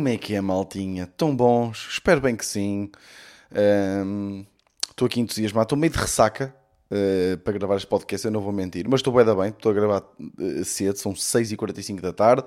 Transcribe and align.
Como 0.00 0.08
é 0.08 0.16
que 0.16 0.34
é, 0.34 0.40
maltinha? 0.40 1.06
Tão 1.06 1.36
bons? 1.36 1.86
Espero 1.90 2.22
bem 2.22 2.34
que 2.34 2.46
sim. 2.46 2.90
Estou 4.88 5.04
aqui 5.04 5.20
entusiasmado. 5.20 5.64
Estou 5.64 5.76
meio 5.76 5.92
de 5.92 5.98
ressaca 5.98 6.56
uh, 6.90 7.36
para 7.40 7.52
gravar 7.52 7.76
este 7.76 7.86
podcast, 7.86 8.26
eu 8.26 8.30
não 8.30 8.40
vou 8.40 8.50
mentir. 8.50 8.88
Mas 8.88 9.00
estou 9.00 9.12
bem 9.12 9.26
da 9.26 9.34
bem. 9.34 9.50
Estou 9.50 9.70
a 9.70 9.74
gravar 9.74 10.02
uh, 10.18 10.64
cedo, 10.64 10.96
são 10.96 11.12
6h45 11.12 12.00
da 12.00 12.14
tarde. 12.14 12.44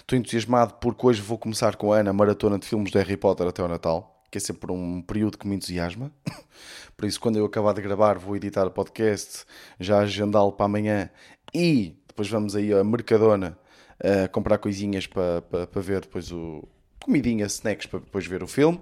Estou 0.00 0.18
entusiasmado 0.18 0.74
porque 0.80 1.06
hoje 1.06 1.22
vou 1.22 1.38
começar 1.38 1.76
com 1.76 1.92
a 1.92 1.98
Ana 1.98 2.12
maratona 2.12 2.58
de 2.58 2.66
filmes 2.66 2.90
de 2.90 2.98
Harry 2.98 3.16
Potter 3.16 3.46
até 3.46 3.62
ao 3.62 3.68
Natal. 3.68 4.20
Que 4.28 4.38
é 4.38 4.40
sempre 4.40 4.72
um 4.72 5.00
período 5.00 5.38
que 5.38 5.46
me 5.46 5.54
entusiasma. 5.54 6.10
Por 6.96 7.06
isso, 7.06 7.20
quando 7.20 7.36
eu 7.36 7.44
acabar 7.44 7.72
de 7.72 7.82
gravar, 7.82 8.18
vou 8.18 8.34
editar 8.34 8.66
o 8.66 8.70
podcast, 8.72 9.44
já 9.78 10.00
agendá-lo 10.00 10.50
para 10.50 10.66
amanhã 10.66 11.08
e 11.54 12.02
depois 12.08 12.28
vamos 12.28 12.56
aí 12.56 12.74
a 12.74 12.82
Mercadona 12.82 13.56
uh, 14.00 14.28
comprar 14.32 14.58
coisinhas 14.58 15.06
para, 15.06 15.40
para, 15.42 15.66
para 15.68 15.82
ver 15.82 16.00
depois 16.00 16.32
o, 16.32 16.68
comidinha, 17.06 17.46
snacks 17.46 17.86
para 17.86 18.00
depois 18.00 18.26
ver 18.26 18.42
o 18.42 18.48
filme. 18.48 18.80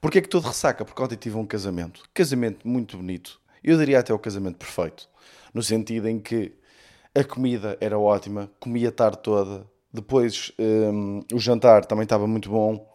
Porque 0.00 0.18
é 0.18 0.20
que 0.20 0.28
de 0.28 0.38
ressaca? 0.44 0.84
Porque 0.84 1.00
ontem 1.00 1.16
tive 1.16 1.36
um 1.36 1.46
casamento. 1.46 2.02
Casamento 2.12 2.68
muito 2.68 2.96
bonito. 2.96 3.40
Eu 3.62 3.78
diria 3.78 4.00
até 4.00 4.12
o 4.12 4.18
casamento 4.18 4.58
perfeito. 4.58 5.08
No 5.54 5.62
sentido 5.62 6.08
em 6.08 6.18
que 6.18 6.52
a 7.14 7.22
comida 7.22 7.78
era 7.80 7.98
ótima, 7.98 8.50
comia 8.58 8.88
a 8.88 8.92
tarde 8.92 9.18
toda. 9.22 9.64
Depois 9.92 10.52
um, 10.58 11.22
o 11.32 11.38
jantar 11.38 11.86
também 11.86 12.02
estava 12.02 12.26
muito 12.26 12.50
bom. 12.50 12.90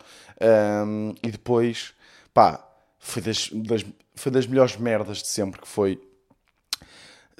Um, 0.85 1.15
e 1.23 1.31
depois, 1.31 1.94
pá, 2.33 2.63
foi 2.99 3.21
das, 3.21 3.49
das, 3.51 3.85
foi 4.13 4.31
das 4.31 4.45
melhores 4.45 4.75
merdas 4.75 5.19
de 5.19 5.27
sempre 5.29 5.61
que 5.61 5.67
foi. 5.67 5.99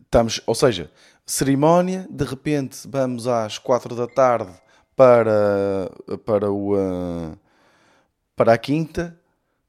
Estamos, 0.02 0.42
ou 0.48 0.56
seja, 0.56 0.90
cerimónia, 1.26 2.08
de 2.10 2.24
repente 2.24 2.88
vamos 2.88 3.28
às 3.28 3.60
quatro 3.60 3.94
da 3.94 4.08
tarde 4.08 4.52
para, 5.00 5.90
para, 6.26 6.52
o, 6.52 6.76
uh, 6.76 7.40
para 8.36 8.52
a 8.52 8.58
quinta, 8.58 9.18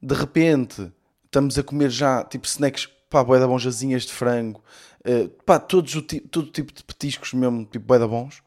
de 0.01 0.13
repente 0.13 0.91
estamos 1.23 1.57
a 1.57 1.63
comer 1.63 1.89
já 1.89 2.21
tipo 2.25 2.45
snacks, 2.45 2.89
pá, 3.09 3.23
boeda 3.23 3.47
bons, 3.47 3.65
asinhas 3.65 4.03
de 4.03 4.11
frango, 4.11 4.61
uh, 5.07 5.29
pá, 5.45 5.57
todos 5.57 5.95
o, 5.95 6.01
todo 6.01 6.51
tipo 6.51 6.73
de 6.73 6.83
petiscos 6.83 7.31
mesmo, 7.31 7.63
tipo 7.63 7.85
boeda 7.85 8.05
bons. 8.09 8.43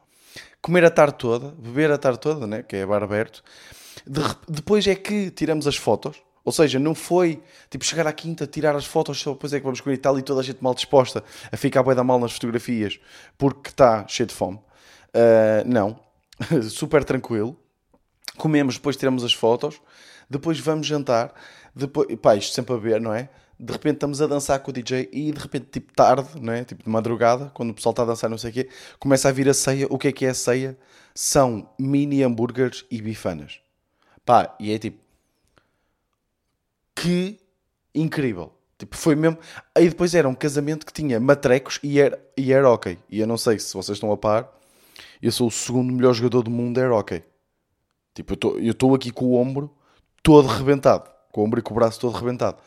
Comer 0.61 0.85
a 0.85 0.91
tarde 0.91 1.15
toda, 1.17 1.55
beber 1.57 1.89
a 1.89 1.97
tarde 1.97 2.19
toda, 2.19 2.45
né, 2.45 2.61
que 2.61 2.75
é 2.75 2.85
bar 2.85 3.01
aberto. 3.01 3.43
De, 4.05 4.21
depois 4.47 4.85
é 4.85 4.93
que 4.93 5.31
tiramos 5.31 5.65
as 5.65 5.77
fotos, 5.77 6.21
ou 6.43 6.51
seja, 6.51 6.77
não 6.77 6.93
foi 6.93 7.41
tipo 7.67 7.83
chegar 7.83 8.05
à 8.05 8.13
quinta, 8.13 8.45
tirar 8.45 8.75
as 8.75 8.85
fotos, 8.85 9.19
só 9.19 9.31
depois 9.33 9.51
é 9.53 9.57
que 9.57 9.63
vamos 9.63 9.81
comer 9.81 9.95
e 9.95 9.97
tal, 9.97 10.19
e 10.19 10.21
toda 10.21 10.41
a 10.41 10.43
gente 10.43 10.63
mal 10.63 10.75
disposta 10.75 11.23
a 11.51 11.57
ficar 11.57 11.81
bem 11.81 11.95
da 11.95 12.03
mal 12.03 12.19
nas 12.19 12.33
fotografias 12.33 12.99
porque 13.39 13.69
está 13.69 14.07
cheio 14.07 14.27
de 14.27 14.35
fome. 14.35 14.59
Uh, 15.15 15.65
não, 15.65 16.04
super 16.69 17.03
tranquilo. 17.03 17.57
Comemos, 18.37 18.75
depois 18.75 18.97
tiramos 18.97 19.23
as 19.23 19.33
fotos, 19.33 19.81
depois 20.29 20.59
vamos 20.59 20.85
jantar, 20.87 21.33
depois, 21.73 22.07
pá, 22.17 22.35
isto 22.35 22.53
sempre 22.53 22.73
a 22.73 22.77
ver, 22.77 22.99
não 22.99 23.13
é? 23.13 23.29
De 23.57 23.71
repente 23.71 23.95
estamos 23.95 24.21
a 24.21 24.27
dançar 24.27 24.59
com 24.59 24.69
o 24.69 24.73
DJ 24.73 25.09
e 25.13 25.31
de 25.31 25.39
repente, 25.39 25.67
tipo 25.71 25.93
tarde, 25.93 26.27
não 26.41 26.51
é? 26.51 26.65
Tipo 26.65 26.83
de 26.83 26.89
madrugada, 26.89 27.49
quando 27.53 27.69
o 27.69 27.73
pessoal 27.73 27.91
está 27.91 28.03
a 28.03 28.05
dançar, 28.05 28.29
não 28.29 28.37
sei 28.37 28.49
o 28.49 28.53
quê, 28.53 28.69
começa 28.99 29.29
a 29.29 29.31
vir 29.31 29.47
a 29.47 29.53
ceia. 29.53 29.87
O 29.89 29.97
que 29.97 30.09
é 30.09 30.11
que 30.11 30.25
é 30.25 30.29
a 30.29 30.33
ceia? 30.33 30.77
São 31.13 31.69
mini 31.79 32.21
hambúrgueres 32.21 32.85
e 32.91 33.01
bifanas. 33.01 33.61
Pá, 34.25 34.53
e 34.59 34.73
é 34.73 34.77
tipo. 34.77 34.99
Que 36.93 37.39
incrível. 37.93 38.51
Tipo, 38.77 38.97
foi 38.97 39.15
mesmo. 39.15 39.37
Aí 39.73 39.87
depois 39.87 40.13
era 40.13 40.27
um 40.27 40.35
casamento 40.35 40.85
que 40.85 40.91
tinha 40.91 41.17
matrecos 41.19 41.79
e 41.81 41.99
era, 41.99 42.21
e 42.35 42.51
era 42.51 42.69
ok. 42.69 42.97
E 43.09 43.21
eu 43.21 43.27
não 43.27 43.37
sei 43.37 43.57
se 43.57 43.73
vocês 43.73 43.95
estão 43.95 44.11
a 44.11 44.17
par 44.17 44.54
eu 45.21 45.31
sou 45.31 45.47
o 45.47 45.51
segundo 45.51 45.91
melhor 45.93 46.13
jogador 46.13 46.43
do 46.43 46.51
mundo 46.51 46.79
é 46.79 46.89
hockey. 46.89 47.23
Tipo, 48.13 48.33
eu 48.59 48.71
estou 48.71 48.95
aqui 48.95 49.11
com 49.11 49.25
o 49.25 49.35
ombro 49.35 49.69
todo 50.23 50.47
rebentado. 50.47 51.09
Com 51.31 51.41
o 51.41 51.43
ombro 51.45 51.59
e 51.59 51.63
com 51.63 51.73
o 51.73 51.75
braço 51.75 51.99
todo 51.99 52.15
rebentado. 52.15 52.57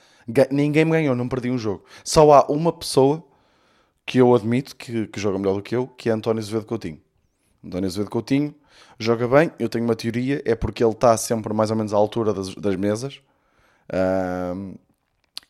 Ninguém 0.50 0.84
me 0.84 0.92
ganhou, 0.92 1.14
não 1.14 1.28
perdi 1.28 1.50
um 1.50 1.56
jogo. 1.56 1.84
Só 2.04 2.30
há 2.32 2.46
uma 2.52 2.72
pessoa 2.72 3.24
que 4.04 4.18
eu 4.18 4.34
admito 4.34 4.76
que, 4.76 5.06
que 5.06 5.20
joga 5.20 5.38
melhor 5.38 5.54
do 5.54 5.62
que 5.62 5.74
eu, 5.74 5.86
que 5.86 6.10
é 6.10 6.12
António 6.12 6.42
Azevedo 6.42 6.66
Coutinho. 6.66 7.00
António 7.64 7.86
Azevedo 7.86 8.10
Coutinho 8.10 8.54
joga 8.98 9.26
bem, 9.26 9.50
eu 9.58 9.68
tenho 9.68 9.84
uma 9.84 9.94
teoria, 9.94 10.42
é 10.44 10.54
porque 10.54 10.82
ele 10.82 10.92
está 10.92 11.16
sempre 11.16 11.52
mais 11.54 11.70
ou 11.70 11.76
menos 11.76 11.92
à 11.92 11.96
altura 11.96 12.32
das, 12.32 12.54
das 12.54 12.76
mesas. 12.76 13.20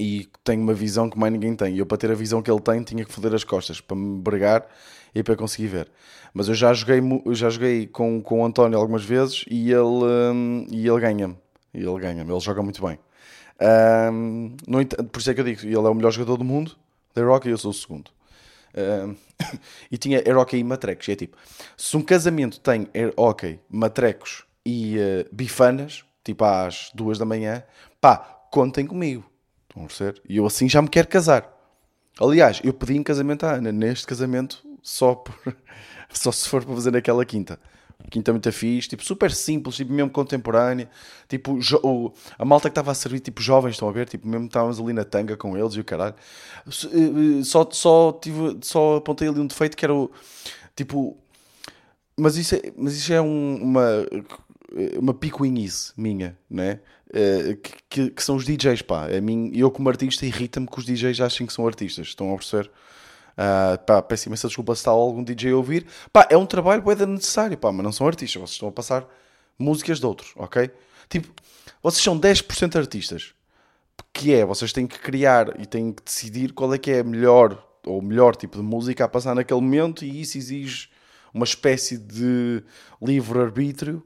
E 0.01 0.29
tem 0.45 0.59
uma 0.59 0.75
visão 0.75 1.11
que 1.11 1.19
mais 1.19 1.33
ninguém 1.33 1.55
tem. 1.55 1.75
E 1.75 1.79
eu, 1.79 1.87
para 1.87 1.99
ter 1.99 2.11
a 2.11 2.15
visão 2.15 2.41
que 2.41 2.51
ele 2.51 2.61
tem, 2.61 2.83
tinha 2.83 3.05
que 3.05 3.13
foder 3.13 3.35
as 3.35 3.45
costas 3.45 3.81
para 3.81 3.97
me 3.97 4.21
bregar 4.21 4.67
e 5.15 5.23
para 5.23 5.37
conseguir 5.37 5.69
ver. 5.69 5.89
Mas 6.33 6.49
eu 6.49 6.55
já 6.55 6.73
joguei, 6.73 7.01
já 7.33 7.51
joguei 7.51 7.87
com, 7.87 8.23
com 8.23 8.43
o 8.43 8.45
António 8.45 8.79
algumas 8.79 9.05
vezes 9.05 9.45
e 9.51 9.73
ele, 9.73 9.83
um, 9.83 10.67
e 10.71 10.87
ele 10.87 11.01
ganha-me. 11.01 11.37
Ele 11.75 11.99
ganha-me, 11.99 12.31
ele 12.31 12.41
joga 12.41 12.63
muito 12.63 12.85
bem. 12.85 12.99
Um, 13.61 14.57
no, 14.67 14.87
por 14.87 15.19
isso 15.19 15.31
é 15.31 15.35
que 15.35 15.41
eu 15.41 15.45
digo, 15.45 15.61
ele 15.65 15.75
é 15.75 15.79
o 15.79 15.95
melhor 15.95 16.13
jogador 16.13 16.37
do 16.37 16.45
mundo 16.45 16.77
da 17.15 17.25
Rock 17.25 17.49
e 17.49 17.51
eu 17.51 17.59
sou 17.59 17.73
o 17.73 17.75
segundo. 17.75 18.11
Um, 18.77 19.17
e 19.91 19.99
tinha 19.99 20.19
air 20.19 20.37
hockey 20.37 20.59
e 20.59 20.65
matrecos. 20.65 21.09
E 21.09 21.13
é 21.13 21.17
tipo, 21.17 21.37
se 21.77 21.97
um 21.97 22.03
casamento 22.03 22.61
tem 22.61 22.89
air 22.95 23.13
hockey, 23.17 23.59
matrecos 23.69 24.45
e 24.65 24.97
uh, 24.99 25.29
bifanas, 25.33 26.05
tipo 26.25 26.45
às 26.45 26.91
duas 26.95 27.19
da 27.19 27.25
manhã, 27.25 27.63
pá, 28.01 28.17
contem 28.51 28.87
comigo. 28.87 29.28
Estão 29.79 29.85
a 29.85 29.87
perceber? 29.87 30.23
E 30.29 30.37
eu 30.37 30.47
assim 30.47 30.69
já 30.69 30.83
me 30.83 30.89
quero 30.89 31.09
casar. 31.09 31.55
Aliás, 32.21 32.61
eu 32.65 32.73
pedi 32.73 32.97
em 32.97 33.03
casamento 33.03 33.45
à 33.45 33.55
Ana, 33.55 33.71
neste 33.71 34.07
casamento, 34.07 34.65
só, 34.83 35.15
por, 35.15 35.35
só 36.11 36.33
se 36.33 36.49
for 36.49 36.65
para 36.65 36.75
fazer 36.75 36.91
naquela 36.91 37.25
quinta. 37.25 37.61
Quinta 38.11 38.33
muito 38.33 38.51
fixe, 38.53 38.89
tipo, 38.89 39.05
super 39.05 39.31
simples, 39.31 39.77
tipo, 39.77 39.93
mesmo 39.93 40.11
contemporânea. 40.11 40.89
Tipo, 41.29 41.59
o, 41.83 42.13
a 42.39 42.45
malta 42.45 42.69
que 42.69 42.73
estava 42.73 42.91
a 42.91 42.95
servir, 42.95 43.21
tipo, 43.21 43.43
jovens, 43.43 43.73
estão 43.73 43.89
a 43.89 43.93
ver? 43.93 44.09
Tipo, 44.09 44.27
mesmo 44.27 44.47
estávamos 44.47 44.81
ali 44.81 44.93
na 44.93 45.05
tanga 45.05 45.37
com 45.37 45.57
eles 45.57 45.75
e 45.75 45.81
o 45.81 45.85
caralho. 45.85 46.15
Eh, 46.67 47.41
eh, 47.41 47.45
só, 47.45 47.69
só, 47.71 48.13
tive, 48.13 48.59
só 48.63 48.97
apontei 48.97 49.29
ali 49.29 49.41
um 49.41 49.47
defeito 49.47 49.77
que 49.77 49.85
era 49.85 49.95
o. 49.95 50.11
Tipo. 50.77 51.17
Mas 52.17 52.37
isso 52.37 52.57
é, 52.57 52.63
mas 52.77 52.97
isso 52.97 53.13
é 53.13 53.21
um, 53.21 53.57
uma, 53.63 54.07
uma 54.99 55.15
picuinhice 55.15 55.93
minha, 55.97 56.39
né? 56.51 56.81
Uh, 57.09 57.57
que, 57.57 57.73
que, 57.89 58.11
que, 58.11 58.23
são 58.23 58.37
os 58.37 58.45
DJs, 58.45 58.83
pá. 58.83 59.07
A 59.07 59.21
mim, 59.21 59.51
eu, 59.55 59.71
como 59.71 59.89
artista, 59.89 60.27
irrita-me 60.27 60.67
que 60.67 60.79
os 60.79 60.85
DJs 60.85 61.21
achem 61.21 61.47
que 61.47 61.53
são 61.53 61.67
artistas. 61.67 62.09
Estão 62.09 62.33
a 62.33 62.37
perceber? 62.37 62.71
Uh, 63.39 63.79
pá, 63.87 64.03
peço 64.03 64.29
imensa 64.29 64.49
desculpa 64.49 64.75
se 64.75 64.81
está 64.81 64.91
algum 64.91 65.25
DJ 65.25 65.53
a 65.53 65.57
ouvir. 65.57 65.87
Pá, 66.13 66.27
é 66.31 66.37
um 66.37 66.45
trabalho 66.45 66.83
é 66.91 67.07
necessário, 67.07 67.57
pá, 67.57 67.73
mas 67.73 67.85
não 67.85 67.93
são 67.93 68.07
artistas. 68.07 68.41
Vocês 68.41 68.55
estão 68.57 68.69
a 68.69 68.73
passar 68.73 69.07
músicas 69.59 70.01
de 70.01 70.07
outros, 70.07 70.33
ok? 70.37 70.71
Tipo, 71.09 71.29
vocês 71.83 72.03
são 72.03 72.19
10% 72.19 72.77
artistas. 72.77 73.35
Que 74.13 74.35
é, 74.35 74.45
vocês 74.45 74.73
têm 74.73 74.87
que 74.87 74.99
criar 74.99 75.59
e 75.61 75.67
têm 75.67 75.93
que 75.93 76.03
decidir 76.03 76.53
qual 76.53 76.73
é 76.75 76.79
que 76.79 76.91
é 76.91 77.01
a 77.01 77.05
melhor 77.05 77.65
ou 77.87 78.01
o 78.01 78.03
melhor 78.03 78.37
tipo 78.37 78.57
de 78.57 78.63
música 78.63 79.05
a 79.05 79.09
passar 79.09 79.35
naquele 79.35 79.61
momento 79.61 80.05
e 80.05 80.21
isso 80.21 80.37
exige 80.37 80.91
uma 81.33 81.45
espécie 81.45 81.97
de 81.97 82.63
livre-arbítrio 83.01 84.05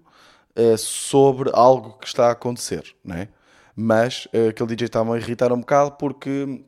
uh, 0.57 0.79
sobre 0.79 1.51
algo 1.53 1.99
que 1.99 2.07
está 2.07 2.29
a 2.29 2.33
acontecer, 2.33 2.95
não 3.05 3.17
é? 3.17 3.29
Mas 3.75 4.27
uh, 4.27 4.49
aquele 4.51 4.75
DJ 4.75 4.87
estava 4.87 5.15
a 5.15 5.19
irritar 5.19 5.53
um 5.53 5.61
bocado 5.61 5.93
porque 5.93 6.63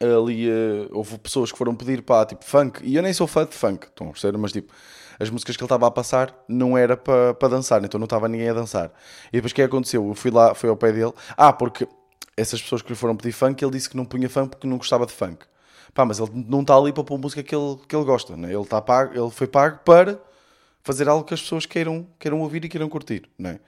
ali 0.00 0.50
uh, 0.50 0.88
houve 0.92 1.18
pessoas 1.18 1.52
que 1.52 1.58
foram 1.58 1.74
pedir 1.74 2.02
para 2.02 2.26
tipo 2.26 2.44
funk, 2.44 2.80
e 2.82 2.96
eu 2.96 3.02
nem 3.02 3.12
sou 3.12 3.26
fã 3.26 3.44
de 3.44 3.54
funk, 3.54 3.86
estão 3.86 4.08
a 4.08 4.10
perceber? 4.10 4.36
Mas 4.38 4.52
tipo, 4.52 4.72
as 5.18 5.30
músicas 5.30 5.56
que 5.56 5.62
ele 5.62 5.66
estava 5.66 5.86
a 5.86 5.90
passar 5.90 6.34
não 6.48 6.76
era 6.76 6.96
para, 6.96 7.34
para 7.34 7.48
dançar, 7.48 7.84
então 7.84 7.98
não 7.98 8.06
estava 8.06 8.28
ninguém 8.28 8.48
a 8.48 8.54
dançar. 8.54 8.90
E 9.28 9.36
depois 9.36 9.52
o 9.52 9.54
que 9.54 9.62
aconteceu? 9.62 10.06
Eu 10.06 10.14
fui 10.14 10.30
lá, 10.30 10.54
fui 10.54 10.68
ao 10.68 10.76
pé 10.76 10.92
dele, 10.92 11.12
ah, 11.36 11.52
porque 11.52 11.86
essas 12.36 12.60
pessoas 12.60 12.82
que 12.82 12.88
lhe 12.88 12.94
foram 12.96 13.16
pedir 13.16 13.32
funk, 13.32 13.62
ele 13.62 13.72
disse 13.72 13.88
que 13.88 13.96
não 13.96 14.04
punha 14.04 14.28
funk 14.28 14.50
porque 14.50 14.66
não 14.66 14.78
gostava 14.78 15.06
de 15.06 15.12
funk. 15.12 15.46
Pá, 15.94 16.04
mas 16.04 16.18
ele 16.18 16.30
não 16.48 16.62
está 16.62 16.74
ali 16.74 16.92
para 16.92 17.04
pôr 17.04 17.18
música 17.18 17.42
que 17.42 17.54
ele, 17.54 17.76
que 17.86 17.94
ele 17.94 18.04
gosta, 18.04 18.36
né? 18.36 18.48
ele, 18.52 18.62
está 18.62 18.80
pago, 18.80 19.12
ele 19.14 19.30
foi 19.30 19.46
pago 19.46 19.80
para 19.84 20.18
fazer 20.82 21.08
algo 21.08 21.24
que 21.24 21.34
as 21.34 21.40
pessoas 21.40 21.66
queiram, 21.66 22.06
queiram 22.18 22.40
ouvir 22.40 22.64
e 22.64 22.68
queiram 22.68 22.88
curtir, 22.88 23.28
né? 23.38 23.60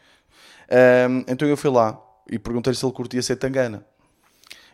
Um, 1.08 1.24
então 1.28 1.46
eu 1.46 1.56
fui 1.56 1.70
lá 1.70 2.00
e 2.30 2.38
perguntei-lhe 2.38 2.76
se 2.76 2.84
ele 2.84 2.92
curtia 2.92 3.22
ser 3.22 3.36
tangana. 3.36 3.84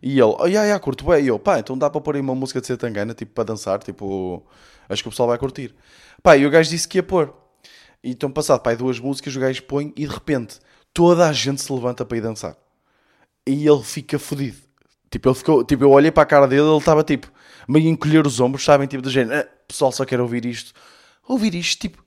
E 0.03 0.13
ele, 0.13 0.23
oh, 0.23 0.47
yeah, 0.47 0.65
yeah, 0.65 0.79
curto 0.79 1.05
bem. 1.05 1.25
E 1.25 1.29
eu, 1.29 1.39
pá, 1.39 1.59
então 1.59 1.77
dá 1.77 1.91
para 1.91 2.01
pôr 2.01 2.15
aí 2.15 2.21
uma 2.21 2.35
música 2.35 2.61
de 2.61 2.67
Setangana, 2.67 3.13
tipo, 3.13 3.33
para 3.33 3.45
dançar, 3.45 3.83
tipo, 3.83 4.47
acho 4.89 5.03
que 5.03 5.09
o 5.09 5.11
pessoal 5.11 5.29
vai 5.29 5.39
curtir. 5.39 5.75
Pá, 6.23 6.37
e 6.37 6.47
o 6.47 6.51
gajo 6.51 6.71
disse 6.71 6.89
que 6.89 6.99
ia 6.99 7.03
pôr. 7.03 7.35
E 8.03 8.11
então, 8.11 8.31
passado, 8.31 8.61
pá, 8.61 8.75
duas 8.75 8.99
músicas, 8.99 9.37
o 9.37 9.41
gajo 9.41 9.63
põe 9.65 9.93
e 9.97 10.07
de 10.07 10.13
repente 10.13 10.59
toda 10.95 11.29
a 11.29 11.33
gente 11.33 11.61
se 11.61 11.73
levanta 11.73 12.05
para 12.05 12.17
ir 12.17 12.23
dançar. 12.23 12.57
E 13.47 13.67
ele 13.67 13.83
fica 13.83 14.19
fodido. 14.19 14.57
Tipo, 15.11 15.29
ele 15.29 15.35
ficou, 15.35 15.65
tipo, 15.65 15.85
eu 15.85 15.91
olhei 15.91 16.11
para 16.11 16.23
a 16.23 16.27
cara 16.27 16.47
dele, 16.47 16.63
ele 16.63 16.79
estava 16.79 17.03
tipo, 17.03 17.31
meio 17.69 17.87
a 17.89 17.91
encolher 17.91 18.27
os 18.27 18.41
ombros, 18.41 18.65
sabem? 18.65 18.87
Tipo, 18.87 19.03
do 19.03 19.11
género, 19.11 19.41
ah, 19.41 19.49
pessoal 19.67 19.93
só 19.93 20.05
quer 20.05 20.21
ouvir 20.21 20.47
isto. 20.47 20.73
Ouvir 21.29 21.55
isto, 21.55 21.81
tipo, 21.81 22.03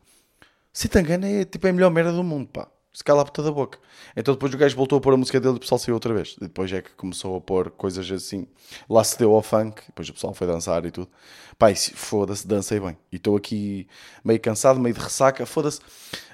Setangana 0.74 1.28
é, 1.28 1.46
tipo, 1.46 1.66
é 1.68 1.70
a 1.70 1.74
melhor 1.74 1.92
merda 1.92 2.12
do 2.12 2.24
mundo, 2.24 2.48
pá 2.48 2.68
se 2.94 3.04
cala 3.04 3.24
a 3.24 3.26
puta 3.26 3.42
da 3.42 3.52
boca. 3.52 3.80
Então 4.16 4.36
depois 4.36 4.54
o 4.54 4.58
gajo 4.58 4.76
voltou 4.78 5.00
a 5.00 5.02
pôr 5.02 5.14
a 5.16 5.18
música 5.18 5.40
dele 5.40 5.56
e 5.56 5.58
o 5.58 5.60
pessoal 5.60 5.80
saiu 5.80 5.96
outra 5.96 6.14
vez. 6.14 6.36
Depois 6.40 6.72
é 6.72 6.80
que 6.80 6.92
começou 6.92 7.36
a 7.36 7.42
pôr 7.42 7.72
coisas 7.72 8.10
assim. 8.12 8.46
Lá 8.88 9.04
se 9.04 9.18
deu 9.18 9.34
ao 9.34 9.42
funk, 9.42 9.82
depois 9.88 10.08
o 10.10 10.14
pessoal 10.14 10.32
foi 10.36 10.46
dançar 10.46 10.86
e 10.86 10.92
tudo. 10.92 11.10
Pai, 11.58 11.74
foda-se, 11.76 12.48
dancei 12.48 12.80
bem. 12.80 12.96
E 13.12 13.16
estou 13.16 13.36
aqui 13.36 13.88
meio 14.24 14.40
cansado, 14.40 14.80
meio 14.80 14.94
de 14.94 15.02
ressaca, 15.02 15.44
foda-se. 15.44 15.80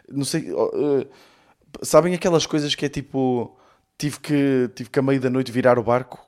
Não 0.09 0.25
sei. 0.25 0.51
Uh, 0.51 1.07
Sabem 1.81 2.13
aquelas 2.13 2.45
coisas 2.45 2.75
que 2.75 2.85
é 2.85 2.89
tipo. 2.89 3.55
Tive 3.97 4.19
que, 4.19 4.69
tive 4.75 4.89
que 4.89 4.99
a 4.99 5.01
meio 5.01 5.19
da 5.19 5.29
noite 5.29 5.51
virar 5.51 5.77
o 5.77 5.83
barco? 5.83 6.19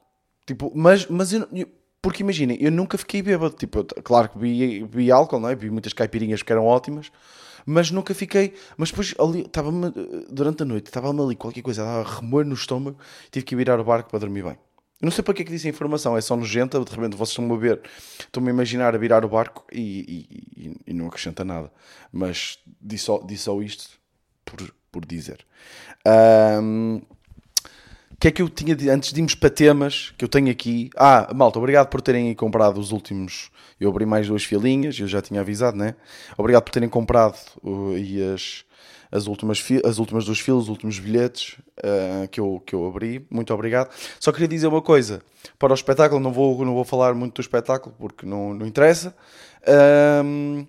Tipo, 0.46 0.72
mas, 0.76 1.08
mas 1.08 1.32
eu, 1.34 1.48
eu- 1.54 1.68
porque 2.02 2.22
imaginem, 2.22 2.58
eu 2.60 2.72
nunca 2.72 2.98
fiquei 2.98 3.22
bêbado. 3.22 3.56
Tipo, 3.56 3.84
claro 4.04 4.30
que 4.30 4.38
bebi, 4.38 4.82
bebi 4.82 5.12
álcool, 5.12 5.40
não 5.40 5.50
é? 5.50 5.56
Bebi 5.56 5.70
muitas 5.70 5.94
caipirinhas 5.94 6.44
que 6.44 6.52
eram 6.52 6.66
ótimas, 6.66 7.12
mas 7.66 7.92
nunca 7.92 8.14
fiquei. 8.14 8.54
Mas 8.78 8.90
depois, 8.90 9.14
ali, 9.20 9.42
estava-me, 9.42 9.92
durante 10.30 10.64
a 10.64 10.66
noite, 10.66 10.88
estava-me 10.88 11.22
ali 11.22 11.36
qualquer 11.36 11.62
coisa, 11.62 11.82
estava 11.82 12.02
a 12.02 12.16
remoer 12.20 12.46
no 12.46 12.54
estômago, 12.56 12.98
tive 13.32 13.46
que 13.46 13.56
virar 13.56 13.80
o 13.80 13.84
barco 13.84 14.10
para 14.10 14.20
dormir 14.20 14.44
bem. 14.44 14.58
Não 15.02 15.10
sei 15.10 15.24
para 15.24 15.34
que 15.34 15.42
é 15.42 15.46
que 15.46 15.52
disse 15.52 15.66
a 15.66 15.70
informação, 15.72 16.16
é 16.16 16.22
só 16.22 16.36
nojenta, 16.36 16.80
de 16.80 16.92
repente 16.92 17.18
vocês 17.18 17.30
estão-me 17.30 17.54
a 17.54 17.58
ver, 17.58 17.82
estão-me 18.20 18.50
a 18.50 18.54
imaginar 18.54 18.94
a 18.94 18.98
virar 19.00 19.26
o 19.26 19.30
barco 19.30 19.66
e, 19.72 19.80
e- 20.60 20.68
e- 20.68 20.76
e 20.88 20.94
não 20.94 21.08
acrescenta 21.08 21.44
nada. 21.44 21.72
Mas 22.12 22.60
disse 22.80 23.06
só, 23.06 23.18
disse 23.26 23.44
só 23.46 23.60
isto 23.64 23.90
por, 24.46 24.72
por 24.92 25.04
dizer. 25.06 25.44
O 26.06 27.02
que 28.22 28.28
é 28.28 28.32
que 28.32 28.42
eu 28.44 28.48
tinha 28.48 28.76
de, 28.76 28.88
antes 28.88 29.12
de 29.12 29.20
irmos 29.20 29.34
para 29.34 29.50
temas 29.50 30.14
que 30.16 30.24
eu 30.24 30.30
tenho 30.30 30.52
aqui? 30.52 30.92
Ah, 30.96 31.32
malta, 31.34 31.58
obrigado 31.58 31.88
por 31.88 32.02
terem 32.02 32.32
comprado 32.36 32.80
os 32.80 32.92
últimos. 32.92 33.50
Eu 33.80 33.90
abri 33.90 34.06
mais 34.06 34.28
duas 34.28 34.44
filinhas, 34.44 35.00
eu 35.00 35.08
já 35.08 35.24
tinha 35.24 35.42
avisado, 35.42 35.76
né? 35.76 35.96
Obrigado 36.38 36.62
por 36.62 36.72
terem 36.72 36.88
comprado 36.88 37.36
uh, 37.64 37.98
e 37.98 38.22
as, 38.22 38.64
as, 39.12 39.26
últimas, 39.26 39.66
as 39.84 39.98
últimas 39.98 40.24
duas 40.24 40.40
filas, 40.40 40.66
os 40.66 40.70
últimos 40.70 41.00
bilhetes 41.00 41.58
uh, 41.80 42.28
que, 42.28 42.40
eu, 42.40 42.62
que 42.64 42.76
eu 42.76 42.86
abri. 42.86 43.26
Muito 43.28 43.52
obrigado. 43.56 43.90
Só 44.20 44.32
queria 44.32 44.48
dizer 44.48 44.68
uma 44.68 44.84
coisa 44.84 45.24
para 45.58 45.72
o 45.72 45.74
espetáculo, 45.74 46.22
não 46.22 46.32
vou, 46.32 46.64
não 46.64 46.76
vou 46.76 46.86
falar 46.86 47.16
muito 47.16 47.34
do 47.34 47.42
espetáculo 47.42 47.96
porque 47.98 48.24
não, 48.24 48.54
não 48.54 48.68
interessa. 48.68 49.16
Ahm, 49.68 50.68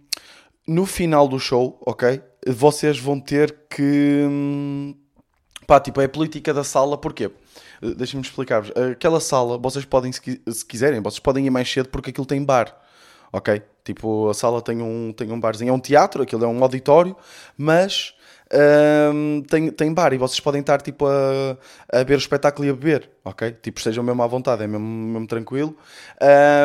no 0.66 0.86
final 0.86 1.28
do 1.28 1.38
show, 1.38 1.78
ok? 1.84 2.22
Vocês 2.46 2.98
vão 2.98 3.20
ter 3.20 3.54
que. 3.68 4.96
Pá, 5.66 5.80
tipo, 5.80 6.00
é 6.00 6.04
a 6.04 6.08
política 6.08 6.52
da 6.52 6.64
sala, 6.64 6.98
porquê? 6.98 7.26
Uh, 7.80 7.94
Deixem-me 7.94 8.24
explicar-vos. 8.24 8.72
Aquela 8.92 9.20
sala, 9.20 9.58
vocês 9.58 9.84
podem, 9.84 10.12
se 10.12 10.20
quiserem, 10.66 11.00
vocês 11.00 11.20
podem 11.20 11.46
ir 11.46 11.50
mais 11.50 11.70
cedo 11.70 11.88
porque 11.88 12.10
aquilo 12.10 12.26
tem 12.26 12.44
bar, 12.44 12.76
ok? 13.32 13.62
Tipo, 13.84 14.28
a 14.28 14.34
sala 14.34 14.62
tem 14.62 14.80
um, 14.80 15.12
tem 15.12 15.32
um 15.32 15.40
barzinho, 15.40 15.70
é 15.70 15.72
um 15.72 15.80
teatro, 15.80 16.22
aquilo 16.22 16.44
é 16.44 16.48
um 16.48 16.62
auditório, 16.62 17.16
mas 17.56 18.14
hum, 19.14 19.42
tem, 19.48 19.70
tem 19.70 19.92
bar 19.92 20.12
e 20.12 20.18
vocês 20.18 20.40
podem 20.40 20.60
estar, 20.60 20.80
tipo, 20.82 21.06
a, 21.06 21.56
a 21.92 22.02
ver 22.04 22.14
o 22.14 22.18
espetáculo 22.18 22.66
e 22.66 22.70
a 22.70 22.74
beber, 22.74 23.10
ok? 23.24 23.52
Tipo, 23.62 23.78
estejam 23.78 24.04
mesmo 24.04 24.22
à 24.22 24.26
vontade, 24.26 24.62
é 24.62 24.66
mesmo, 24.66 24.86
mesmo 24.86 25.26
tranquilo. 25.26 25.76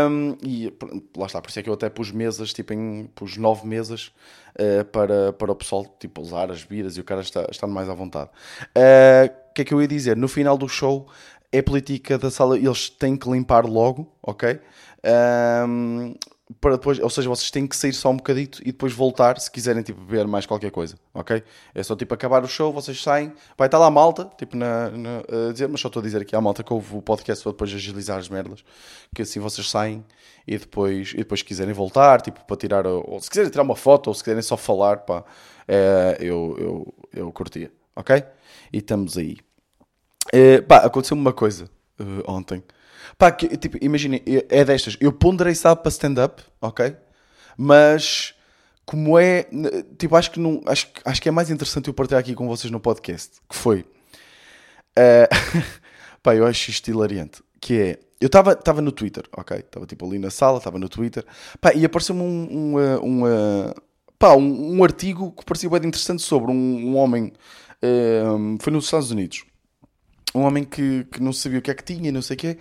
Hum, 0.10 0.36
e 0.44 0.74
lá 1.16 1.26
está, 1.26 1.42
por 1.42 1.50
isso 1.50 1.60
é 1.60 1.64
que 1.64 1.70
eu 1.70 1.74
até 1.74 1.90
pus 1.90 2.12
mesas, 2.12 2.54
tipo, 2.54 2.74
em, 2.74 3.10
pus 3.16 3.38
nove 3.38 3.68
mesas 3.68 4.12
eh, 4.56 4.84
para, 4.84 5.34
para 5.34 5.52
o 5.52 5.56
pessoal, 5.56 5.86
tipo, 6.00 6.22
usar 6.22 6.52
as 6.52 6.64
bebidas 6.64 6.98
e 6.98 7.02
o 7.02 7.04
cara 7.04 7.22
está, 7.22 7.48
está 7.50 7.68
mais 7.68 7.90
à 7.90 7.94
vontade. 7.94 8.30
Eh, 8.76 9.32
O 9.52 9.54
que 9.58 9.62
é 9.64 9.66
que 9.66 9.74
eu 9.74 9.82
ia 9.82 9.88
dizer? 9.88 10.16
No 10.16 10.28
final 10.28 10.58
do 10.58 10.68
show, 10.70 11.08
é 11.52 11.62
política 11.62 12.18
da 12.18 12.30
sala, 12.30 12.58
eles 12.58 12.90
têm 12.90 13.16
que 13.18 13.30
limpar 13.30 13.66
logo, 13.66 14.12
ok? 14.22 14.60
Ahm, 15.04 16.14
para 16.62 16.78
depois, 16.78 16.98
ou 17.00 17.10
seja, 17.10 17.28
vocês 17.28 17.52
têm 17.52 17.68
que 17.68 17.76
sair 17.76 17.92
só 17.94 18.10
um 18.10 18.16
bocadito 18.18 18.62
e 18.62 18.68
depois 18.68 18.94
voltar 18.94 19.38
se 19.40 19.52
quiserem 19.52 19.84
tipo, 19.84 20.00
beber 20.02 20.26
mais 20.28 20.46
qualquer 20.46 20.72
coisa, 20.72 20.96
ok? 21.14 21.44
É 21.76 21.84
só 21.84 21.96
tipo 21.96 22.14
acabar 22.14 22.44
o 22.44 22.48
show, 22.48 22.72
vocês 22.72 23.02
saem, 23.04 23.34
vai 23.58 23.68
estar 23.68 23.78
lá 23.78 23.88
a 23.88 23.92
malta, 23.92 24.32
tipo 24.38 24.56
na, 24.56 24.90
na- 24.92 25.50
a 25.50 25.52
dizer, 25.52 25.68
mas 25.68 25.82
só 25.82 25.88
estou 25.90 26.00
a 26.00 26.04
dizer 26.04 26.22
aqui 26.22 26.36
à 26.36 26.42
malta 26.42 26.64
que 26.64 26.72
houve 26.72 26.96
o 26.96 27.02
podcast 27.02 27.44
para 27.44 27.52
depois 27.52 27.74
agilizar 27.74 28.18
as 28.18 28.30
merdas, 28.30 28.64
que 29.14 29.22
assim 29.24 29.40
vocês 29.42 29.70
saem 29.70 30.06
e 30.48 30.58
depois, 30.58 31.12
e 31.14 31.18
depois 31.18 31.42
se 31.42 31.46
quiserem 31.46 31.74
voltar, 31.74 32.22
tipo 32.22 32.44
para 32.46 32.56
tirar, 32.56 32.88
ou 32.88 33.20
se 33.20 33.30
quiserem 33.30 33.52
tirar 33.52 33.64
uma 33.64 33.76
foto 33.76 34.08
ou 34.08 34.14
se 34.14 34.24
quiserem 34.24 34.42
só 34.42 34.56
falar, 34.56 35.00
pá, 35.00 35.26
é, 35.68 36.18
eu, 36.22 36.56
eu, 36.58 36.94
eu 37.14 37.32
curtia, 37.34 37.70
ok? 37.94 38.24
E 38.72 38.78
estamos 38.78 39.18
aí. 39.18 39.38
Eh, 40.34 40.62
pá, 40.62 40.78
aconteceu-me 40.78 41.22
uma 41.22 41.34
coisa 41.34 41.70
eh, 42.00 42.04
ontem. 42.28 42.64
Pá, 43.18 43.32
que, 43.32 43.58
tipo, 43.58 43.78
imaginem, 43.82 44.22
é 44.26 44.64
destas. 44.66 44.98
Eu 45.00 45.12
ponderei, 45.12 45.56
sabe, 45.56 45.82
para 45.82 45.90
stand-up, 45.90 46.44
ok? 46.62 46.96
Mas, 47.58 48.36
como 48.86 49.18
é. 49.20 49.48
Tipo, 49.98 50.16
acho 50.16 50.32
que, 50.32 50.40
não, 50.40 50.62
acho, 50.66 50.88
acho 51.06 51.22
que 51.22 51.30
é 51.30 51.32
mais 51.32 51.50
interessante 51.50 51.88
eu 51.88 51.94
partilhar 51.94 52.20
aqui 52.22 52.36
com 52.36 52.48
vocês 52.48 52.72
no 52.72 52.80
podcast. 52.80 53.40
Que 53.50 53.56
foi. 53.56 53.86
eh, 54.98 55.28
pá, 56.24 56.36
eu 56.36 56.46
acho 56.46 56.70
isto 56.70 56.90
hilariante. 56.90 57.42
Que 57.60 57.80
é. 57.82 58.00
Eu 58.20 58.28
estava 58.28 58.82
no 58.82 58.92
Twitter, 58.92 59.24
ok? 59.36 59.58
Estava 59.58 59.86
tipo 59.86 60.06
ali 60.06 60.18
na 60.20 60.32
sala, 60.32 60.58
estava 60.58 60.80
no 60.80 60.90
Twitter. 60.90 61.26
Pá, 61.62 61.74
e 61.74 61.86
apareceu-me 61.86 62.22
um. 62.22 62.48
um, 62.76 62.80
eh, 62.80 63.00
um, 63.00 63.28
eh, 63.28 63.74
pá, 64.20 64.36
um, 64.36 64.78
um 64.78 64.84
artigo 64.84 65.32
que 65.32 65.46
parecia 65.46 65.70
bem 65.70 65.80
interessante 65.88 66.22
sobre 66.22 66.52
um, 66.52 66.56
um 66.56 66.96
homem. 66.98 67.34
eh, 67.82 68.24
foi 68.60 68.74
nos 68.74 68.86
Estados 68.86 69.12
Unidos 69.12 69.46
um 70.36 70.42
homem 70.42 70.64
que, 70.64 71.06
que 71.12 71.22
não 71.22 71.34
sabia 71.34 71.60
o 71.60 71.62
que 71.62 71.72
é 71.72 71.74
que 71.74 71.84
tinha 71.84 72.10
e 72.10 72.12
não 72.12 72.22
sei 72.22 72.36
o 72.36 72.40
quê. 72.40 72.58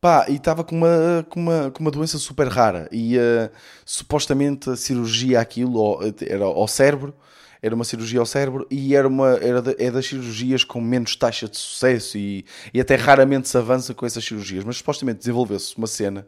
Pá, 0.00 0.26
e 0.28 0.34
estava 0.36 0.64
com 0.64 0.76
uma, 0.76 1.26
com, 1.30 1.40
uma, 1.40 1.70
com 1.70 1.80
uma 1.80 1.90
doença 1.90 2.18
super 2.18 2.48
rara. 2.48 2.88
E 2.92 3.16
eh, 3.18 3.50
supostamente 3.84 4.70
a 4.70 4.76
cirurgia 4.76 5.40
aquilo 5.40 6.00
era 6.22 6.44
ao 6.44 6.66
cérebro, 6.68 7.14
era 7.62 7.74
uma 7.74 7.84
cirurgia 7.84 8.18
ao 8.20 8.26
cérebro 8.26 8.66
e 8.70 8.96
era 8.96 9.06
uma 9.06 9.30
era 9.36 9.62
da- 9.62 9.74
é 9.78 9.90
das 9.90 10.06
cirurgias 10.06 10.64
com 10.64 10.80
menos 10.80 11.14
taxa 11.16 11.48
de 11.48 11.56
sucesso 11.56 12.18
e, 12.18 12.44
e 12.74 12.80
até 12.80 12.96
raramente 12.96 13.48
se 13.48 13.56
avança 13.56 13.94
com 13.94 14.04
essas 14.04 14.24
cirurgias. 14.24 14.64
Mas 14.64 14.78
supostamente 14.78 15.20
desenvolveu-se 15.20 15.76
uma 15.78 15.86
cena 15.86 16.26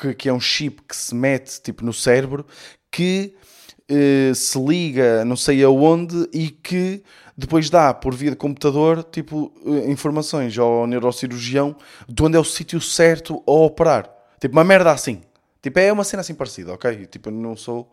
que, 0.00 0.14
que 0.14 0.28
é 0.28 0.32
um 0.32 0.40
chip 0.40 0.82
que 0.88 0.96
se 0.96 1.14
mete 1.14 1.60
tipo 1.62 1.84
no 1.84 1.92
cérebro 1.92 2.46
que 2.90 3.34
eh, 3.88 4.32
se 4.34 4.58
liga 4.58 5.24
não 5.24 5.36
sei 5.36 5.62
aonde 5.62 6.28
e 6.32 6.50
que 6.50 7.02
depois 7.36 7.68
dá 7.68 7.92
por 7.92 8.14
via 8.14 8.30
de 8.30 8.36
computador 8.36 9.04
tipo 9.04 9.52
eh, 9.66 9.90
informações 9.90 10.56
ao 10.58 10.86
neurocirurgião 10.86 11.76
de 12.08 12.22
onde 12.22 12.36
é 12.36 12.40
o 12.40 12.44
sítio 12.44 12.80
certo 12.80 13.42
a 13.46 13.50
operar. 13.50 14.10
Tipo 14.40 14.54
uma 14.56 14.64
merda 14.64 14.90
assim. 14.92 15.20
Tipo 15.62 15.78
é 15.78 15.92
uma 15.92 16.04
cena 16.04 16.20
assim 16.22 16.34
parecida, 16.34 16.72
ok? 16.72 17.06
Tipo 17.06 17.28
eu 17.28 17.32
não 17.32 17.56
sou, 17.56 17.84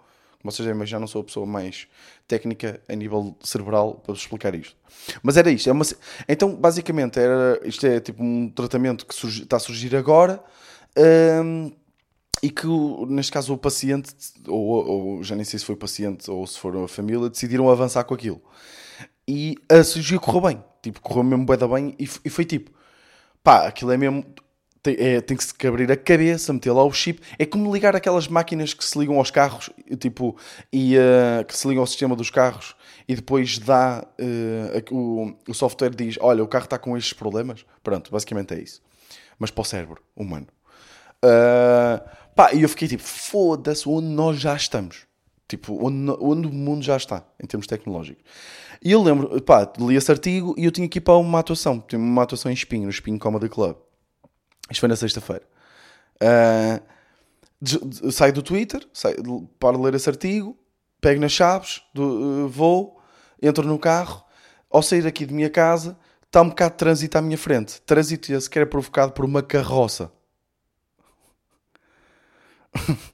como 0.41 0.51
vocês 0.51 0.65
devem 0.65 0.75
imaginar, 0.77 0.99
não 0.99 1.07
sou 1.07 1.21
a 1.21 1.23
pessoa 1.25 1.45
mais 1.45 1.87
técnica 2.27 2.79
a 2.87 2.95
nível 2.95 3.35
cerebral 3.43 3.95
para 3.95 4.13
explicar 4.13 4.55
isto. 4.55 4.75
Mas 5.21 5.35
era 5.37 5.49
isto. 5.51 5.67
É 5.69 5.73
uma... 5.73 5.83
Então 6.27 6.55
basicamente 6.55 7.19
era, 7.19 7.59
isto 7.65 7.85
é 7.85 7.99
tipo 7.99 8.23
um 8.23 8.49
tratamento 8.49 9.05
que 9.05 9.13
surgi- 9.15 9.43
está 9.43 9.57
a 9.57 9.59
surgir 9.59 9.95
agora. 9.95 10.41
hum, 11.43 11.71
e 12.41 12.49
que 12.49 12.67
neste 13.07 13.31
caso 13.31 13.53
o 13.53 13.57
paciente, 13.57 14.13
ou, 14.47 15.15
ou 15.17 15.23
já 15.23 15.33
nem 15.35 15.45
sei 15.45 15.57
se 15.59 15.65
foi 15.65 15.75
o 15.75 15.77
paciente 15.77 16.29
ou 16.29 16.45
se 16.45 16.59
for 16.59 16.75
a 16.75 16.87
família, 16.89 17.29
decidiram 17.29 17.69
avançar 17.69 18.03
com 18.03 18.13
aquilo. 18.13 18.41
E 19.27 19.55
a 19.69 19.83
cirurgia 19.83 20.19
correu 20.19 20.41
bem, 20.41 20.63
tipo, 20.81 20.99
correu 21.01 21.23
mesmo 21.23 21.45
bué 21.45 21.57
bem 21.57 21.95
e, 21.97 22.03
e 22.25 22.29
foi 22.29 22.43
tipo, 22.45 22.71
pá, 23.43 23.67
aquilo 23.67 23.91
é 23.91 23.97
mesmo, 23.97 24.25
tem, 24.81 24.95
é, 24.99 25.21
tem 25.21 25.37
que 25.37 25.43
se 25.43 25.53
abrir 25.65 25.89
a 25.91 25.95
cabeça, 25.95 26.51
meter 26.51 26.71
lá 26.73 26.83
o 26.83 26.91
chip, 26.91 27.21
é 27.39 27.45
como 27.45 27.73
ligar 27.73 27.95
aquelas 27.95 28.27
máquinas 28.27 28.73
que 28.73 28.83
se 28.83 28.99
ligam 28.99 29.17
aos 29.17 29.31
carros, 29.31 29.69
tipo, 29.97 30.35
e 30.73 30.97
eh, 30.97 31.43
que 31.45 31.55
se 31.57 31.65
ligam 31.67 31.81
ao 31.83 31.87
sistema 31.87 32.15
dos 32.17 32.29
carros 32.29 32.75
e 33.07 33.15
depois 33.15 33.57
dá, 33.59 33.99
a- 33.99 34.93
o, 34.93 35.33
o 35.47 35.53
software 35.53 35.91
diz, 35.95 36.17
olha, 36.19 36.43
o 36.43 36.47
carro 36.47 36.65
está 36.65 36.77
com 36.77 36.97
estes 36.97 37.13
problemas, 37.13 37.65
pronto, 37.81 38.11
basicamente 38.11 38.53
é 38.53 38.59
isso. 38.59 38.81
Mas 39.39 39.49
para 39.51 39.61
o 39.61 39.65
cérebro 39.65 40.01
humano. 40.15 40.47
Uh, 41.23 42.03
pá, 42.35 42.53
e 42.53 42.61
eu 42.61 42.69
fiquei 42.69 42.87
tipo, 42.87 43.03
foda-se, 43.03 43.87
onde 43.87 44.07
nós 44.07 44.37
já 44.39 44.53
estamos. 44.55 45.05
Tipo, 45.47 45.85
onde, 45.85 46.11
onde 46.19 46.47
o 46.47 46.51
mundo 46.51 46.83
já 46.83 46.97
está, 46.97 47.23
em 47.41 47.45
termos 47.45 47.67
tecnológicos. 47.67 48.23
E 48.83 48.91
eu 48.91 49.01
lembro, 49.01 49.41
pá, 49.41 49.71
li 49.79 49.95
esse 49.95 50.11
artigo 50.11 50.55
e 50.57 50.65
eu 50.65 50.71
tinha 50.71 50.87
que 50.87 50.97
ir 50.97 51.01
para 51.01 51.15
uma 51.17 51.39
atuação. 51.39 51.79
Tinha 51.79 51.99
uma 51.99 52.23
atuação 52.23 52.51
em 52.51 52.53
Espinho, 52.53 52.83
no 52.83 52.89
Espinho 52.89 53.19
Comedy 53.19 53.49
Club. 53.49 53.77
Isto 54.69 54.79
foi 54.79 54.89
na 54.89 54.95
sexta-feira. 54.95 55.43
Uh, 56.15 58.11
saio 58.11 58.33
do 58.33 58.41
Twitter, 58.41 58.85
saio, 58.93 59.47
paro 59.59 59.77
de 59.77 59.83
ler 59.83 59.95
esse 59.95 60.09
artigo, 60.09 60.57
pego 60.99 61.21
nas 61.21 61.31
chaves, 61.31 61.81
do, 61.93 62.45
uh, 62.45 62.49
vou, 62.49 62.99
entro 63.41 63.65
no 63.67 63.79
carro. 63.79 64.23
Ao 64.69 64.81
sair 64.81 65.05
aqui 65.05 65.25
de 65.25 65.33
minha 65.33 65.49
casa, 65.49 65.97
está 66.25 66.41
um 66.41 66.49
bocado 66.49 66.71
de 66.71 66.77
trânsito 66.77 67.17
à 67.17 67.21
minha 67.21 67.37
frente. 67.37 67.81
Trânsito 67.83 68.33
esse 68.33 68.49
que 68.49 68.57
era 68.57 68.67
provocado 68.67 69.13
por 69.13 69.23
uma 69.23 69.43
carroça. 69.43 70.11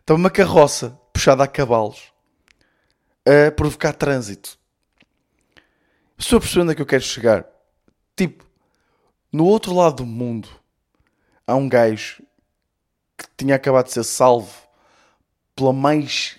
Está 0.00 0.14
uma 0.14 0.30
carroça 0.30 0.98
puxada 1.14 1.44
a 1.44 1.48
cavalos 1.48 2.12
a 3.24 3.50
provocar 3.52 3.92
trânsito. 3.94 4.58
Estou 6.18 6.36
a 6.36 6.40
perceber 6.40 6.62
onde 6.62 6.72
é 6.72 6.74
que 6.74 6.82
eu 6.82 6.86
quero 6.86 7.02
chegar. 7.02 7.46
Tipo, 8.16 8.44
no 9.32 9.46
outro 9.46 9.72
lado 9.74 9.96
do 9.96 10.06
mundo 10.06 10.48
há 11.46 11.54
um 11.54 11.68
gajo 11.68 12.22
que 13.16 13.24
tinha 13.36 13.54
acabado 13.54 13.86
de 13.86 13.92
ser 13.92 14.04
salvo 14.04 14.52
pela 15.56 15.72
mais 15.72 16.36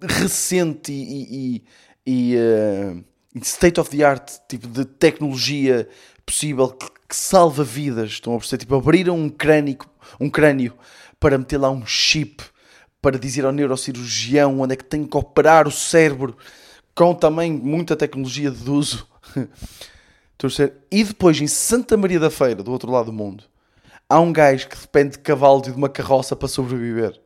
recente 0.00 0.92
e, 0.92 1.56
e- 1.56 1.64
e, 2.06 2.36
eh, 2.36 2.96
state 3.42 3.80
of 3.80 3.88
the 3.96 4.04
art 4.04 4.30
tipo 4.48 4.66
de 4.68 4.84
tecnologia 4.84 5.88
possível 6.26 6.68
que, 6.72 6.86
que 7.08 7.16
salva 7.16 7.64
vidas. 7.64 8.10
Estão 8.10 8.34
a 8.34 8.38
perceber? 8.38 8.60
Tipo, 8.60 8.74
abriram 8.76 9.16
um 9.16 9.30
crânio, 9.30 9.78
um 10.20 10.28
crânio 10.28 10.76
para 11.18 11.38
meter 11.38 11.58
lá 11.58 11.70
um 11.70 11.86
chip 11.86 12.42
para 13.04 13.18
dizer 13.18 13.44
ao 13.44 13.52
neurocirurgião 13.52 14.60
onde 14.60 14.72
é 14.72 14.76
que 14.76 14.84
tem 14.84 15.04
que 15.04 15.14
operar 15.14 15.68
o 15.68 15.70
cérebro 15.70 16.34
com 16.94 17.14
também 17.14 17.52
muita 17.52 17.94
tecnologia 17.94 18.50
de 18.50 18.70
uso. 18.70 19.06
e 20.90 21.04
depois 21.04 21.38
em 21.38 21.46
Santa 21.46 21.98
Maria 21.98 22.18
da 22.18 22.30
Feira, 22.30 22.62
do 22.62 22.72
outro 22.72 22.90
lado 22.90 23.06
do 23.06 23.12
mundo, 23.12 23.44
há 24.08 24.18
um 24.18 24.32
gajo 24.32 24.70
que 24.70 24.78
depende 24.78 25.10
de 25.10 25.18
cavalos 25.18 25.68
e 25.68 25.70
de 25.70 25.76
uma 25.76 25.90
carroça 25.90 26.34
para 26.34 26.48
sobreviver. 26.48 27.20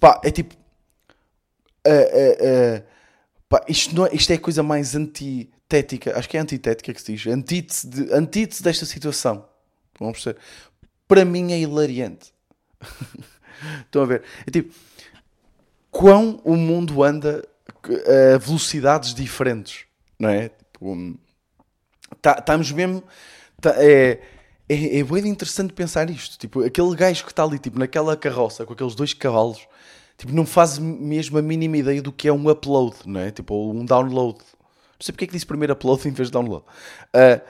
Pá, 0.00 0.20
é 0.24 0.32
tipo. 0.32 0.56
Uh, 1.86 1.90
uh, 1.90 2.78
uh, 2.78 2.84
pá, 3.48 3.64
isto, 3.68 3.94
não 3.94 4.06
é, 4.06 4.10
isto 4.12 4.32
é 4.32 4.34
a 4.34 4.40
coisa 4.40 4.64
mais 4.64 4.96
antitética. 4.96 6.18
Acho 6.18 6.28
que 6.28 6.36
é 6.36 6.40
antitética 6.40 6.92
que 6.92 7.00
se 7.00 7.12
diz. 7.14 7.26
Antítese, 7.28 7.86
de, 7.86 8.12
antítese 8.12 8.64
desta 8.64 8.84
situação. 8.84 9.48
Vamos 9.96 10.14
perceber. 10.14 10.40
Para 11.06 11.24
mim 11.24 11.52
é 11.52 11.60
hilariante. 11.60 12.34
Estão 13.80 14.02
a 14.02 14.06
ver? 14.06 14.22
É 14.46 14.50
tipo. 14.50 14.74
Quão 15.90 16.40
o 16.42 16.56
mundo 16.56 17.02
anda 17.02 17.46
a 18.34 18.38
velocidades 18.38 19.14
diferentes. 19.14 19.84
Não 20.18 20.28
é? 20.28 20.48
Tipo, 20.48 21.18
tá, 22.20 22.36
estamos 22.38 22.70
mesmo. 22.72 23.02
Tá, 23.60 23.74
é, 23.76 24.20
é, 24.68 24.98
é 24.98 25.04
bem 25.04 25.26
interessante 25.26 25.72
pensar 25.72 26.08
isto. 26.10 26.38
Tipo, 26.38 26.64
aquele 26.64 26.94
gajo 26.94 27.24
que 27.24 27.32
está 27.32 27.42
ali, 27.42 27.58
tipo, 27.58 27.78
naquela 27.78 28.16
carroça 28.16 28.64
com 28.64 28.72
aqueles 28.72 28.94
dois 28.94 29.14
cavalos, 29.14 29.66
tipo, 30.16 30.32
não 30.32 30.46
faz 30.46 30.78
mesmo 30.78 31.38
a 31.38 31.42
mínima 31.42 31.76
ideia 31.76 32.00
do 32.00 32.12
que 32.12 32.28
é 32.28 32.32
um 32.32 32.48
upload, 32.48 32.96
não 33.06 33.20
é? 33.20 33.30
Tipo, 33.30 33.72
um 33.72 33.84
download. 33.84 34.38
Não 34.38 35.00
sei 35.00 35.12
porque 35.12 35.24
é 35.24 35.26
que 35.28 35.34
disse 35.34 35.46
primeiro 35.46 35.72
upload 35.72 36.06
em 36.08 36.12
vez 36.12 36.28
de 36.28 36.32
download. 36.32 36.64
Uh, 37.14 37.40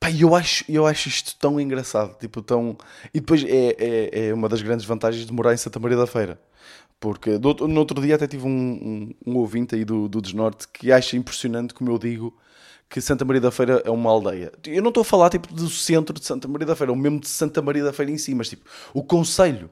pá, 0.00 0.10
eu 0.10 0.34
acho, 0.34 0.64
eu 0.68 0.86
acho 0.86 1.08
isto 1.08 1.36
tão 1.38 1.60
engraçado. 1.60 2.16
Tipo, 2.18 2.42
tão... 2.42 2.76
E 3.12 3.20
depois 3.20 3.44
é, 3.44 3.76
é, 3.78 4.28
é 4.28 4.34
uma 4.34 4.48
das 4.48 4.62
grandes 4.62 4.86
vantagens 4.86 5.26
de 5.26 5.32
morar 5.32 5.54
em 5.54 5.56
Santa 5.56 5.78
Maria 5.78 5.96
da 5.96 6.06
Feira. 6.06 6.40
Porque 7.00 7.38
no 7.38 7.78
outro 7.78 8.00
dia 8.02 8.16
até 8.16 8.26
tive 8.26 8.44
um, 8.46 8.50
um, 8.50 9.14
um 9.26 9.36
ouvinte 9.36 9.74
aí 9.74 9.84
do, 9.84 10.08
do 10.08 10.20
Desnorte 10.20 10.66
que 10.68 10.90
acha 10.90 11.16
impressionante, 11.16 11.72
como 11.72 11.90
eu 11.90 11.98
digo, 11.98 12.36
que 12.88 13.00
Santa 13.00 13.24
Maria 13.24 13.40
da 13.40 13.50
Feira 13.50 13.82
é 13.84 13.90
uma 13.90 14.10
aldeia. 14.10 14.52
Eu 14.66 14.82
não 14.82 14.88
estou 14.88 15.02
a 15.02 15.04
falar 15.04 15.30
tipo 15.30 15.52
do 15.52 15.68
centro 15.68 16.18
de 16.18 16.24
Santa 16.24 16.48
Maria 16.48 16.66
da 16.66 16.74
Feira, 16.74 16.90
ou 16.90 16.98
mesmo 16.98 17.20
de 17.20 17.28
Santa 17.28 17.62
Maria 17.62 17.84
da 17.84 17.92
Feira 17.92 18.10
em 18.10 18.18
si, 18.18 18.34
mas 18.34 18.48
tipo, 18.48 18.64
o 18.92 19.02
conselho. 19.04 19.70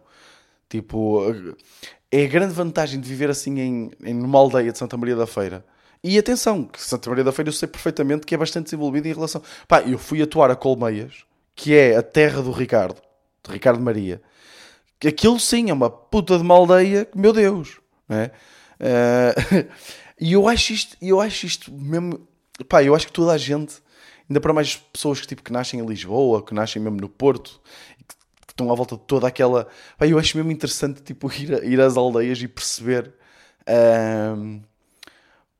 Tipo, 0.68 1.22
é 2.10 2.24
a 2.24 2.28
grande 2.28 2.52
vantagem 2.54 3.00
de 3.00 3.08
viver 3.08 3.30
assim 3.30 3.58
em, 3.58 3.90
em 4.04 4.14
uma 4.22 4.38
aldeia 4.38 4.70
de 4.70 4.78
Santa 4.78 4.96
Maria 4.96 5.16
da 5.16 5.26
Feira. 5.26 5.64
E 6.08 6.16
atenção, 6.16 6.62
que 6.62 6.80
Santa 6.80 7.10
Maria 7.10 7.24
da 7.24 7.32
Feira 7.32 7.48
eu 7.48 7.52
sei 7.52 7.66
perfeitamente 7.66 8.24
que 8.24 8.32
é 8.32 8.38
bastante 8.38 8.66
desenvolvida 8.66 9.08
em 9.08 9.12
relação. 9.12 9.42
Pá, 9.66 9.82
eu 9.82 9.98
fui 9.98 10.22
atuar 10.22 10.52
a 10.52 10.54
Colmeias, 10.54 11.24
que 11.52 11.74
é 11.74 11.96
a 11.96 12.02
terra 12.02 12.40
do 12.40 12.52
Ricardo, 12.52 13.02
de 13.42 13.52
Ricardo 13.52 13.82
Maria. 13.82 14.22
Aquilo 15.04 15.40
sim 15.40 15.68
é 15.68 15.72
uma 15.72 15.90
puta 15.90 16.36
de 16.36 16.44
uma 16.44 16.54
aldeia, 16.54 17.08
meu 17.12 17.32
Deus, 17.32 17.80
não 18.08 18.18
é? 18.18 18.30
Uh, 18.78 19.68
e 20.20 20.34
eu 20.34 20.46
acho 20.46 20.72
isto, 20.74 20.96
eu 21.02 21.20
acho 21.20 21.44
isto 21.44 21.72
mesmo 21.72 22.24
pá, 22.68 22.84
eu 22.84 22.94
acho 22.94 23.08
que 23.08 23.12
toda 23.12 23.32
a 23.32 23.38
gente, 23.38 23.82
ainda 24.30 24.40
para 24.40 24.52
mais 24.52 24.76
pessoas 24.76 25.20
que, 25.20 25.26
tipo, 25.26 25.42
que 25.42 25.52
nascem 25.52 25.80
em 25.80 25.84
Lisboa, 25.84 26.40
que 26.40 26.54
nascem 26.54 26.80
mesmo 26.80 27.00
no 27.00 27.08
Porto, 27.08 27.60
que, 27.98 28.14
que 28.46 28.52
estão 28.52 28.70
à 28.70 28.76
volta 28.76 28.94
de 28.94 29.02
toda 29.02 29.26
aquela. 29.26 29.66
Pá, 29.98 30.06
eu 30.06 30.20
acho 30.20 30.36
mesmo 30.36 30.52
interessante 30.52 31.02
tipo, 31.02 31.28
ir, 31.34 31.52
a, 31.52 31.64
ir 31.64 31.80
às 31.80 31.96
aldeias 31.96 32.40
e 32.40 32.46
perceber. 32.46 33.12
Um, 34.38 34.62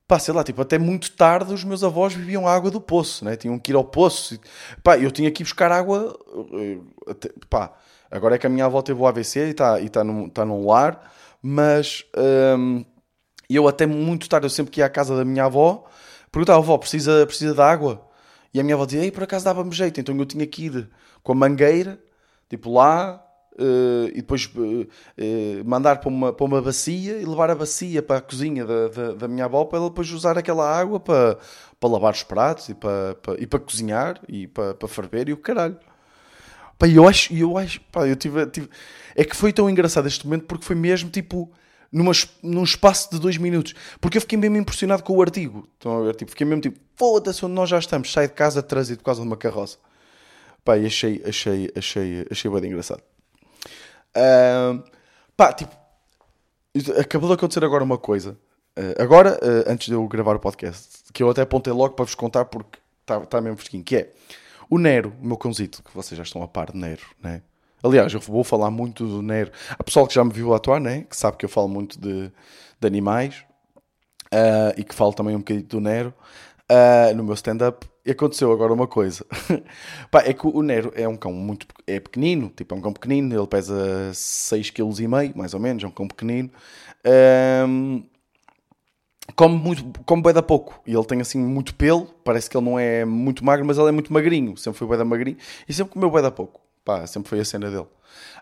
pá, 0.06 0.18
sei 0.18 0.32
lá, 0.32 0.44
tipo, 0.44 0.62
até 0.62 0.78
muito 0.78 1.12
tarde 1.12 1.52
os 1.52 1.64
meus 1.64 1.82
avós 1.82 2.14
bebiam 2.14 2.46
água 2.46 2.70
do 2.70 2.80
poço, 2.80 3.24
né? 3.24 3.36
tinham 3.36 3.58
que 3.58 3.72
ir 3.72 3.74
ao 3.74 3.84
poço. 3.84 4.38
Pá, 4.82 4.96
eu 4.98 5.10
tinha 5.10 5.30
que 5.30 5.42
ir 5.42 5.44
buscar 5.44 5.72
água. 5.72 6.16
Eh, 6.54 6.78
até, 7.10 7.30
pá, 7.50 7.72
agora 8.10 8.36
é 8.36 8.38
que 8.38 8.46
a 8.46 8.50
minha 8.50 8.64
avó 8.66 8.82
teve 8.82 9.00
o 9.00 9.06
AVC 9.06 9.48
e 9.48 9.50
está 9.50 9.80
e 9.80 9.88
tá 9.88 10.04
num, 10.04 10.28
tá 10.28 10.44
num 10.44 10.66
lar, 10.66 11.12
mas 11.42 12.04
um, 12.58 12.84
eu 13.48 13.68
até 13.68 13.86
muito 13.86 14.28
tarde, 14.28 14.46
eu 14.46 14.50
sempre 14.50 14.72
que 14.72 14.80
ia 14.80 14.86
à 14.86 14.90
casa 14.90 15.16
da 15.16 15.24
minha 15.24 15.44
avó, 15.44 15.84
perguntava, 16.30 16.58
avó, 16.58 16.78
precisa, 16.78 17.26
precisa 17.26 17.54
de 17.54 17.60
água? 17.60 18.06
E 18.54 18.60
a 18.60 18.62
minha 18.62 18.74
avó 18.74 18.86
dizia, 18.86 19.02
ei, 19.02 19.10
por 19.10 19.22
acaso 19.22 19.44
dava-me 19.44 19.72
jeito. 19.72 20.00
Então 20.00 20.16
eu 20.16 20.26
tinha 20.26 20.46
que 20.46 20.66
ir 20.66 20.90
com 21.22 21.32
a 21.32 21.34
mangueira, 21.34 21.98
tipo 22.48 22.72
lá, 22.72 23.22
uh, 23.58 24.08
e 24.08 24.16
depois 24.16 24.50
uh, 24.54 24.60
uh, 24.60 24.88
mandar 25.64 26.00
para 26.00 26.08
uma, 26.08 26.32
para 26.32 26.46
uma 26.46 26.62
bacia 26.62 27.18
e 27.18 27.24
levar 27.24 27.50
a 27.50 27.54
bacia 27.54 28.02
para 28.02 28.18
a 28.18 28.20
cozinha 28.20 28.64
da, 28.64 28.88
da, 28.88 29.12
da, 29.12 29.28
minha 29.28 29.44
avó 29.44 29.64
para 29.64 29.78
ela 29.78 29.88
depois 29.88 30.10
usar 30.10 30.38
aquela 30.38 30.68
água 30.68 31.00
para, 31.00 31.38
para 31.80 31.88
lavar 31.88 32.12
os 32.12 32.22
pratos 32.22 32.68
e 32.68 32.74
para, 32.74 33.14
para, 33.16 33.42
e 33.42 33.46
para 33.46 33.58
cozinhar 33.58 34.20
e 34.28 34.46
para, 34.46 34.74
para 34.74 34.88
ferver 34.88 35.28
e 35.28 35.32
o 35.32 35.36
caralho. 35.36 35.78
Pá, 36.78 36.86
eu 36.86 37.08
acho, 37.08 37.32
eu 37.34 37.56
acho, 37.56 37.80
pá, 37.90 38.06
eu 38.06 38.16
tive, 38.16 38.46
tive... 38.46 38.68
É 39.14 39.24
que 39.24 39.34
foi 39.34 39.52
tão 39.52 39.68
engraçado 39.68 40.06
este 40.06 40.26
momento 40.26 40.44
porque 40.44 40.64
foi 40.64 40.76
mesmo 40.76 41.08
tipo 41.08 41.50
numa, 41.90 42.12
num 42.42 42.64
espaço 42.64 43.10
de 43.10 43.18
dois 43.18 43.38
minutos. 43.38 43.74
Porque 44.00 44.18
eu 44.18 44.20
fiquei 44.20 44.36
mesmo 44.36 44.58
impressionado 44.58 45.02
com 45.02 45.14
o 45.14 45.22
artigo. 45.22 45.66
Estão 45.74 45.98
a 45.98 46.02
ver? 46.04 46.14
Tipo, 46.14 46.30
fiquei 46.30 46.46
mesmo 46.46 46.60
tipo, 46.60 46.78
foda-se 46.94 47.44
onde 47.44 47.54
nós 47.54 47.70
já 47.70 47.78
estamos, 47.78 48.12
sai 48.12 48.28
de 48.28 48.34
casa 48.34 48.62
trânsito 48.62 48.98
por 48.98 49.06
causa 49.06 49.22
de 49.22 49.26
uma 49.26 49.36
carroça. 49.36 49.78
Pá, 50.62 50.74
achei, 50.74 51.22
achei, 51.26 51.70
achei, 51.74 52.26
achei 52.30 52.50
bem 52.50 52.70
engraçado. 52.70 53.02
Pá, 55.36 55.52
tipo, 55.52 55.74
acabou 56.98 57.28
de 57.28 57.34
acontecer 57.34 57.64
agora 57.64 57.84
uma 57.84 57.98
coisa. 57.98 58.38
Uh, 58.78 59.02
agora, 59.02 59.38
uh, 59.42 59.70
antes 59.70 59.86
de 59.86 59.94
eu 59.94 60.06
gravar 60.06 60.36
o 60.36 60.38
podcast, 60.38 61.04
que 61.12 61.22
eu 61.22 61.30
até 61.30 61.42
apontei 61.42 61.72
logo 61.72 61.94
para 61.94 62.04
vos 62.04 62.14
contar 62.14 62.44
porque 62.44 62.78
está 63.00 63.20
tá 63.20 63.40
mesmo 63.40 63.56
fresquinho, 63.56 63.82
que 63.82 63.96
é 63.96 64.12
o 64.68 64.78
Nero, 64.78 65.14
o 65.22 65.26
meu 65.26 65.36
cãozito, 65.36 65.82
que 65.82 65.94
vocês 65.94 66.16
já 66.16 66.22
estão 66.22 66.42
a 66.42 66.48
par 66.48 66.72
de 66.72 66.78
Nero, 66.78 67.02
né? 67.22 67.42
Aliás, 67.82 68.12
eu 68.12 68.20
vou 68.20 68.42
falar 68.42 68.70
muito 68.70 69.06
do 69.06 69.22
Nero. 69.22 69.52
A 69.78 69.82
pessoal 69.82 70.06
que 70.06 70.14
já 70.14 70.24
me 70.24 70.32
viu 70.32 70.52
atuar, 70.54 70.80
né? 70.80 71.06
que 71.08 71.16
sabe 71.16 71.36
que 71.36 71.44
eu 71.44 71.48
falo 71.48 71.68
muito 71.68 72.00
de, 72.00 72.32
de 72.80 72.86
animais 72.86 73.44
uh, 74.26 74.72
e 74.76 74.82
que 74.82 74.94
falo 74.94 75.12
também 75.12 75.36
um 75.36 75.38
bocadinho 75.38 75.66
do 75.66 75.80
Nero 75.80 76.12
uh, 76.70 77.14
no 77.14 77.24
meu 77.24 77.34
stand-up. 77.34 77.86
E 78.04 78.10
aconteceu 78.12 78.52
agora 78.52 78.72
uma 78.72 78.86
coisa. 78.86 79.26
Pá, 80.10 80.22
é 80.22 80.32
que 80.32 80.46
o 80.46 80.62
Nero 80.62 80.92
é 80.94 81.08
um 81.08 81.16
cão 81.16 81.32
muito 81.32 81.66
é 81.86 81.98
pequenino, 81.98 82.52
tipo, 82.54 82.74
é 82.74 82.78
um 82.78 82.80
cão 82.80 82.92
pequenino, 82.92 83.36
ele 83.36 83.46
pesa 83.46 84.10
6,5 84.12 84.72
kg, 84.72 85.36
mais 85.36 85.54
ou 85.54 85.60
menos, 85.60 85.82
é 85.82 85.86
um 85.86 85.90
cão 85.90 86.06
pequenino. 86.06 86.50
Um, 87.68 88.04
come 89.34 89.56
muito, 89.56 90.00
come 90.04 90.22
bem 90.22 90.32
da 90.32 90.42
pouco. 90.42 90.80
E 90.86 90.94
ele 90.94 91.04
tem 91.04 91.20
assim 91.20 91.38
muito 91.38 91.74
pelo, 91.74 92.06
parece 92.24 92.48
que 92.48 92.56
ele 92.56 92.64
não 92.64 92.78
é 92.78 93.04
muito 93.04 93.44
magro, 93.44 93.66
mas 93.66 93.78
ele 93.78 93.88
é 93.88 93.92
muito 93.92 94.12
magrinho. 94.12 94.56
Sempre 94.56 94.78
foi 94.78 94.88
bem 94.88 94.98
da 94.98 95.04
magrinho 95.04 95.36
e 95.68 95.72
sempre 95.72 95.92
comeu 95.92 96.10
bem 96.10 96.22
da 96.22 96.30
pouco. 96.30 96.60
Pá, 96.84 97.06
sempre 97.06 97.28
foi 97.28 97.40
a 97.40 97.44
cena 97.44 97.68
dele. 97.68 97.88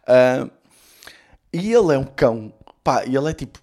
Uh, 0.06 0.50
e 1.52 1.72
ele 1.72 1.94
é 1.94 1.98
um 1.98 2.04
cão. 2.04 2.52
Pá, 2.82 3.04
e 3.06 3.16
ele 3.16 3.30
é 3.30 3.32
tipo. 3.32 3.58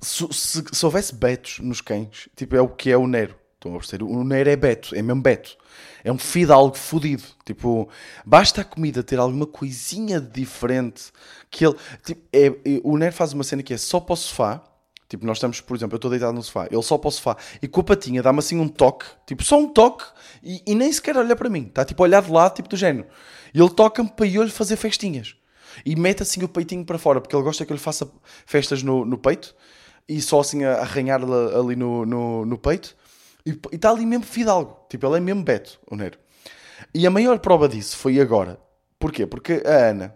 Se, 0.00 0.26
se, 0.30 0.62
se, 0.70 0.84
houvesse 0.86 1.12
betos 1.12 1.58
nos 1.58 1.80
cães, 1.80 2.28
tipo, 2.36 2.54
é 2.54 2.60
o 2.60 2.68
que 2.68 2.90
é 2.90 2.96
o 2.96 3.06
Nero. 3.06 3.34
Estão 3.58 3.74
a 3.74 3.78
perceber? 3.78 4.04
O 4.04 4.22
Nero 4.22 4.48
é 4.48 4.54
beto, 4.54 4.94
é 4.94 5.02
mesmo 5.02 5.20
beto. 5.20 5.56
É 6.04 6.12
um 6.12 6.18
fidalgo 6.18 6.76
fodido. 6.76 7.24
Tipo, 7.44 7.88
basta 8.24 8.60
a 8.60 8.64
comida 8.64 9.02
ter 9.02 9.18
alguma 9.18 9.46
coisinha 9.46 10.20
diferente 10.20 11.10
que 11.50 11.66
ele. 11.66 11.74
Tipo, 12.04 12.22
é, 12.32 12.46
é, 12.46 12.52
o 12.84 12.96
Nero 12.96 13.12
faz 13.12 13.32
uma 13.32 13.42
cena 13.42 13.62
que 13.62 13.74
é 13.74 13.76
só 13.76 13.98
para 13.98 14.12
o 14.12 14.16
sofá. 14.16 14.62
Tipo, 15.08 15.26
nós 15.26 15.38
estamos, 15.38 15.60
por 15.60 15.76
exemplo, 15.76 15.94
eu 15.94 15.98
estou 15.98 16.10
deitado 16.10 16.34
no 16.34 16.42
sofá, 16.42 16.68
ele 16.70 16.82
só 16.82 16.98
para 16.98 17.08
o 17.08 17.10
sofá 17.10 17.34
e 17.62 17.66
com 17.66 17.80
a 17.80 17.84
patinha 17.84 18.22
dá-me 18.22 18.40
assim 18.40 18.60
um 18.60 18.68
toque, 18.68 19.06
tipo, 19.26 19.42
só 19.42 19.58
um 19.58 19.66
toque 19.66 20.04
e, 20.42 20.62
e 20.66 20.74
nem 20.74 20.92
sequer 20.92 21.16
olha 21.16 21.34
para 21.34 21.48
mim. 21.48 21.64
Está 21.66 21.82
tipo 21.82 22.02
a 22.02 22.04
olhar 22.04 22.22
de 22.22 22.30
lado, 22.30 22.54
tipo 22.54 22.68
do 22.68 22.76
género. 22.76 23.08
E 23.54 23.58
ele 23.58 23.70
toca-me 23.70 24.10
para 24.10 24.26
eu 24.26 24.42
lhe 24.42 24.50
fazer 24.50 24.76
festinhas. 24.76 25.34
E 25.84 25.96
mete 25.96 26.22
assim 26.22 26.42
o 26.44 26.48
peitinho 26.48 26.84
para 26.84 26.98
fora, 26.98 27.22
porque 27.22 27.34
ele 27.34 27.42
gosta 27.42 27.64
que 27.64 27.72
eu 27.72 27.74
lhe 27.74 27.80
faça 27.80 28.10
festas 28.44 28.82
no, 28.82 29.04
no 29.04 29.16
peito. 29.16 29.54
E 30.06 30.20
só 30.20 30.40
assim 30.40 30.64
a 30.64 30.80
arranhar 30.80 31.20
ali 31.22 31.74
no, 31.74 32.04
no, 32.04 32.44
no 32.44 32.58
peito. 32.58 32.94
E 33.48 33.74
está 33.74 33.90
ali 33.90 34.04
mesmo 34.04 34.26
fidalgo. 34.26 34.78
Tipo, 34.90 35.06
ele 35.06 35.16
é 35.16 35.20
mesmo 35.20 35.42
Beto, 35.42 35.80
o 35.90 35.96
Nero. 35.96 36.18
E 36.94 37.06
a 37.06 37.10
maior 37.10 37.38
prova 37.38 37.66
disso 37.66 37.96
foi 37.96 38.20
agora. 38.20 38.60
Porquê? 38.98 39.26
Porque 39.26 39.62
a 39.64 39.90
Ana, 39.90 40.14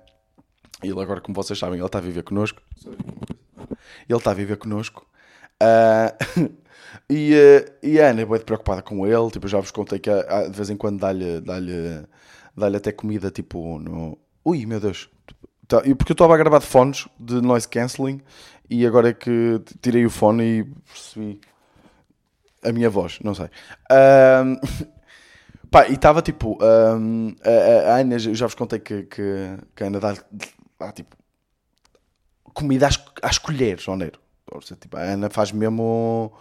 ele 0.82 1.00
agora, 1.00 1.20
como 1.20 1.34
vocês 1.34 1.58
sabem, 1.58 1.78
ele 1.78 1.86
está 1.86 1.96
a 1.96 2.02
viver 2.02 2.24
connosco. 2.24 2.60
Ele 4.06 4.18
está 4.18 4.32
a 4.32 4.34
viver 4.34 4.58
connosco. 4.58 5.06
Uh, 5.62 6.52
e, 7.08 7.34
uh, 7.34 7.72
e 7.82 7.98
a 7.98 8.10
Ana 8.10 8.20
é 8.20 8.24
muito 8.26 8.44
preocupada 8.44 8.82
com 8.82 9.06
ele. 9.06 9.30
Tipo, 9.30 9.46
eu 9.46 9.50
já 9.50 9.60
vos 9.60 9.70
contei 9.70 9.98
que 9.98 10.10
uh, 10.10 10.50
de 10.50 10.56
vez 10.56 10.68
em 10.68 10.76
quando 10.76 11.00
dá-lhe 11.00 11.40
dá-lhe 11.40 12.04
dá-lhe 12.54 12.76
até 12.76 12.92
comida 12.92 13.30
tipo 13.30 13.78
no. 13.78 14.18
Ui, 14.44 14.66
meu 14.66 14.80
Deus! 14.80 15.08
Tá, 15.66 15.80
porque 15.80 16.12
eu 16.12 16.14
estava 16.14 16.34
a 16.34 16.36
gravar 16.36 16.58
de 16.58 16.66
fones 16.66 17.08
de 17.18 17.40
noise 17.40 17.66
cancelling 17.66 18.20
e 18.68 18.84
agora 18.84 19.10
é 19.10 19.12
que 19.14 19.62
tirei 19.80 20.04
o 20.04 20.10
fone 20.10 20.42
e 20.42 20.64
percebi 20.64 21.40
a 22.62 22.72
minha 22.72 22.88
voz, 22.88 23.18
não 23.22 23.34
sei. 23.34 23.46
Um, 23.90 24.56
pá, 25.70 25.88
e 25.88 25.94
estava 25.94 26.22
tipo. 26.22 26.58
Um, 26.62 27.34
a, 27.44 27.92
a, 27.92 27.96
Ana, 27.98 28.14
eu 28.14 28.34
já 28.34 28.46
vos 28.46 28.54
contei 28.54 28.78
que, 28.78 29.04
que, 29.04 29.56
que 29.74 29.84
a 29.84 29.86
Ana 29.86 30.00
dá, 30.00 30.14
dá 30.78 30.92
tipo 30.92 31.16
comida 32.52 32.86
às, 32.86 33.02
às 33.22 33.38
colheres 33.38 33.86
ao 33.88 33.96
Nero. 33.96 34.20
Tipo, 34.80 34.96
a 34.96 35.00
Ana 35.00 35.30
faz 35.30 35.50
mesmo. 35.52 36.32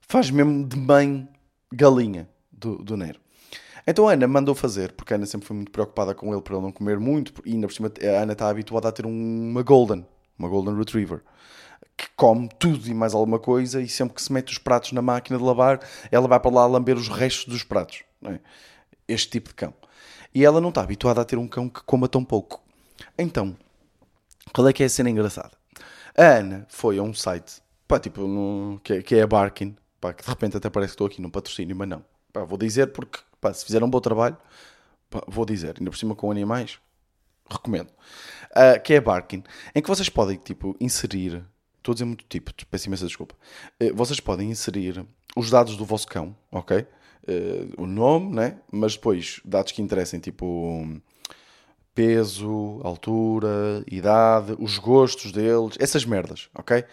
faz 0.00 0.30
mesmo 0.30 0.66
de 0.66 0.76
mãe 0.76 1.28
galinha 1.72 2.28
do, 2.50 2.76
do 2.78 2.96
Nero. 2.96 3.20
Então 3.86 4.08
a 4.08 4.12
Ana 4.14 4.26
mandou 4.26 4.54
fazer, 4.54 4.92
porque 4.92 5.12
a 5.12 5.16
Ana 5.16 5.26
sempre 5.26 5.46
foi 5.46 5.54
muito 5.54 5.70
preocupada 5.70 6.14
com 6.14 6.32
ele 6.32 6.42
para 6.42 6.54
ele 6.54 6.62
não 6.62 6.72
comer 6.72 6.98
muito, 6.98 7.32
e 7.44 7.52
ainda 7.52 7.68
por 7.68 7.72
cima 7.72 7.92
a 8.02 8.22
Ana 8.22 8.32
está 8.32 8.48
habituada 8.48 8.88
a 8.88 8.92
ter 8.92 9.06
uma 9.06 9.62
Golden, 9.62 10.04
uma 10.36 10.48
Golden 10.48 10.76
Retriever. 10.76 11.20
Que 11.96 12.08
come 12.16 12.48
tudo 12.58 12.86
e 12.86 12.94
mais 12.94 13.14
alguma 13.14 13.38
coisa 13.38 13.80
e 13.80 13.88
sempre 13.88 14.14
que 14.14 14.22
se 14.22 14.32
mete 14.32 14.52
os 14.52 14.58
pratos 14.58 14.92
na 14.92 15.00
máquina 15.00 15.38
de 15.38 15.44
lavar, 15.44 15.80
ela 16.10 16.28
vai 16.28 16.38
para 16.38 16.54
lá 16.54 16.66
lamber 16.66 16.96
os 16.96 17.08
restos 17.08 17.46
dos 17.46 17.62
pratos. 17.62 18.04
É? 18.24 18.38
Este 19.08 19.30
tipo 19.30 19.48
de 19.48 19.54
cão. 19.54 19.72
E 20.34 20.44
ela 20.44 20.60
não 20.60 20.68
está 20.68 20.82
habituada 20.82 21.20
a 21.20 21.24
ter 21.24 21.38
um 21.38 21.48
cão 21.48 21.68
que 21.68 21.82
coma 21.82 22.08
tão 22.08 22.24
pouco. 22.24 22.62
Então, 23.16 23.56
qual 24.52 24.68
é 24.68 24.72
que 24.72 24.82
é 24.82 24.86
a 24.86 24.88
cena 24.88 25.08
engraçada? 25.08 25.52
A 26.16 26.22
Ana 26.22 26.66
foi 26.68 26.98
a 26.98 27.02
um 27.02 27.12
site, 27.12 27.62
pá, 27.86 27.98
tipo, 27.98 28.22
no, 28.22 28.80
que, 28.82 28.94
é, 28.94 29.02
que 29.02 29.14
é 29.14 29.22
a 29.22 29.26
Barkin, 29.26 29.76
pá, 30.00 30.12
que 30.12 30.22
de 30.22 30.28
repente 30.28 30.56
até 30.56 30.70
parece 30.70 30.92
que 30.92 30.94
estou 30.94 31.06
aqui 31.06 31.20
num 31.20 31.30
patrocínio, 31.30 31.76
mas 31.76 31.88
não. 31.88 32.04
Pá, 32.32 32.44
vou 32.44 32.58
dizer 32.58 32.88
porque, 32.88 33.18
pá, 33.40 33.52
se 33.52 33.64
fizeram 33.64 33.86
um 33.86 33.90
bom 33.90 34.00
trabalho, 34.00 34.36
pá, 35.10 35.22
vou 35.26 35.44
dizer, 35.44 35.76
ainda 35.78 35.90
por 35.90 35.96
cima 35.96 36.14
com 36.14 36.30
animais, 36.30 36.78
recomendo. 37.50 37.90
Uh, 38.52 38.80
que 38.82 38.94
é 38.94 38.96
a 38.96 39.00
Barkin, 39.00 39.42
em 39.74 39.82
que 39.82 39.88
vocês 39.88 40.08
podem, 40.08 40.36
tipo, 40.36 40.74
inserir, 40.80 41.44
estou 41.86 41.92
a 41.92 41.94
dizer 41.94 42.04
muito 42.04 42.24
tipo, 42.28 42.52
peço 42.70 42.88
imensa 42.88 43.06
desculpa, 43.06 43.34
uh, 43.82 43.94
vocês 43.94 44.20
podem 44.20 44.50
inserir 44.50 45.04
os 45.36 45.50
dados 45.50 45.76
do 45.76 45.84
vosso 45.84 46.06
cão, 46.06 46.36
ok? 46.50 46.86
uh, 47.26 47.82
o 47.82 47.86
nome, 47.86 48.34
né? 48.34 48.58
mas 48.70 48.94
depois 48.94 49.40
dados 49.44 49.72
que 49.72 49.82
interessem, 49.82 50.20
tipo 50.20 50.86
peso, 51.94 52.80
altura, 52.84 53.82
idade, 53.90 54.54
os 54.58 54.76
gostos 54.76 55.32
deles, 55.32 55.76
essas 55.80 56.04
merdas, 56.04 56.50
ok? 56.54 56.84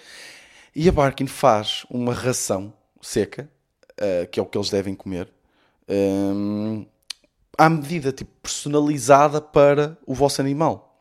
E 0.73 0.88
a 0.88 0.91
Barkin 0.93 1.27
faz 1.27 1.85
uma 1.89 2.13
ração 2.13 2.73
seca, 3.01 3.50
uh, 4.00 4.27
que 4.29 4.39
é 4.39 4.43
o 4.43 4.45
que 4.45 4.57
eles 4.57 4.69
devem 4.69 4.95
comer, 4.95 5.29
ehm, 5.89 6.85
à 7.57 7.69
medida, 7.69 8.13
tipo, 8.13 8.31
personalizada 8.41 9.41
para 9.41 9.97
o 10.07 10.13
vosso 10.13 10.39
animal. 10.39 10.92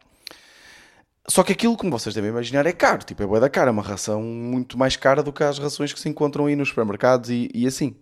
Só 1.28 1.44
que 1.44 1.52
aquilo, 1.52 1.76
como 1.76 1.96
vocês 1.96 2.14
devem 2.14 2.30
imaginar, 2.30 2.66
é 2.66 2.72
caro. 2.72 3.04
Tipo, 3.04 3.22
é 3.22 3.26
boa 3.26 3.40
da 3.40 3.48
cara. 3.48 3.70
É 3.70 3.72
uma 3.72 3.82
ração 3.82 4.22
muito 4.22 4.76
mais 4.76 4.96
cara 4.96 5.22
do 5.22 5.32
que 5.32 5.44
as 5.44 5.58
rações 5.58 5.92
que 5.92 6.00
se 6.00 6.08
encontram 6.08 6.46
aí 6.46 6.56
nos 6.56 6.68
supermercados 6.68 7.30
e, 7.30 7.48
e 7.54 7.66
assim. 7.66 7.96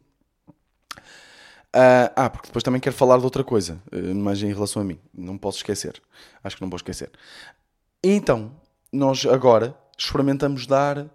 Uh, 1.77 2.11
ah, 2.17 2.31
porque 2.31 2.49
depois 2.49 2.65
também 2.65 2.81
quero 2.81 2.97
falar 2.97 3.19
de 3.19 3.25
outra 3.25 3.45
coisa, 3.45 3.81
uh, 3.93 4.15
mas 4.15 4.43
em 4.43 4.53
relação 4.53 4.83
a 4.83 4.85
mim. 4.85 4.99
Não 5.13 5.37
posso 5.37 5.59
esquecer. 5.59 6.01
Acho 6.43 6.57
que 6.57 6.63
não 6.63 6.71
vou 6.71 6.79
esquecer. 6.79 7.11
Então, 8.03 8.53
nós 8.93 9.27
agora 9.27 9.77
experimentamos 9.97 10.67
dar. 10.67 11.07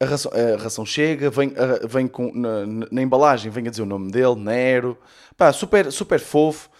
A 0.00 0.04
ração, 0.04 0.30
a 0.32 0.62
ração 0.62 0.86
chega, 0.86 1.28
vem, 1.28 1.52
a, 1.56 1.84
vem 1.84 2.06
com, 2.06 2.30
na, 2.32 2.64
na, 2.88 3.02
embalagem, 3.02 3.50
vem 3.50 3.66
a 3.66 3.70
dizer 3.70 3.82
o 3.82 3.86
nome 3.86 4.12
dele, 4.12 4.36
Nero. 4.36 4.96
Pá, 5.36 5.52
super, 5.52 5.90
super 5.90 6.20
fofo. 6.20 6.70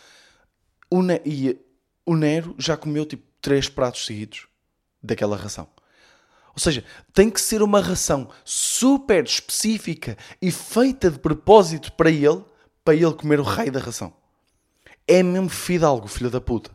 O, 0.89 1.03
ne, 1.03 1.21
e 1.25 1.59
o 2.07 2.15
Nero 2.15 2.55
já 2.59 2.77
comeu 2.77 3.05
tipo 3.05 3.25
três 3.41 3.69
pratos 3.69 4.07
seguidos 4.07 4.47
daquela 5.03 5.37
ração. 5.37 5.69
Ou 6.55 6.61
seja, 6.61 6.85
tem 7.13 7.31
que 7.31 7.41
ser 7.41 7.63
uma 7.63 7.81
ração 7.81 8.29
super 8.45 9.25
específica 9.25 10.17
e 10.43 10.51
feita 10.51 11.11
de 11.11 11.19
propósito 11.19 11.93
para 11.93 12.11
ele 12.11 12.45
para 12.85 12.95
ele 12.95 13.13
comer 13.13 13.39
o 13.39 13.45
raio 13.45 13.71
da 13.71 13.81
ração. 13.81 14.13
É 15.07 15.23
mesmo 15.23 15.49
fidalgo, 15.49 16.09
filho 16.09 16.31
da 16.31 16.41
puta. 16.41 16.71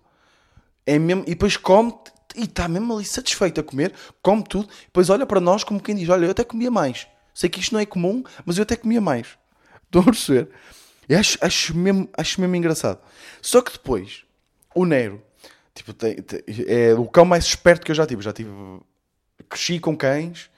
É 0.85 0.97
mesmo, 0.99 1.23
e 1.23 1.31
depois 1.31 1.57
come 1.57 1.93
e 2.35 2.43
está 2.43 2.67
mesmo 2.67 2.95
ali 2.95 3.05
satisfeito 3.05 3.59
a 3.59 3.63
comer, 3.63 3.93
come 4.21 4.43
tudo, 4.43 4.69
depois 4.85 5.09
olha 5.09 5.25
para 5.25 5.39
nós 5.39 5.63
como 5.63 5.81
quem 5.81 5.95
diz: 5.95 6.07
Olha, 6.09 6.25
eu 6.25 6.31
até 6.31 6.43
comia 6.43 6.71
mais. 6.71 7.07
Sei 7.33 7.49
que 7.49 7.59
isto 7.59 7.73
não 7.73 7.79
é 7.79 7.85
comum, 7.85 8.23
mas 8.45 8.57
eu 8.57 8.63
até 8.63 8.75
comia 8.75 9.01
mais. 9.01 9.27
Estão 9.85 10.01
a 10.01 10.05
perceber? 10.05 10.49
Eu 11.07 11.19
acho, 11.19 11.37
acho, 11.41 11.75
mesmo, 11.75 12.09
acho 12.13 12.39
mesmo 12.39 12.55
engraçado. 12.55 12.99
Só 13.41 13.61
que 13.61 13.71
depois, 13.71 14.23
o 14.73 14.85
Nero, 14.85 15.21
tipo, 15.73 15.93
tem, 15.93 16.15
tem, 16.15 16.41
é 16.67 16.93
o 16.93 17.05
cão 17.05 17.25
mais 17.25 17.45
esperto 17.45 17.85
que 17.85 17.91
eu 17.91 17.95
já 17.95 18.05
tive. 18.05 18.21
Já 18.21 18.33
tive. 18.33 18.51
Cresci 19.49 19.79
com 19.79 19.95
cães. 19.95 20.49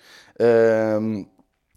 Um, 1.01 1.25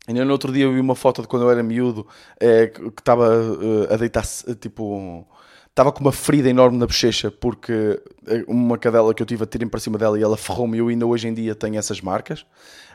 Ainda 0.08 0.24
no 0.24 0.32
outro 0.32 0.50
dia 0.50 0.64
eu 0.64 0.72
vi 0.72 0.80
uma 0.80 0.94
foto 0.94 1.20
de 1.20 1.28
quando 1.28 1.42
eu 1.42 1.50
era 1.50 1.62
miúdo 1.62 2.06
é, 2.40 2.68
que 2.68 2.80
estava 2.98 3.28
uh, 3.28 3.92
a 3.92 3.96
deitar-se, 3.98 4.54
tipo, 4.54 5.26
estava 5.68 5.92
com 5.92 6.00
uma 6.00 6.12
ferida 6.12 6.48
enorme 6.48 6.78
na 6.78 6.86
bochecha 6.86 7.30
porque 7.30 8.02
eh, 8.26 8.42
uma 8.48 8.78
cadela 8.78 9.12
que 9.12 9.22
eu 9.22 9.26
tive 9.26 9.44
a 9.44 9.46
tirem 9.46 9.68
para 9.68 9.78
cima 9.78 9.98
dela 9.98 10.18
e 10.18 10.22
ela 10.22 10.36
ferrou-me 10.36 10.78
eu 10.78 10.88
ainda 10.88 11.06
hoje 11.06 11.28
em 11.28 11.34
dia 11.34 11.54
tenho 11.54 11.78
essas 11.78 12.00
marcas. 12.00 12.40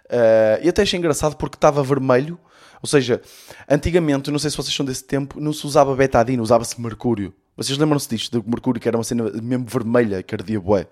Uh, 0.05 0.59
e 0.63 0.69
até 0.69 0.81
achei 0.81 0.97
engraçado 0.97 1.37
porque 1.37 1.55
estava 1.55 1.83
vermelho, 1.83 2.37
ou 2.81 2.89
seja, 2.89 3.21
antigamente, 3.69 4.31
não 4.31 4.39
sei 4.39 4.49
se 4.49 4.57
vocês 4.57 4.75
são 4.75 4.85
desse 4.85 5.03
tempo, 5.03 5.39
não 5.39 5.53
se 5.53 5.65
usava 5.67 5.95
betadina, 5.95 6.41
usava-se 6.41 6.81
mercúrio. 6.81 7.31
Vocês 7.55 7.77
lembram-se 7.77 8.09
disto, 8.09 8.41
do 8.41 8.49
mercúrio 8.49 8.81
que 8.81 8.87
era 8.87 8.97
uma 8.97 9.03
cena 9.03 9.29
mesmo 9.31 9.65
vermelha, 9.65 10.23
que 10.23 10.33
ardia 10.33 10.59
bué. 10.59 10.87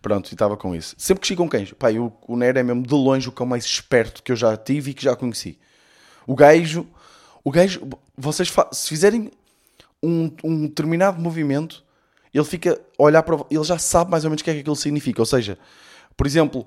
Pronto, 0.00 0.30
e 0.30 0.34
estava 0.34 0.56
com 0.56 0.74
isso. 0.74 0.96
Sempre 0.98 1.20
que 1.20 1.28
chegam 1.28 1.46
cães, 1.46 1.72
pá, 1.72 1.90
o, 1.92 2.12
o 2.26 2.36
Nero 2.36 2.58
é 2.58 2.62
mesmo 2.62 2.82
de 2.82 2.92
longe 2.92 3.28
o 3.28 3.32
cão 3.32 3.46
mais 3.46 3.64
esperto 3.64 4.22
que 4.22 4.32
eu 4.32 4.36
já 4.36 4.56
tive 4.56 4.90
e 4.90 4.94
que 4.94 5.04
já 5.04 5.14
conheci. 5.14 5.58
O 6.26 6.34
gajo, 6.34 6.86
o 7.44 7.50
gajo, 7.50 7.88
vocês 8.16 8.52
se 8.72 8.88
fizerem 8.88 9.30
um, 10.02 10.30
um 10.42 10.66
determinado 10.66 11.20
movimento, 11.20 11.84
ele 12.34 12.44
fica 12.44 12.80
a 12.98 13.02
olhar 13.02 13.22
para. 13.22 13.36
Ele 13.50 13.62
já 13.62 13.78
sabe 13.78 14.10
mais 14.10 14.24
ou 14.24 14.30
menos 14.30 14.40
o 14.40 14.44
que 14.44 14.50
é 14.50 14.54
que 14.54 14.60
aquilo 14.60 14.74
significa. 14.74 15.22
Ou 15.22 15.26
seja, 15.26 15.58
por 16.16 16.26
exemplo, 16.26 16.66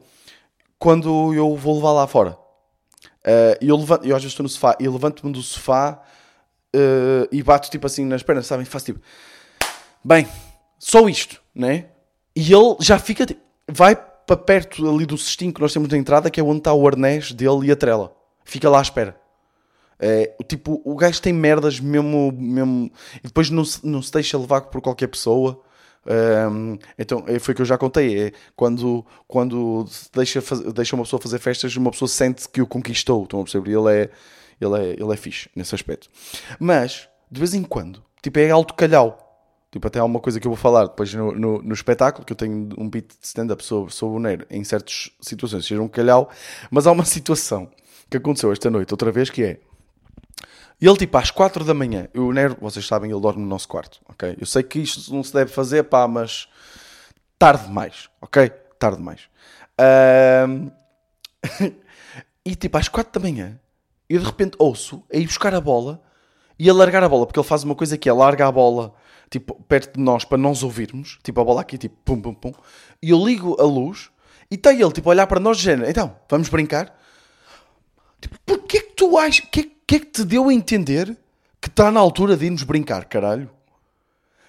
quando 0.79 1.33
eu 1.33 1.55
vou 1.55 1.75
levar 1.75 1.91
lá 1.91 2.07
fora, 2.07 2.31
uh, 2.31 3.57
eu, 3.59 3.75
levanto, 3.75 4.05
eu 4.05 4.15
às 4.15 4.21
vezes 4.21 4.33
estou 4.33 4.43
no 4.43 4.49
sofá 4.49 4.77
e 4.79 4.87
levanto-me 4.87 5.33
do 5.33 5.41
sofá 5.41 6.01
uh, 6.75 7.27
e 7.31 7.41
bato 7.41 7.69
tipo 7.69 7.87
assim 7.87 8.05
nas 8.05 8.23
pernas, 8.23 8.47
sabem? 8.47 8.65
Faço 8.65 8.85
tipo, 8.85 8.99
bem, 10.03 10.27
só 10.77 11.07
isto, 11.07 11.41
né? 11.53 11.85
E 12.35 12.53
ele 12.53 12.75
já 12.79 12.99
fica. 12.99 13.25
Vai 13.67 13.95
para 13.95 14.37
perto 14.37 14.87
ali 14.89 15.05
do 15.05 15.17
cestinho 15.17 15.53
que 15.53 15.61
nós 15.61 15.71
temos 15.71 15.87
na 15.89 15.97
entrada, 15.97 16.29
que 16.29 16.39
é 16.39 16.43
onde 16.43 16.59
está 16.59 16.73
o 16.73 16.87
arnés 16.87 17.31
dele 17.31 17.67
e 17.67 17.71
a 17.71 17.75
trela. 17.75 18.15
Fica 18.43 18.69
lá 18.69 18.79
à 18.79 18.81
espera. 18.81 19.15
É, 19.97 20.35
tipo, 20.47 20.81
o 20.83 20.95
gajo 20.95 21.21
tem 21.21 21.33
merdas 21.33 21.79
mesmo. 21.79 22.31
mesmo 22.31 22.91
e 23.23 23.27
depois 23.27 23.49
não 23.49 23.63
se, 23.63 23.85
não 23.85 24.01
se 24.01 24.11
deixa 24.11 24.37
levar 24.37 24.61
por 24.61 24.81
qualquer 24.81 25.07
pessoa. 25.07 25.61
Um, 26.51 26.77
então, 26.99 27.23
é, 27.25 27.39
foi 27.39 27.53
o 27.53 27.55
que 27.55 27.61
eu 27.61 27.65
já 27.65 27.77
contei. 27.77 28.27
É, 28.27 28.31
quando 28.55 29.05
quando 29.27 29.85
deixa, 30.13 30.43
deixa 30.73 30.95
uma 30.95 31.03
pessoa 31.03 31.21
fazer 31.21 31.39
festas, 31.39 31.75
uma 31.75 31.91
pessoa 31.91 32.07
sente 32.07 32.47
que 32.49 32.61
o 32.61 32.67
conquistou. 32.67 33.23
Estão 33.23 33.39
a 33.41 33.43
perceber? 33.43 33.71
Ele 33.71 34.03
é, 34.03 34.09
ele, 34.59 34.75
é, 34.79 34.89
ele 34.93 35.13
é 35.13 35.15
fixe 35.17 35.49
nesse 35.55 35.73
aspecto. 35.75 36.09
Mas, 36.59 37.09
de 37.29 37.39
vez 37.39 37.53
em 37.53 37.63
quando, 37.63 38.03
tipo, 38.21 38.39
é 38.39 38.49
alto 38.49 38.73
calhau. 38.73 39.21
Tipo, 39.71 39.87
até 39.87 39.99
há 39.99 40.05
uma 40.05 40.21
coisa 40.21 40.39
que 40.39 40.47
eu 40.47 40.51
vou 40.51 40.57
falar 40.57 40.85
depois 40.85 41.13
no, 41.13 41.33
no, 41.33 41.61
no 41.61 41.73
espetáculo, 41.73 42.25
que 42.25 42.31
eu 42.31 42.37
tenho 42.37 42.69
um 42.77 42.89
beat 42.89 43.07
de 43.07 43.25
stand-up 43.27 43.61
sobre, 43.63 43.93
sobre 43.93 44.15
o 44.15 44.19
Nero 44.19 44.45
em 44.49 44.63
certas 44.63 45.11
situações, 45.19 45.65
seja 45.65 45.81
um 45.81 45.87
calhau, 45.87 46.29
mas 46.71 46.87
há 46.87 46.91
uma 46.91 47.03
situação 47.03 47.69
que 48.09 48.15
aconteceu 48.15 48.53
esta 48.53 48.69
noite, 48.69 48.93
outra 48.93 49.11
vez, 49.11 49.29
que 49.29 49.43
é 49.43 49.59
ele, 50.81 50.97
tipo, 50.97 51.17
às 51.17 51.31
4 51.31 51.63
da 51.63 51.73
manhã, 51.73 52.07
o 52.13 52.31
Nero, 52.33 52.57
vocês 52.59 52.85
sabem, 52.85 53.11
ele 53.11 53.19
dorme 53.19 53.41
no 53.41 53.47
nosso 53.47 53.67
quarto, 53.67 53.99
ok? 54.07 54.37
Eu 54.39 54.45
sei 54.45 54.61
que 54.61 54.79
isto 54.79 55.13
não 55.13 55.23
se 55.23 55.33
deve 55.33 55.51
fazer, 55.51 55.83
pá, 55.83 56.07
mas 56.07 56.47
tarde 57.39 57.65
demais, 57.65 58.09
ok? 58.21 58.49
Tarde 58.77 58.97
demais. 58.97 59.21
Um... 60.47 60.69
e, 62.45 62.55
tipo, 62.55 62.77
às 62.77 62.87
4 62.87 63.19
da 63.19 63.25
manhã, 63.25 63.59
eu 64.09 64.19
de 64.19 64.25
repente 64.25 64.55
ouço 64.59 65.03
a 65.13 65.17
ir 65.17 65.25
buscar 65.25 65.53
a 65.53 65.61
bola 65.61 66.01
e 66.57 66.69
a 66.69 66.73
largar 66.73 67.03
a 67.03 67.09
bola, 67.09 67.25
porque 67.25 67.39
ele 67.39 67.47
faz 67.47 67.63
uma 67.63 67.75
coisa 67.75 67.97
que 67.97 68.07
é 68.07 68.13
larga 68.13 68.47
a 68.47 68.51
bola 68.51 68.93
tipo, 69.29 69.55
perto 69.67 69.95
de 69.95 70.01
nós 70.01 70.23
para 70.23 70.37
nós 70.37 70.63
ouvirmos, 70.63 71.19
tipo, 71.23 71.39
a 71.39 71.43
bola 71.43 71.61
aqui, 71.61 71.77
tipo, 71.77 71.95
pum, 72.03 72.21
pum, 72.21 72.33
pum, 72.33 72.53
e 73.01 73.09
eu 73.09 73.23
ligo 73.23 73.59
a 73.59 73.65
luz 73.65 74.09
e 74.49 74.55
está 74.55 74.71
ele, 74.73 74.91
tipo, 74.91 75.09
a 75.09 75.11
olhar 75.11 75.27
para 75.27 75.39
nós, 75.39 75.57
género, 75.57 75.89
então, 75.89 76.15
vamos 76.29 76.49
brincar? 76.49 76.97
Tipo, 78.21 78.37
porquê 78.45 78.81
que 78.81 78.93
tu 78.93 79.17
achas, 79.17 79.45
que, 79.51 79.63
que 79.85 79.95
é 79.95 79.99
que 79.99 80.05
te 80.05 80.23
deu 80.23 80.49
a 80.49 80.53
entender 80.53 81.17
que 81.59 81.67
está 81.67 81.91
na 81.91 81.99
altura 81.99 82.37
de 82.37 82.45
irmos 82.45 82.63
brincar, 82.63 83.05
caralho? 83.05 83.49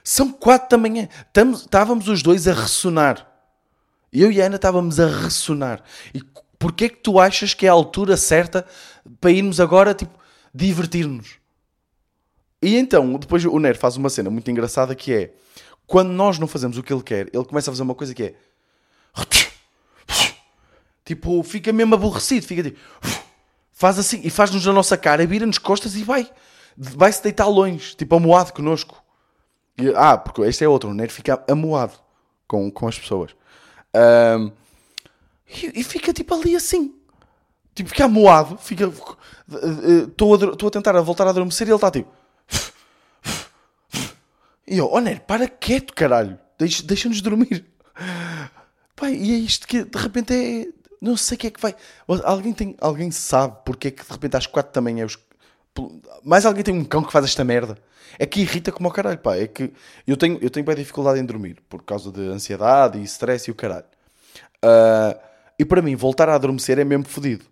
São 0.04 0.30
quatro 0.30 0.68
da 0.68 0.78
manhã, 0.78 1.08
estávamos 1.34 2.08
os 2.08 2.22
dois 2.22 2.46
a 2.46 2.52
ressonar. 2.52 3.26
Eu 4.12 4.30
e 4.30 4.40
a 4.40 4.46
Ana 4.46 4.54
estávamos 4.54 5.00
a 5.00 5.06
ressonar. 5.08 5.82
E 6.14 6.22
porquê 6.58 6.88
que 6.88 6.98
tu 6.98 7.18
achas 7.18 7.54
que 7.54 7.66
é 7.66 7.68
a 7.68 7.72
altura 7.72 8.16
certa 8.16 8.64
para 9.20 9.30
irmos 9.30 9.60
agora, 9.60 9.94
tipo, 9.94 10.18
divertir-nos? 10.54 11.38
E 12.62 12.76
então, 12.76 13.18
depois 13.18 13.44
o 13.44 13.58
Nero 13.58 13.78
faz 13.78 13.96
uma 13.96 14.08
cena 14.08 14.30
muito 14.30 14.50
engraçada 14.50 14.94
que 14.94 15.12
é 15.12 15.34
quando 15.86 16.10
nós 16.10 16.38
não 16.38 16.48
fazemos 16.48 16.76
o 16.78 16.82
que 16.82 16.92
ele 16.92 17.02
quer, 17.02 17.28
ele 17.32 17.44
começa 17.44 17.70
a 17.70 17.72
fazer 17.72 17.82
uma 17.82 17.94
coisa 17.94 18.14
que 18.14 18.22
é 18.22 18.34
tipo, 21.06 21.42
fica 21.44 21.72
mesmo 21.72 21.94
aborrecido, 21.94 22.46
fica 22.46 22.62
tipo 22.64 22.78
faz 23.72 23.98
assim 23.98 24.20
e 24.24 24.30
faz-nos 24.30 24.66
na 24.66 24.72
nossa 24.72 24.96
cara, 24.96 25.24
vira-nos 25.26 25.58
costas 25.58 25.94
e 25.94 26.02
vai, 26.02 26.28
vai-se 26.76 27.22
deitar 27.22 27.46
longe, 27.46 27.94
tipo 27.94 28.16
amoado 28.16 28.52
connosco. 28.52 29.02
E, 29.78 29.88
ah, 29.94 30.16
porque 30.16 30.40
este 30.42 30.64
é 30.64 30.68
outro, 30.68 30.90
o 30.90 30.94
Nero 30.94 31.12
fica 31.12 31.42
amoado 31.48 31.92
com, 32.48 32.70
com 32.70 32.88
as 32.88 32.98
pessoas. 32.98 33.36
Um, 33.94 34.50
e, 35.48 35.80
e, 35.80 35.84
fica 35.84 36.12
tipo 36.12 36.34
ali 36.34 36.56
assim, 36.56 36.94
tipo, 37.76 37.90
fica 37.90 38.06
amoado, 38.06 38.58
fica. 38.58 38.90
Estou 40.08 40.34
a, 40.34 40.68
a 40.68 40.70
tentar 40.70 41.00
voltar 41.02 41.26
a 41.26 41.30
adormecer 41.30 41.68
e 41.68 41.70
ele 41.70 41.76
está 41.76 41.90
tipo. 41.90 42.10
E 44.66 44.78
eu, 44.78 44.90
oh 44.90 45.00
Nero, 45.00 45.20
para 45.20 45.46
quieto, 45.46 45.94
caralho. 45.94 46.38
Deixa-nos 46.58 47.20
dormir. 47.20 47.64
Pai, 48.96 49.14
e 49.14 49.34
é 49.34 49.38
isto 49.38 49.68
que 49.68 49.84
de 49.84 49.98
repente 49.98 50.34
é. 50.34 50.66
Não 51.00 51.16
sei 51.16 51.36
o 51.36 51.38
que 51.38 51.46
é 51.46 51.50
que 51.50 51.60
vai. 51.60 51.76
Alguém, 52.24 52.52
tem, 52.52 52.74
alguém 52.80 53.10
sabe 53.10 53.58
porque 53.64 53.88
é 53.88 53.90
que 53.90 54.04
de 54.04 54.10
repente 54.10 54.36
às 54.36 54.46
4 54.46 54.72
da 54.72 54.80
manhã 54.80 55.04
os... 55.04 55.18
mais 56.24 56.46
alguém 56.46 56.64
tem 56.64 56.74
um 56.74 56.84
cão 56.84 57.04
que 57.04 57.12
faz 57.12 57.26
esta 57.26 57.44
merda. 57.44 57.78
É 58.18 58.24
que 58.24 58.40
irrita 58.40 58.72
como 58.72 58.88
o 58.88 58.92
caralho, 58.92 59.18
pá. 59.18 59.36
É 59.36 59.46
que 59.46 59.72
eu 60.06 60.16
tenho, 60.16 60.38
eu 60.40 60.50
tenho 60.50 60.64
bem 60.64 60.74
dificuldade 60.74 61.20
em 61.20 61.24
dormir 61.24 61.58
por 61.68 61.82
causa 61.82 62.10
de 62.10 62.22
ansiedade 62.22 62.98
e 62.98 63.04
stress 63.04 63.48
e 63.48 63.52
o 63.52 63.54
caralho. 63.54 63.84
Uh, 64.64 65.16
e 65.58 65.64
para 65.64 65.82
mim, 65.82 65.94
voltar 65.94 66.28
a 66.28 66.34
adormecer 66.34 66.78
é 66.78 66.84
mesmo 66.84 67.04
fodido. 67.04 67.44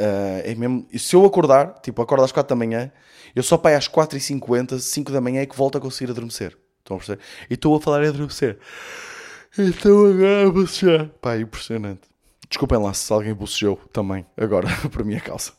Uh, 0.00 0.40
é 0.44 0.54
mesmo... 0.54 0.86
Se 0.98 1.14
eu 1.14 1.24
acordar, 1.26 1.80
tipo, 1.82 2.00
acordo 2.00 2.24
às 2.24 2.32
4 2.32 2.48
da 2.48 2.56
manhã, 2.56 2.90
eu 3.36 3.42
só 3.42 3.58
pai 3.58 3.74
às 3.74 3.86
4h50, 3.86 4.78
5 4.78 5.12
da 5.12 5.20
manhã 5.20 5.42
é 5.42 5.46
que 5.46 5.54
volto 5.54 5.76
a 5.76 5.80
conseguir 5.80 6.10
adormecer. 6.10 6.56
Estão 6.78 6.96
a 6.96 6.98
perceber? 6.98 7.22
E 7.50 7.54
estou 7.54 7.76
a 7.76 7.80
falar 7.80 8.04
em 8.04 8.08
adormecer. 8.08 8.58
Então 9.58 10.06
agora 10.06 10.50
bocejar. 10.50 11.08
Pá, 11.20 11.36
impressionante. 11.36 12.02
Desculpem 12.48 12.78
lá 12.78 12.94
se 12.94 13.12
alguém 13.12 13.34
bocejou 13.34 13.76
também, 13.92 14.26
agora, 14.36 14.68
por 14.90 15.04
minha 15.04 15.20
causa. 15.20 15.52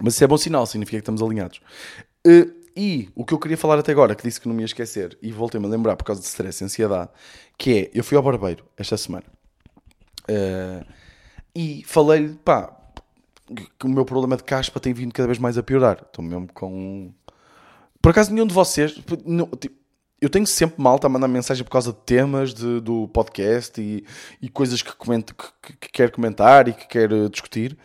Mas 0.00 0.14
isso 0.14 0.24
é 0.24 0.26
bom 0.26 0.36
sinal, 0.36 0.66
significa 0.66 0.98
que 0.98 1.02
estamos 1.02 1.22
alinhados. 1.22 1.60
Uh, 2.26 2.52
e 2.76 3.08
o 3.16 3.24
que 3.24 3.34
eu 3.34 3.38
queria 3.38 3.56
falar 3.56 3.78
até 3.78 3.90
agora, 3.90 4.14
que 4.14 4.22
disse 4.22 4.40
que 4.40 4.46
não 4.46 4.54
me 4.54 4.62
ia 4.62 4.66
esquecer, 4.66 5.18
e 5.20 5.32
voltei-me 5.32 5.66
a 5.66 5.68
lembrar 5.68 5.96
por 5.96 6.04
causa 6.04 6.20
de 6.20 6.28
stress 6.28 6.62
e 6.62 6.64
ansiedade, 6.64 7.10
que 7.56 7.78
é, 7.78 7.90
eu 7.92 8.04
fui 8.04 8.16
ao 8.16 8.22
barbeiro 8.22 8.64
esta 8.76 8.96
semana. 8.96 9.24
Uh, 10.30 10.86
e 11.54 11.82
falei-lhe, 11.84 12.34
pá, 12.44 12.77
que 13.78 13.86
o 13.86 13.88
meu 13.88 14.04
problema 14.04 14.36
de 14.36 14.44
caspa 14.44 14.80
tem 14.80 14.92
vindo 14.92 15.12
cada 15.12 15.26
vez 15.26 15.38
mais 15.38 15.56
a 15.58 15.62
piorar. 15.62 16.02
Estou 16.06 16.24
mesmo 16.24 16.48
com... 16.52 17.12
Por 18.00 18.10
acaso 18.10 18.32
nenhum 18.32 18.46
de 18.46 18.54
vocês... 18.54 19.00
Não, 19.24 19.46
tipo, 19.46 19.76
eu 20.20 20.28
tenho 20.28 20.46
sempre 20.46 20.80
malta 20.82 21.06
a 21.06 21.10
mandar 21.10 21.28
mensagem 21.28 21.64
por 21.64 21.70
causa 21.70 21.92
de 21.92 21.98
temas 22.00 22.52
de, 22.52 22.80
do 22.80 23.08
podcast 23.08 23.80
e, 23.80 24.04
e 24.42 24.48
coisas 24.48 24.82
que, 24.82 24.94
comento, 24.94 25.34
que, 25.34 25.76
que, 25.76 26.08
comentar 26.08 26.66
e 26.68 26.72
que 26.72 26.88
quer 26.88 27.12
eh, 27.12 27.28
discutir. 27.28 27.78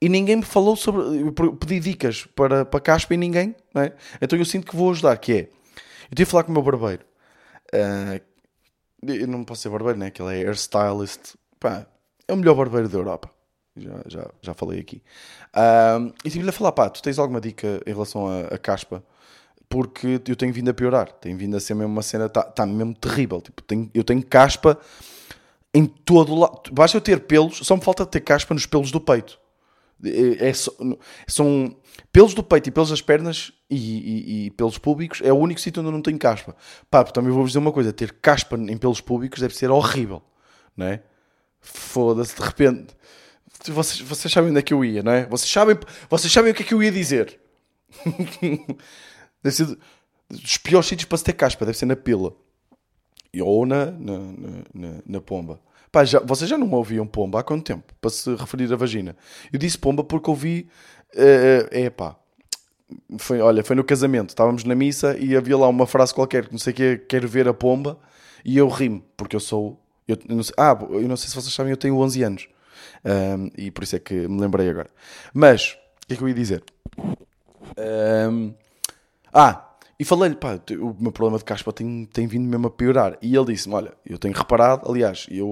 E 0.00 0.08
ninguém 0.08 0.36
me 0.36 0.42
falou 0.42 0.76
sobre. 0.76 1.02
Eu 1.20 1.32
pedi 1.32 1.80
dicas 1.80 2.26
para, 2.34 2.64
para 2.64 2.80
caspa 2.80 3.14
e 3.14 3.16
ninguém. 3.16 3.54
É? 3.74 3.92
Então 4.20 4.38
eu 4.38 4.44
sinto 4.44 4.66
que 4.66 4.76
vou 4.76 4.90
ajudar. 4.92 5.16
Que 5.18 5.32
é. 5.32 5.40
Eu 6.10 6.16
tive 6.16 6.22
a 6.22 6.26
falar 6.26 6.44
com 6.44 6.50
o 6.50 6.54
meu 6.54 6.62
barbeiro. 6.62 7.04
Uh, 7.74 8.20
eu 9.06 9.26
não 9.26 9.44
posso 9.44 9.62
ser 9.62 9.68
barbeiro, 9.68 9.98
né? 9.98 10.10
Que 10.10 10.22
ele 10.22 10.40
é 10.40 10.44
hairstylist. 10.46 11.34
Pá, 11.58 11.86
é 12.26 12.32
o 12.32 12.36
melhor 12.36 12.54
barbeiro 12.54 12.88
da 12.88 12.96
Europa. 12.96 13.30
Já, 13.76 14.02
já, 14.06 14.30
já 14.42 14.54
falei 14.54 14.80
aqui. 14.80 15.02
E 16.24 16.30
tive-lhe 16.30 16.50
a 16.50 16.52
falar: 16.52 16.72
pá, 16.72 16.90
tu 16.90 17.02
tens 17.02 17.18
alguma 17.18 17.40
dica 17.40 17.80
em 17.86 17.92
relação 17.92 18.26
a 18.28 18.58
caspa? 18.58 19.02
porque 19.70 20.20
eu 20.26 20.34
tenho 20.34 20.52
vindo 20.52 20.68
a 20.68 20.74
piorar. 20.74 21.12
Tem 21.12 21.34
vindo 21.36 21.56
a 21.56 21.60
ser 21.60 21.74
mesmo 21.74 21.92
uma 21.92 22.02
cena, 22.02 22.26
está 22.26 22.42
tá 22.42 22.66
mesmo 22.66 22.92
terrível. 22.92 23.40
Tipo, 23.40 23.62
tenho, 23.62 23.88
eu 23.94 24.02
tenho 24.02 24.22
caspa 24.26 24.76
em 25.72 25.86
todo 25.86 26.34
lado. 26.34 26.62
Basta 26.72 26.96
eu 26.96 27.00
ter 27.00 27.20
pelos, 27.20 27.58
só 27.58 27.76
me 27.76 27.82
falta 27.82 28.04
ter 28.04 28.20
caspa 28.20 28.52
nos 28.52 28.66
pelos 28.66 28.90
do 28.90 29.00
peito. 29.00 29.38
É, 30.02 30.48
é, 30.48 30.52
são 31.28 31.76
pelos 32.10 32.34
do 32.34 32.42
peito 32.42 32.68
e 32.68 32.72
pelos 32.72 32.88
das 32.90 33.02
pernas 33.02 33.52
e, 33.68 33.76
e, 33.76 34.46
e, 34.46 34.50
pelos 34.52 34.78
públicos 34.78 35.20
é 35.22 35.30
o 35.30 35.36
único 35.36 35.60
sítio 35.60 35.80
onde 35.80 35.88
eu 35.88 35.92
não 35.92 36.02
tenho 36.02 36.18
caspa. 36.18 36.56
Pá, 36.90 37.04
também 37.04 37.30
vou-vos 37.30 37.50
dizer 37.50 37.60
uma 37.60 37.70
coisa: 37.70 37.92
ter 37.92 38.12
caspa 38.14 38.56
em 38.56 38.76
pelos 38.76 39.00
públicos 39.00 39.40
deve 39.40 39.54
ser 39.54 39.70
horrível, 39.70 40.20
não 40.76 40.86
é? 40.86 41.02
Foda-se, 41.60 42.34
de 42.34 42.42
repente. 42.42 42.96
Vocês, 43.66 44.00
vocês 44.00 44.32
sabem 44.32 44.50
onde 44.50 44.60
é 44.60 44.62
que 44.62 44.72
eu 44.72 44.84
ia, 44.84 45.02
não 45.02 45.12
é? 45.12 45.26
Vocês 45.26 45.50
sabem, 45.50 45.76
vocês 46.08 46.32
sabem 46.32 46.52
o 46.52 46.54
que 46.54 46.62
é 46.62 46.66
que 46.66 46.74
eu 46.74 46.82
ia 46.82 46.90
dizer. 46.90 47.38
Deve 49.42 49.56
ser 49.56 49.78
dos 50.30 50.58
piores 50.58 50.86
sítios 50.88 51.06
para 51.06 51.18
se 51.18 51.24
ter 51.24 51.32
caspa, 51.32 51.66
deve 51.66 51.76
ser 51.76 51.86
na 51.86 51.96
pila. 51.96 52.32
Ou 53.42 53.66
na, 53.66 53.86
na, 53.86 54.18
na, 54.72 54.88
na 55.04 55.20
pomba. 55.20 55.60
Pá, 55.90 56.04
já, 56.04 56.20
vocês 56.20 56.48
já 56.48 56.56
não 56.56 56.70
ouviam 56.70 57.06
pomba 57.06 57.40
há 57.40 57.42
quanto 57.42 57.64
tempo? 57.64 57.92
Para 58.00 58.10
se 58.10 58.32
referir 58.34 58.72
à 58.72 58.76
vagina. 58.76 59.16
Eu 59.52 59.58
disse 59.58 59.76
pomba 59.76 60.04
porque 60.04 60.30
ouvi. 60.30 60.68
Uh, 61.14 61.66
é 61.70 61.90
pá. 61.90 62.16
Foi, 63.18 63.40
olha, 63.40 63.64
foi 63.64 63.74
no 63.74 63.82
casamento. 63.82 64.30
Estávamos 64.30 64.62
na 64.64 64.74
missa 64.74 65.16
e 65.18 65.36
havia 65.36 65.56
lá 65.56 65.68
uma 65.68 65.86
frase 65.86 66.14
qualquer 66.14 66.46
que 66.46 66.52
não 66.52 66.58
sei 66.58 66.72
o 66.72 66.76
que 66.76 66.98
quero 66.98 67.28
ver 67.28 67.48
a 67.48 67.54
pomba. 67.54 67.98
E 68.44 68.56
eu 68.56 68.68
rimo, 68.68 69.02
porque 69.16 69.34
eu 69.34 69.40
sou. 69.40 69.80
Eu, 70.06 70.16
eu 70.28 70.42
sei, 70.42 70.54
ah, 70.56 70.76
eu 70.90 71.08
não 71.08 71.16
sei 71.16 71.28
se 71.28 71.34
vocês 71.34 71.52
sabem, 71.52 71.70
eu 71.70 71.76
tenho 71.76 71.96
11 71.96 72.22
anos. 72.22 72.48
Um, 73.04 73.50
e 73.56 73.70
por 73.70 73.84
isso 73.84 73.96
é 73.96 73.98
que 73.98 74.28
me 74.28 74.40
lembrei 74.40 74.68
agora. 74.68 74.90
Mas, 75.32 75.78
o 76.04 76.06
que 76.06 76.14
é 76.14 76.16
que 76.16 76.22
eu 76.22 76.28
ia 76.28 76.34
dizer? 76.34 76.62
Um, 77.78 78.54
ah, 79.32 79.70
e 79.98 80.04
falei-lhe, 80.04 80.34
pá, 80.34 80.58
o 80.80 80.96
meu 80.98 81.12
problema 81.12 81.36
de 81.36 81.44
caspa 81.44 81.72
tem, 81.72 82.06
tem 82.06 82.26
vindo 82.26 82.48
mesmo 82.48 82.66
a 82.68 82.70
piorar. 82.70 83.18
E 83.20 83.36
ele 83.36 83.52
disse-me: 83.52 83.74
Olha, 83.74 83.92
eu 84.04 84.18
tenho 84.18 84.34
reparado, 84.34 84.90
aliás, 84.90 85.26
eu 85.30 85.46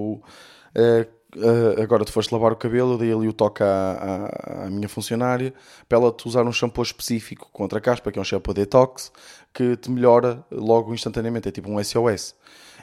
uh, 0.75 1.07
uh, 1.37 1.81
agora 1.81 2.03
tu 2.03 2.11
foste 2.11 2.33
lavar 2.33 2.51
o 2.51 2.55
cabelo, 2.55 2.93
eu 2.93 2.97
dei 2.97 3.13
ali 3.13 3.27
o 3.27 3.33
toque 3.33 3.61
à, 3.61 3.67
à, 3.67 4.65
à, 4.65 4.69
minha 4.71 4.89
funcionária 4.89 5.53
para 5.87 5.99
ela 5.99 6.11
te 6.11 6.27
usar 6.27 6.43
um 6.45 6.51
shampoo 6.51 6.81
específico 6.81 7.47
contra 7.53 7.77
a 7.77 7.81
caspa, 7.81 8.11
que 8.11 8.17
é 8.17 8.21
um 8.21 8.25
shampoo 8.25 8.53
detox, 8.53 9.11
que 9.53 9.75
te 9.77 9.91
melhora 9.91 10.43
logo 10.51 10.95
instantaneamente, 10.95 11.47
é 11.47 11.51
tipo 11.51 11.69
um 11.69 11.83
SOS. 11.83 12.35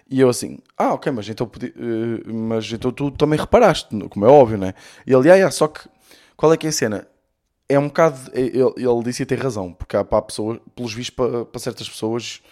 E 0.08 0.20
eu 0.20 0.28
assim, 0.28 0.58
ah, 0.76 0.94
ok, 0.94 1.10
mas 1.10 1.28
então, 1.28 1.46
uh, 1.46 2.32
mas 2.32 2.70
então 2.70 2.92
tu 2.92 3.10
também 3.10 3.38
reparaste, 3.38 3.88
como 4.08 4.24
é 4.24 4.28
óbvio, 4.28 4.56
né? 4.56 4.74
E 5.06 5.12
ele, 5.12 5.30
ah, 5.30 5.50
só 5.50 5.66
que 5.66 5.80
qual 6.36 6.52
é 6.52 6.56
que 6.56 6.66
é 6.66 6.70
a 6.70 6.72
cena? 6.72 7.08
é 7.68 7.78
um 7.78 7.88
bocado. 7.88 8.30
Ele, 8.32 8.58
ele 8.58 9.02
disse 9.04 9.22
e 9.22 9.26
tem 9.26 9.38
razão, 9.38 9.72
porque 9.72 9.96
há 9.96 10.04
para 10.04 10.22
pessoas, 10.22 10.58
pelos 10.74 10.92
vistos, 10.92 11.14
para, 11.14 11.44
para 11.44 11.60
certas 11.60 11.88
pessoas, 11.88 12.42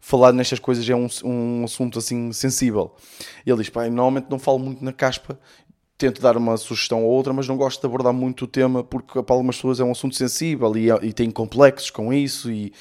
falar 0.00 0.32
nestas 0.32 0.58
coisas 0.58 0.88
é 0.88 0.94
um, 0.94 1.06
um 1.24 1.64
assunto 1.64 1.98
assim 1.98 2.32
sensível. 2.32 2.94
E 3.46 3.50
ele 3.50 3.60
diz: 3.60 3.70
pá, 3.70 3.84
normalmente 3.84 4.26
não 4.30 4.38
falo 4.38 4.58
muito 4.58 4.84
na 4.84 4.92
caspa, 4.92 5.38
tento 5.96 6.20
dar 6.20 6.36
uma 6.36 6.56
sugestão 6.56 7.04
ou 7.04 7.10
outra, 7.10 7.32
mas 7.32 7.46
não 7.46 7.56
gosto 7.56 7.80
de 7.80 7.86
abordar 7.86 8.12
muito 8.12 8.44
o 8.44 8.48
tema 8.48 8.82
porque 8.82 9.22
para 9.22 9.34
algumas 9.34 9.56
pessoas 9.56 9.78
é 9.78 9.84
um 9.84 9.92
assunto 9.92 10.16
sensível 10.16 10.76
e, 10.76 10.88
e 11.06 11.12
têm 11.12 11.30
complexos 11.30 11.90
com 11.90 12.12
isso 12.12 12.50
e, 12.50 12.72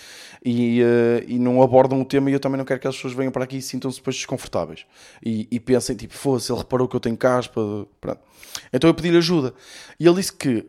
e, 0.43 0.81
uh, 0.81 1.23
e, 1.27 1.37
não 1.37 1.61
abordam 1.61 2.01
o 2.01 2.05
tema. 2.05 2.29
E 2.29 2.33
eu 2.33 2.39
também 2.39 2.57
não 2.57 2.65
quero 2.65 2.79
que 2.79 2.87
as 2.87 2.95
pessoas 2.95 3.13
venham 3.13 3.31
para 3.31 3.43
aqui 3.43 3.57
e 3.57 3.61
sintam-se 3.61 3.97
depois 3.97 4.15
desconfortáveis 4.15 4.85
e, 5.23 5.47
e 5.51 5.59
pensem, 5.59 5.95
tipo, 5.95 6.13
fosse, 6.13 6.51
ele 6.51 6.59
reparou 6.59 6.87
que 6.87 6.95
eu 6.95 6.99
tenho 6.99 7.15
caspa. 7.15 7.87
Pronto. 8.01 8.19
Então 8.71 8.89
eu 8.89 8.93
pedi-lhe 8.93 9.17
ajuda. 9.17 9.53
E 9.99 10.07
ele 10.07 10.15
disse 10.15 10.33
que 10.33 10.65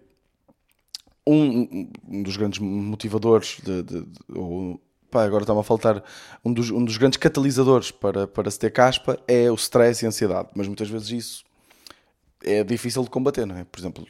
um, 1.27 1.89
um 2.07 2.23
dos 2.23 2.37
grandes 2.37 2.59
motivadores, 2.59 3.59
de, 3.63 3.83
de, 3.83 4.01
de 4.03 4.79
pá, 5.11 5.25
agora 5.25 5.45
está-me 5.45 5.61
a 5.61 5.63
faltar, 5.63 6.05
um 6.45 6.53
dos, 6.53 6.71
um 6.71 6.85
dos 6.85 6.99
grandes 6.99 7.17
catalisadores 7.17 7.91
para, 7.91 8.27
para 8.27 8.51
se 8.51 8.59
ter 8.59 8.71
caspa 8.71 9.19
é 9.27 9.51
o 9.51 9.55
stress 9.55 10.05
e 10.05 10.07
a 10.07 10.09
ansiedade, 10.09 10.49
mas 10.55 10.67
muitas 10.67 10.91
vezes 10.91 11.11
isso 11.11 11.54
é 12.45 12.65
difícil 12.65 13.03
de 13.03 13.11
combater, 13.11 13.47
não 13.47 13.57
é? 13.57 13.65
Por 13.65 13.81
exemplo, 13.81 14.07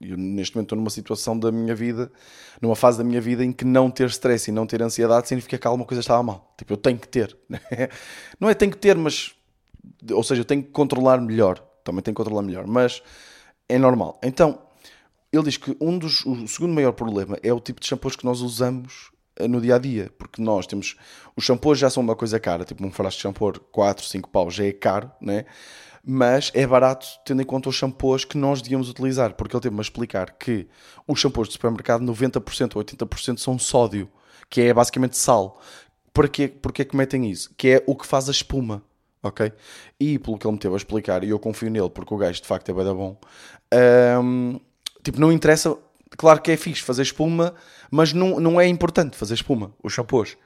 eu 0.00 0.16
neste 0.16 0.54
momento 0.54 0.66
estou 0.66 0.78
numa 0.78 0.90
situação 0.90 1.38
da 1.38 1.52
minha 1.52 1.74
vida, 1.74 2.10
numa 2.60 2.74
fase 2.74 2.98
da 2.98 3.04
minha 3.04 3.20
vida 3.20 3.44
em 3.44 3.52
que 3.52 3.64
não 3.64 3.90
ter 3.90 4.08
stress 4.08 4.50
e 4.50 4.52
não 4.52 4.66
ter 4.66 4.82
ansiedade 4.82 5.28
significa 5.28 5.56
que 5.58 5.66
alguma 5.66 5.84
coisa 5.86 6.00
estava 6.00 6.22
mal. 6.22 6.54
Tipo, 6.58 6.72
eu 6.72 6.76
tenho 6.76 6.98
que 6.98 7.08
ter. 7.08 7.36
Não 8.40 8.48
é 8.48 8.54
tenho 8.54 8.72
que 8.72 8.78
ter, 8.78 8.96
mas. 8.96 9.34
Ou 10.10 10.22
seja, 10.22 10.40
eu 10.40 10.44
tenho 10.44 10.62
que 10.62 10.70
controlar 10.70 11.20
melhor. 11.20 11.58
Também 11.84 12.02
tenho 12.02 12.14
que 12.14 12.22
controlar 12.22 12.42
melhor. 12.42 12.66
Mas 12.66 13.02
é 13.68 13.78
normal. 13.78 14.18
Então, 14.22 14.58
ele 15.32 15.44
diz 15.44 15.56
que 15.56 15.76
um 15.80 15.98
dos, 15.98 16.24
o 16.26 16.46
segundo 16.46 16.74
maior 16.74 16.92
problema 16.92 17.38
é 17.42 17.52
o 17.52 17.60
tipo 17.60 17.80
de 17.80 17.86
shampoos 17.86 18.16
que 18.16 18.24
nós 18.24 18.40
usamos 18.40 19.10
eh, 19.36 19.48
no 19.48 19.60
dia 19.60 19.76
a 19.76 19.78
dia, 19.78 20.10
porque 20.18 20.42
nós 20.42 20.66
temos 20.66 20.96
os 21.34 21.44
shampoos 21.44 21.78
já 21.78 21.88
são 21.88 22.02
uma 22.02 22.14
coisa 22.14 22.38
cara, 22.38 22.64
tipo 22.64 22.84
um 22.84 22.90
frasco 22.90 23.16
de 23.16 23.22
shampoo 23.22 23.52
4, 23.72 24.04
5 24.04 24.28
paus 24.28 24.54
já 24.54 24.64
é 24.64 24.72
caro, 24.72 25.10
né? 25.20 25.46
Mas 26.04 26.50
é 26.54 26.66
barato 26.66 27.06
tendo 27.24 27.42
em 27.42 27.44
conta 27.44 27.68
os 27.68 27.76
shampoos 27.76 28.24
que 28.24 28.36
nós 28.36 28.60
devíamos 28.60 28.88
utilizar, 28.88 29.34
porque 29.34 29.54
ele 29.54 29.62
teve-me 29.62 29.80
a 29.80 29.82
explicar 29.82 30.32
que 30.32 30.66
os 31.06 31.20
shampoos 31.20 31.48
de 31.48 31.54
supermercado 31.54 32.04
90% 32.04 32.76
ou 32.76 32.82
80% 32.82 33.38
são 33.38 33.58
sódio, 33.58 34.08
que 34.50 34.60
é 34.62 34.74
basicamente 34.74 35.16
sal. 35.16 35.60
Porquê, 36.12 36.48
porquê 36.48 36.84
que 36.84 36.96
metem 36.96 37.30
isso? 37.30 37.54
Que 37.56 37.68
é 37.68 37.84
o 37.86 37.96
que 37.96 38.06
faz 38.06 38.28
a 38.28 38.32
espuma, 38.32 38.82
ok? 39.22 39.52
E 39.98 40.18
pelo 40.18 40.36
que 40.38 40.46
ele 40.46 40.52
me 40.52 40.58
teve 40.58 40.74
a 40.74 40.76
explicar, 40.76 41.24
e 41.24 41.30
eu 41.30 41.38
confio 41.38 41.70
nele 41.70 41.88
porque 41.88 42.12
o 42.12 42.16
gajo 42.18 42.40
de 42.40 42.46
facto 42.46 42.68
é 42.70 42.74
bem 42.74 42.84
da 42.84 42.92
bom, 42.92 43.18
um, 44.22 44.60
Tipo, 45.02 45.20
não 45.20 45.32
interessa. 45.32 45.76
Claro 46.16 46.40
que 46.40 46.50
é 46.50 46.56
fixe 46.56 46.82
fazer 46.82 47.02
espuma, 47.02 47.54
mas 47.90 48.12
não, 48.12 48.38
não 48.38 48.60
é 48.60 48.66
importante 48.66 49.16
fazer 49.16 49.34
espuma, 49.34 49.74
os 49.82 49.92
shampoos. 49.92 50.36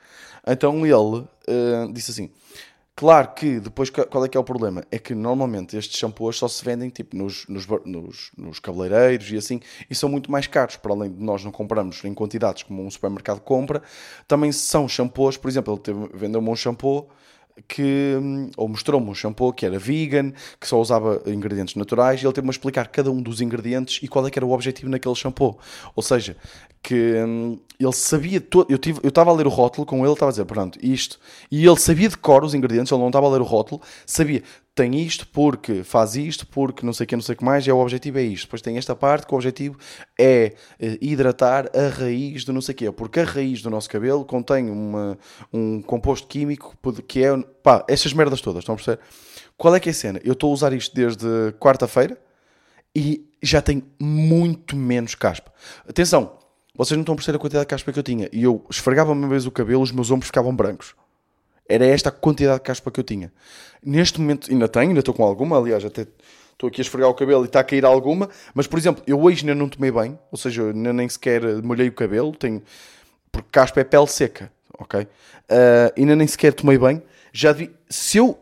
Então 0.46 0.86
ele 0.86 0.94
uh, 0.94 1.92
disse 1.92 2.12
assim: 2.12 2.30
Claro 2.98 3.34
que 3.34 3.60
depois 3.60 3.90
qual 3.90 4.24
é 4.24 4.28
que 4.28 4.38
é 4.38 4.40
o 4.40 4.44
problema? 4.44 4.82
É 4.90 4.98
que 4.98 5.14
normalmente 5.14 5.76
estes 5.76 5.98
shampoos 5.98 6.38
só 6.38 6.48
se 6.48 6.64
vendem 6.64 6.88
tipo 6.88 7.14
nos, 7.14 7.46
nos, 7.46 7.66
nos, 7.84 8.30
nos 8.34 8.58
cabeleireiros 8.58 9.30
e 9.30 9.36
assim, 9.36 9.60
e 9.90 9.94
são 9.94 10.08
muito 10.08 10.30
mais 10.30 10.46
caros, 10.46 10.76
para 10.76 10.92
além 10.92 11.12
de 11.12 11.22
nós 11.22 11.44
não 11.44 11.52
compramos 11.52 12.02
em 12.06 12.14
quantidades 12.14 12.62
como 12.62 12.82
um 12.82 12.90
supermercado 12.90 13.40
compra, 13.40 13.82
também 14.26 14.50
são 14.50 14.88
shampoos, 14.88 15.36
por 15.36 15.48
exemplo, 15.48 15.78
ele 15.86 16.08
vendeu-me 16.14 16.48
um 16.48 16.56
shampoo 16.56 17.06
que 17.66 18.16
hum, 18.20 18.50
ou 18.56 18.68
mostrou-me 18.68 19.08
um 19.08 19.14
shampoo 19.14 19.52
que 19.52 19.64
era 19.64 19.78
vegan, 19.78 20.32
que 20.60 20.66
só 20.66 20.80
usava 20.80 21.22
ingredientes 21.26 21.74
naturais, 21.74 22.22
e 22.22 22.26
ele 22.26 22.32
teve-me 22.32 22.50
a 22.50 22.52
explicar 22.52 22.88
cada 22.88 23.10
um 23.10 23.22
dos 23.22 23.40
ingredientes 23.40 24.00
e 24.02 24.08
qual 24.08 24.26
é 24.26 24.30
que 24.30 24.38
era 24.38 24.46
o 24.46 24.52
objetivo 24.52 24.90
naquele 24.90 25.14
shampoo. 25.14 25.58
Ou 25.94 26.02
seja, 26.02 26.36
que 26.82 27.14
hum, 27.26 27.58
ele 27.80 27.92
sabia 27.92 28.40
todo. 28.40 28.70
Eu 28.70 28.78
tive, 28.78 29.00
eu 29.02 29.08
estava 29.08 29.30
a 29.30 29.34
ler 29.34 29.46
o 29.46 29.50
rótulo 29.50 29.86
com 29.86 30.04
ele, 30.04 30.12
estava 30.12 30.30
a 30.30 30.32
dizer, 30.32 30.44
pronto, 30.44 30.78
isto. 30.82 31.18
E 31.50 31.66
ele 31.66 31.76
sabia 31.76 32.08
de 32.08 32.16
cor 32.16 32.44
os 32.44 32.54
ingredientes, 32.54 32.92
ele 32.92 33.00
não 33.00 33.08
estava 33.08 33.26
a 33.26 33.30
ler 33.30 33.40
o 33.40 33.44
rótulo, 33.44 33.80
sabia 34.06 34.42
tem 34.76 34.94
isto 34.94 35.26
porque 35.28 35.82
faz 35.82 36.16
isto, 36.16 36.46
porque 36.46 36.84
não 36.84 36.92
sei 36.92 37.04
o 37.04 37.06
que, 37.06 37.16
não 37.16 37.22
sei 37.22 37.34
o 37.34 37.38
que 37.38 37.44
mais, 37.44 37.66
e 37.66 37.72
o 37.72 37.78
objetivo 37.78 38.18
é 38.18 38.22
isto. 38.22 38.44
Depois 38.44 38.60
tem 38.60 38.76
esta 38.76 38.94
parte 38.94 39.26
que 39.26 39.32
o 39.32 39.36
objetivo 39.36 39.78
é 40.20 40.52
eh, 40.78 40.98
hidratar 41.00 41.70
a 41.74 41.88
raiz 41.88 42.44
do 42.44 42.52
não 42.52 42.60
sei 42.60 42.74
o 42.74 42.76
quê, 42.76 42.92
porque 42.92 43.20
a 43.20 43.24
raiz 43.24 43.62
do 43.62 43.70
nosso 43.70 43.88
cabelo 43.88 44.22
contém 44.26 44.68
uma, 44.68 45.18
um 45.50 45.80
composto 45.80 46.28
químico 46.28 46.76
que 47.08 47.24
é, 47.24 47.34
pá, 47.62 47.86
estas 47.88 48.12
merdas 48.12 48.42
todas, 48.42 48.60
estão 48.60 48.74
a 48.74 48.76
perceber? 48.76 49.00
Qual 49.56 49.74
é 49.74 49.80
que 49.80 49.88
é 49.88 49.92
a 49.92 49.94
cena? 49.94 50.20
Eu 50.22 50.34
estou 50.34 50.50
a 50.50 50.52
usar 50.52 50.74
isto 50.74 50.94
desde 50.94 51.26
quarta-feira 51.58 52.20
e 52.94 53.26
já 53.42 53.62
tenho 53.62 53.82
muito 53.98 54.76
menos 54.76 55.14
caspa. 55.14 55.50
Atenção, 55.88 56.38
vocês 56.74 56.94
não 56.98 57.02
estão 57.02 57.14
a 57.14 57.16
perceber 57.16 57.36
a 57.36 57.40
quantidade 57.40 57.64
de 57.64 57.70
caspa 57.70 57.90
que 57.94 57.98
eu 57.98 58.02
tinha. 58.02 58.28
E 58.30 58.42
eu 58.42 58.62
esfregava 58.70 59.12
uma 59.12 59.26
vez 59.26 59.46
o 59.46 59.50
cabelo, 59.50 59.80
os 59.80 59.90
meus 59.90 60.10
ombros 60.10 60.26
ficavam 60.26 60.54
brancos. 60.54 60.94
Era 61.68 61.86
esta 61.86 62.08
a 62.10 62.12
quantidade 62.12 62.58
de 62.58 62.64
caspa 62.64 62.90
que 62.90 63.00
eu 63.00 63.04
tinha. 63.04 63.32
Neste 63.82 64.20
momento 64.20 64.50
ainda 64.50 64.68
tenho, 64.68 64.88
ainda 64.88 65.00
estou 65.00 65.14
com 65.14 65.24
alguma, 65.24 65.58
aliás, 65.58 65.84
até 65.84 66.06
estou 66.52 66.68
aqui 66.68 66.80
a 66.80 66.82
esfregar 66.82 67.10
o 67.10 67.14
cabelo 67.14 67.44
e 67.44 67.46
está 67.46 67.60
a 67.60 67.64
cair 67.64 67.84
alguma, 67.84 68.28
mas 68.54 68.66
por 68.66 68.78
exemplo, 68.78 69.02
eu 69.06 69.20
hoje 69.20 69.42
ainda 69.42 69.54
não 69.54 69.68
tomei 69.68 69.90
bem, 69.90 70.18
ou 70.30 70.38
seja, 70.38 70.62
ainda 70.70 70.92
nem 70.92 71.08
sequer 71.08 71.42
molhei 71.62 71.88
o 71.88 71.92
cabelo, 71.92 72.32
tenho, 72.32 72.62
porque 73.30 73.48
caspa 73.52 73.80
é 73.80 73.84
pele 73.84 74.06
seca, 74.06 74.50
ok? 74.78 75.02
Uh, 75.02 75.06
ainda 75.96 76.16
nem 76.16 76.26
sequer 76.26 76.54
tomei 76.54 76.78
bem. 76.78 77.02
Já 77.32 77.52
vi, 77.52 77.70
se 77.88 78.16
eu, 78.16 78.38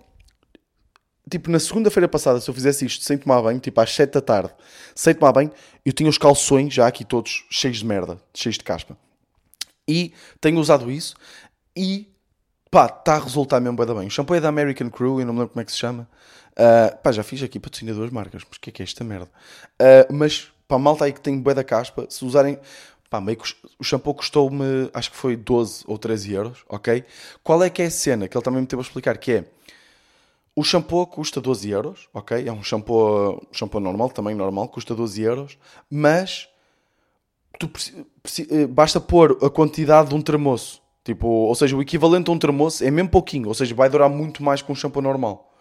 tipo, 1.29 1.51
na 1.51 1.59
segunda-feira 1.59 2.09
passada, 2.09 2.41
se 2.41 2.49
eu 2.49 2.55
fizesse 2.55 2.87
isto 2.87 3.05
sem 3.05 3.19
tomar 3.19 3.43
banho, 3.43 3.59
tipo 3.59 3.81
às 3.81 3.93
7 3.93 4.13
da 4.13 4.21
tarde, 4.21 4.55
sem 4.95 5.13
tomar 5.15 5.33
banho, 5.33 5.51
eu 5.85 5.93
tinha 5.93 6.09
os 6.09 6.17
calções 6.17 6.73
já 6.73 6.87
aqui 6.87 7.05
todos 7.05 7.45
cheios 7.51 7.79
de 7.79 7.85
merda, 7.85 8.21
cheios 8.33 8.57
de 8.57 8.63
caspa. 8.63 8.97
E 9.87 10.15
tenho 10.41 10.59
usado 10.61 10.91
isso 10.91 11.15
e 11.77 12.14
pá, 12.75 12.87
está 12.87 13.15
a 13.15 13.19
resultar 13.21 13.61
mesmo 13.61 13.77
bem, 13.77 13.95
bem. 13.95 14.09
O 14.09 14.11
shampoo 14.11 14.35
é 14.35 14.41
da 14.41 14.49
American 14.49 14.91
Crew, 14.91 15.21
eu 15.21 15.27
não 15.27 15.33
me 15.33 15.39
lembro 15.39 15.53
como 15.53 15.63
é 15.63 15.65
que 15.65 15.71
se 15.71 15.79
chama. 15.79 16.09
Uh, 16.55 16.99
pá, 17.01 17.13
já 17.13 17.23
fiz 17.23 17.41
aqui 17.41 17.61
patrocínio 17.61 17.95
duas 17.95 18.11
marcas, 18.11 18.43
mas 18.45 18.57
o 18.57 18.61
que 18.61 18.71
é 18.71 18.73
que 18.73 18.83
é 18.83 18.85
esta 18.85 19.05
merda? 19.05 19.31
Uh, 19.81 20.13
mas, 20.13 20.53
pá, 20.67 20.77
malta 20.77 21.05
aí 21.05 21.13
que 21.13 21.21
tem 21.21 21.39
bué 21.39 21.55
da 21.55 21.63
caspa, 21.63 22.05
se 22.11 22.25
usarem, 22.25 22.59
pá, 23.09 23.21
meio 23.21 23.39
que 23.39 23.55
o 23.79 23.85
shampoo 23.85 24.13
custou-me, 24.13 24.91
acho 24.93 25.13
que 25.13 25.17
foi 25.17 25.37
12 25.37 25.85
ou 25.87 25.97
13 25.97 26.33
euros, 26.33 26.65
ok? 26.69 27.05
Qual 27.45 27.63
é 27.63 27.71
que 27.71 27.81
é 27.81 27.87
a 27.87 27.91
cena 27.93 28.27
que 28.27 28.37
ele 28.37 28.43
também 28.43 28.61
me 28.61 28.67
teve 28.67 28.83
a 28.83 28.85
explicar, 28.85 29.19
que 29.19 29.33
é, 29.35 29.45
o 30.57 30.65
shampoo 30.65 31.07
custa 31.07 31.41
12 31.41 31.71
euros, 31.71 32.09
ok? 32.13 32.45
É 32.45 32.51
um 32.51 32.65
shampoo, 32.65 33.41
shampoo 33.53 33.79
normal, 33.79 34.11
também 34.11 34.35
normal, 34.35 34.67
custa 34.67 34.97
12 34.97 35.23
euros, 35.23 35.59
mas 35.89 36.49
tu, 37.57 37.71
eh, 38.51 38.67
basta 38.67 39.01
pôr 39.01 39.39
a 39.41 39.49
quantidade 39.49 40.09
de 40.09 40.17
um 40.17 40.21
termoço 40.21 40.83
Tipo, 41.05 41.29
ou 41.29 41.55
seja, 41.55 41.77
o 41.77 41.83
equivalente 41.83 42.31
a 42.31 42.33
um 42.33 42.39
termoço 42.39 42.83
é 42.83 42.91
mesmo 42.91 43.11
pouquinho, 43.11 43.49
ou 43.49 43.55
seja, 43.55 43.75
vai 43.75 43.91
durar 43.91 44.09
muito 44.09 44.43
mais 44.43 44.63
que 44.63 44.73
um 44.73 44.75
shampoo 44.75 45.03
normal. 45.03 45.55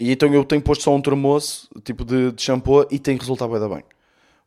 E 0.00 0.10
então 0.10 0.32
eu 0.32 0.44
tenho 0.44 0.62
posto 0.62 0.84
só 0.84 0.94
um 0.94 1.02
termoço, 1.02 1.68
tipo 1.84 2.04
de, 2.04 2.32
de 2.32 2.42
shampoo, 2.42 2.86
e 2.90 2.98
tem 2.98 3.16
resultado 3.16 3.52
bem, 3.52 3.68
bem. 3.68 3.84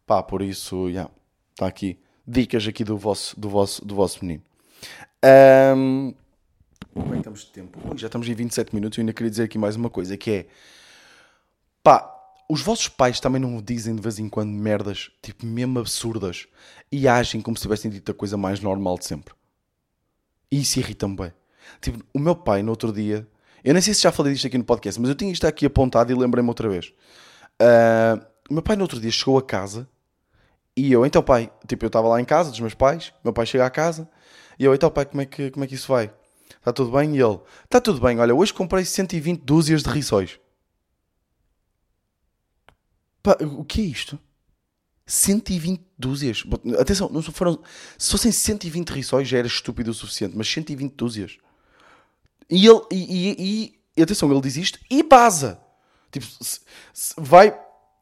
Pá, 0.07 0.23
por 0.23 0.41
isso, 0.41 0.87
já, 0.87 0.91
yeah, 0.91 1.11
está 1.51 1.67
aqui. 1.67 1.99
Dicas 2.25 2.67
aqui 2.67 2.83
do 2.83 2.97
vosso, 2.97 3.39
do 3.39 3.49
vosso, 3.49 3.85
do 3.85 3.93
vosso 3.93 4.25
menino. 4.25 4.41
Um, 5.23 6.13
como 6.93 7.09
é 7.09 7.11
que 7.11 7.17
estamos 7.17 7.41
de 7.41 7.51
tempo? 7.51 7.79
Já 7.95 8.07
estamos 8.07 8.27
em 8.27 8.33
27 8.33 8.73
minutos 8.73 8.97
e 8.97 9.01
ainda 9.01 9.13
queria 9.13 9.29
dizer 9.29 9.43
aqui 9.43 9.57
mais 9.57 9.75
uma 9.75 9.89
coisa, 9.89 10.17
que 10.17 10.31
é... 10.31 10.45
Pá, 11.83 12.11
os 12.49 12.61
vossos 12.61 12.87
pais 12.87 13.19
também 13.19 13.39
não 13.39 13.61
dizem 13.61 13.95
de 13.95 14.01
vez 14.01 14.17
em 14.17 14.27
quando 14.27 14.49
merdas, 14.49 15.11
tipo, 15.21 15.45
mesmo 15.45 15.79
absurdas, 15.79 16.47
e 16.91 17.07
agem 17.07 17.41
como 17.41 17.55
se 17.55 17.61
tivessem 17.63 17.91
dito 17.91 18.11
a 18.11 18.15
coisa 18.15 18.37
mais 18.37 18.59
normal 18.59 18.97
de 18.97 19.05
sempre. 19.05 19.33
E 20.51 20.61
isso 20.61 20.79
irrita-me 20.79 21.15
bem. 21.15 21.33
Tipo, 21.79 22.03
o 22.13 22.19
meu 22.19 22.35
pai, 22.35 22.61
no 22.61 22.71
outro 22.71 22.91
dia, 22.91 23.27
eu 23.63 23.73
nem 23.73 23.81
sei 23.81 23.93
se 23.93 24.01
já 24.01 24.11
falei 24.11 24.33
disto 24.33 24.47
aqui 24.47 24.57
no 24.57 24.63
podcast, 24.63 24.99
mas 24.99 25.09
eu 25.09 25.15
tinha 25.15 25.31
isto 25.31 25.47
aqui 25.47 25.65
apontado 25.65 26.11
e 26.11 26.15
lembrei-me 26.15 26.49
outra 26.49 26.67
vez. 26.67 26.93
Uh, 27.61 28.25
o 28.49 28.53
meu 28.53 28.61
pai, 28.63 28.75
no 28.75 28.83
outro 28.83 28.99
dia, 28.99 29.11
chegou 29.11 29.37
a 29.37 29.41
casa 29.41 29.87
e 30.75 30.91
eu, 30.91 31.05
então, 31.05 31.21
pai, 31.21 31.51
tipo, 31.67 31.85
eu 31.85 31.87
estava 31.87 32.07
lá 32.07 32.19
em 32.19 32.25
casa 32.25 32.49
dos 32.49 32.59
meus 32.59 32.73
pais, 32.73 33.13
meu 33.23 33.33
pai 33.33 33.45
chega 33.45 33.65
à 33.65 33.69
casa 33.69 34.09
e 34.59 34.65
eu, 34.65 34.73
então, 34.73 34.89
pai, 34.89 35.05
como 35.05 35.21
é 35.21 35.25
que, 35.25 35.51
como 35.51 35.63
é 35.63 35.67
que 35.67 35.75
isso 35.75 35.87
vai? 35.87 36.11
Está 36.49 36.73
tudo 36.73 36.91
bem? 36.91 37.15
E 37.15 37.21
ele, 37.21 37.39
está 37.63 37.79
tudo 37.81 37.99
bem, 38.01 38.19
olha, 38.19 38.35
hoje 38.35 38.53
comprei 38.53 38.83
120 38.85 39.41
dúzias 39.41 39.83
de 39.83 39.89
rissóis. 39.89 40.39
Pá, 43.23 43.37
o 43.41 43.63
que 43.63 43.81
é 43.81 43.85
isto? 43.85 44.19
120 45.11 45.81
dúzias. 45.97 46.43
Atenção, 46.79 47.09
não 47.09 47.21
foram, 47.21 47.59
se 47.97 48.09
fossem 48.09 48.31
120 48.31 48.89
rissóis 48.91 49.27
já 49.27 49.39
era 49.39 49.47
estúpido 49.47 49.91
o 49.91 49.93
suficiente, 49.93 50.37
mas 50.37 50.47
120 50.47 50.93
dúzias. 50.93 51.37
E 52.49 52.65
ele, 52.65 52.81
e, 52.89 53.31
e, 53.37 53.73
e 53.97 54.01
atenção, 54.01 54.31
ele 54.31 54.39
diz 54.39 54.55
isto 54.55 54.79
e 54.89 55.03
baza. 55.03 55.59
Tipo, 56.11 56.25
se, 56.25 56.61
se, 56.93 57.13
vai, 57.17 57.53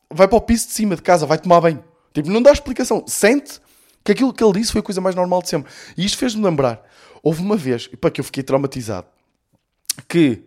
vai 0.10 0.28
para 0.28 0.38
o 0.38 0.42
piso 0.42 0.68
de 0.68 0.74
cima 0.74 0.96
de 0.96 1.02
casa, 1.02 1.26
vai 1.26 1.40
tomar 1.40 1.62
bem. 1.62 1.84
Tipo, 2.14 2.30
não 2.30 2.44
dá 2.44 2.52
explicação. 2.52 3.04
Sente 3.08 3.60
que 4.04 4.12
aquilo 4.12 4.32
que 4.32 4.44
ele 4.44 4.54
disse 4.54 4.72
foi 4.72 4.82
a 4.82 4.84
coisa 4.84 5.02
mais 5.02 5.16
normal 5.16 5.42
de 5.42 5.50
sempre. 5.50 5.72
E 5.98 6.06
isto 6.06 6.18
fez-me 6.18 6.44
lembrar. 6.44 6.84
Houve 7.24 7.42
uma 7.42 7.58
vez, 7.58 7.88
para 7.88 8.12
que 8.12 8.22
eu 8.22 8.26
fiquei 8.26 8.44
traumatizado, 8.44 9.08
que 10.08 10.44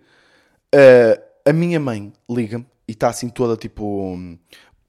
uh, 0.75 1.23
a 1.45 1.53
minha 1.53 1.81
mãe 1.81 2.13
liga-me 2.31 2.67
e 2.87 2.93
está 2.93 3.09
assim 3.09 3.29
toda 3.29 3.57
tipo. 3.57 4.17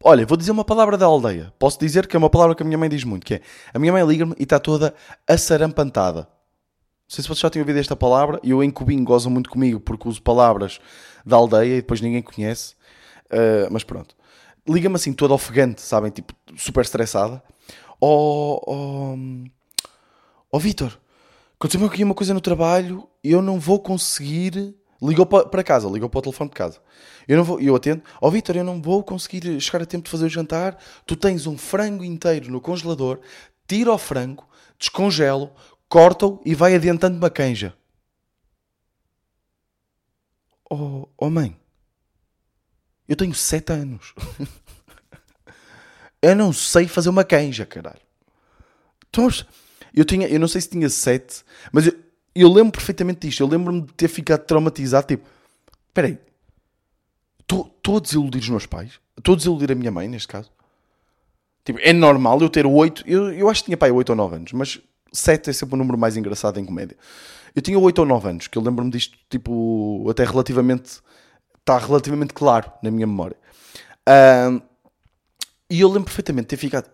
Olha, 0.05 0.25
vou 0.25 0.35
dizer 0.35 0.51
uma 0.51 0.65
palavra 0.65 0.97
da 0.97 1.05
aldeia. 1.05 1.53
Posso 1.57 1.79
dizer 1.79 2.07
que 2.07 2.15
é 2.17 2.19
uma 2.19 2.29
palavra 2.29 2.53
que 2.53 2.61
a 2.61 2.65
minha 2.65 2.77
mãe 2.77 2.89
diz 2.89 3.05
muito, 3.05 3.25
que 3.25 3.35
é 3.35 3.41
a 3.73 3.79
minha 3.79 3.93
mãe 3.93 4.05
liga-me 4.05 4.35
e 4.37 4.43
está 4.43 4.59
toda 4.59 4.93
assarampantada. 5.25 6.23
Não 6.23 6.27
sei 7.07 7.21
se 7.21 7.29
vocês 7.29 7.39
já 7.39 7.49
tinham 7.49 7.63
ouvido 7.63 7.79
esta 7.79 7.95
palavra, 7.95 8.37
eu 8.43 8.61
em 8.61 8.69
Cubinho 8.69 9.05
gozam 9.05 9.31
muito 9.31 9.49
comigo 9.49 9.79
porque 9.79 10.09
uso 10.09 10.21
palavras 10.21 10.81
da 11.25 11.37
aldeia 11.37 11.75
e 11.77 11.81
depois 11.81 12.01
ninguém 12.01 12.21
conhece. 12.21 12.75
Uh, 13.31 13.71
mas 13.71 13.85
pronto. 13.85 14.13
Liga-me 14.67 14.95
assim 14.95 15.13
toda 15.13 15.33
ofegante, 15.33 15.81
sabem? 15.81 16.11
Tipo, 16.11 16.33
super 16.57 16.81
estressada. 16.81 17.41
Oh, 18.01 18.59
oh, 18.67 19.17
oh, 20.51 20.59
Vitor, 20.59 20.99
aconteceu-me 21.55 21.87
aqui 21.87 22.03
uma 22.03 22.13
coisa 22.13 22.33
no 22.33 22.41
trabalho 22.41 23.07
e 23.23 23.31
eu 23.31 23.41
não 23.41 23.57
vou 23.57 23.79
conseguir 23.79 24.75
Ligou 25.03 25.25
para 25.25 25.63
casa, 25.63 25.89
ligou 25.89 26.09
para 26.09 26.19
o 26.19 26.21
telefone 26.21 26.49
de 26.49 26.55
casa. 26.55 26.79
Eu 27.27 27.35
não 27.35 27.43
vou, 27.43 27.59
eu 27.59 27.75
atendo. 27.75 28.01
Ó 28.21 28.27
oh, 28.27 28.31
Vitor, 28.31 28.55
eu 28.55 28.63
não 28.63 28.81
vou 28.81 29.03
conseguir 29.03 29.59
chegar 29.59 29.83
a 29.83 29.85
tempo 29.85 30.05
de 30.05 30.09
fazer 30.11 30.25
o 30.25 30.29
jantar. 30.29 30.77
Tu 31.05 31.17
tens 31.17 31.45
um 31.45 31.57
frango 31.57 32.05
inteiro 32.05 32.49
no 32.49 32.61
congelador, 32.61 33.19
tira 33.67 33.91
o 33.91 33.97
frango, 33.97 34.47
descongelo, 34.79 35.51
corta-o 35.89 36.41
e 36.45 36.55
vai 36.55 36.73
adiantando 36.73 37.17
uma 37.17 37.29
canja. 37.29 37.75
Oh, 40.69 41.07
oh 41.17 41.29
mãe, 41.29 41.55
eu 43.07 43.15
tenho 43.15 43.33
sete 43.33 43.73
anos. 43.73 44.15
eu 46.21 46.35
não 46.35 46.53
sei 46.53 46.87
fazer 46.87 47.09
uma 47.09 47.25
canja, 47.25 47.65
caralho. 47.65 48.01
Então, 49.09 49.27
eu, 49.93 50.05
tinha, 50.05 50.27
eu 50.27 50.39
não 50.39 50.47
sei 50.47 50.61
se 50.61 50.69
tinha 50.69 50.89
sete, 50.89 51.43
mas 51.71 51.87
eu, 51.87 52.02
eu 52.35 52.51
lembro 52.51 52.71
perfeitamente 52.71 53.27
disto. 53.27 53.41
Eu 53.41 53.47
lembro-me 53.47 53.81
de 53.81 53.93
ter 53.93 54.07
ficado 54.07 54.45
traumatizado. 54.45 55.07
Tipo, 55.07 55.27
espera 55.87 56.07
aí. 56.07 56.17
Estou 57.39 57.97
a 57.97 57.99
desiludir 57.99 58.41
os 58.41 58.49
meus 58.49 58.65
pais? 58.65 58.99
Estou 59.17 59.33
a 59.33 59.37
desiludir 59.37 59.71
a 59.71 59.75
minha 59.75 59.91
mãe, 59.91 60.07
neste 60.07 60.27
caso? 60.27 60.49
Tipo, 61.63 61.79
é 61.81 61.93
normal 61.93 62.41
eu 62.41 62.49
ter 62.49 62.65
8. 62.65 63.03
Eu, 63.05 63.31
eu 63.31 63.49
acho 63.49 63.61
que 63.61 63.65
tinha 63.65 63.77
pai 63.77 63.91
8 63.91 64.09
ou 64.09 64.15
9 64.15 64.35
anos, 64.35 64.51
mas 64.53 64.79
7 65.11 65.49
é 65.49 65.53
sempre 65.53 65.75
o 65.75 65.77
número 65.77 65.97
mais 65.97 66.17
engraçado 66.17 66.59
em 66.59 66.65
comédia. 66.65 66.97
Eu 67.55 67.61
tinha 67.61 67.77
8 67.77 67.99
ou 67.99 68.05
9 68.05 68.29
anos, 68.29 68.47
que 68.47 68.57
eu 68.57 68.61
lembro-me 68.61 68.89
disto, 68.89 69.17
tipo, 69.29 70.05
até 70.09 70.23
relativamente. 70.23 71.01
Está 71.59 71.77
relativamente 71.77 72.33
claro 72.33 72.69
na 72.81 72.91
minha 72.91 73.07
memória. 73.07 73.37
E 75.69 75.79
eu 75.79 75.87
lembro 75.87 76.05
perfeitamente 76.05 76.45
de 76.45 76.49
ter 76.49 76.57
ficado. 76.57 76.89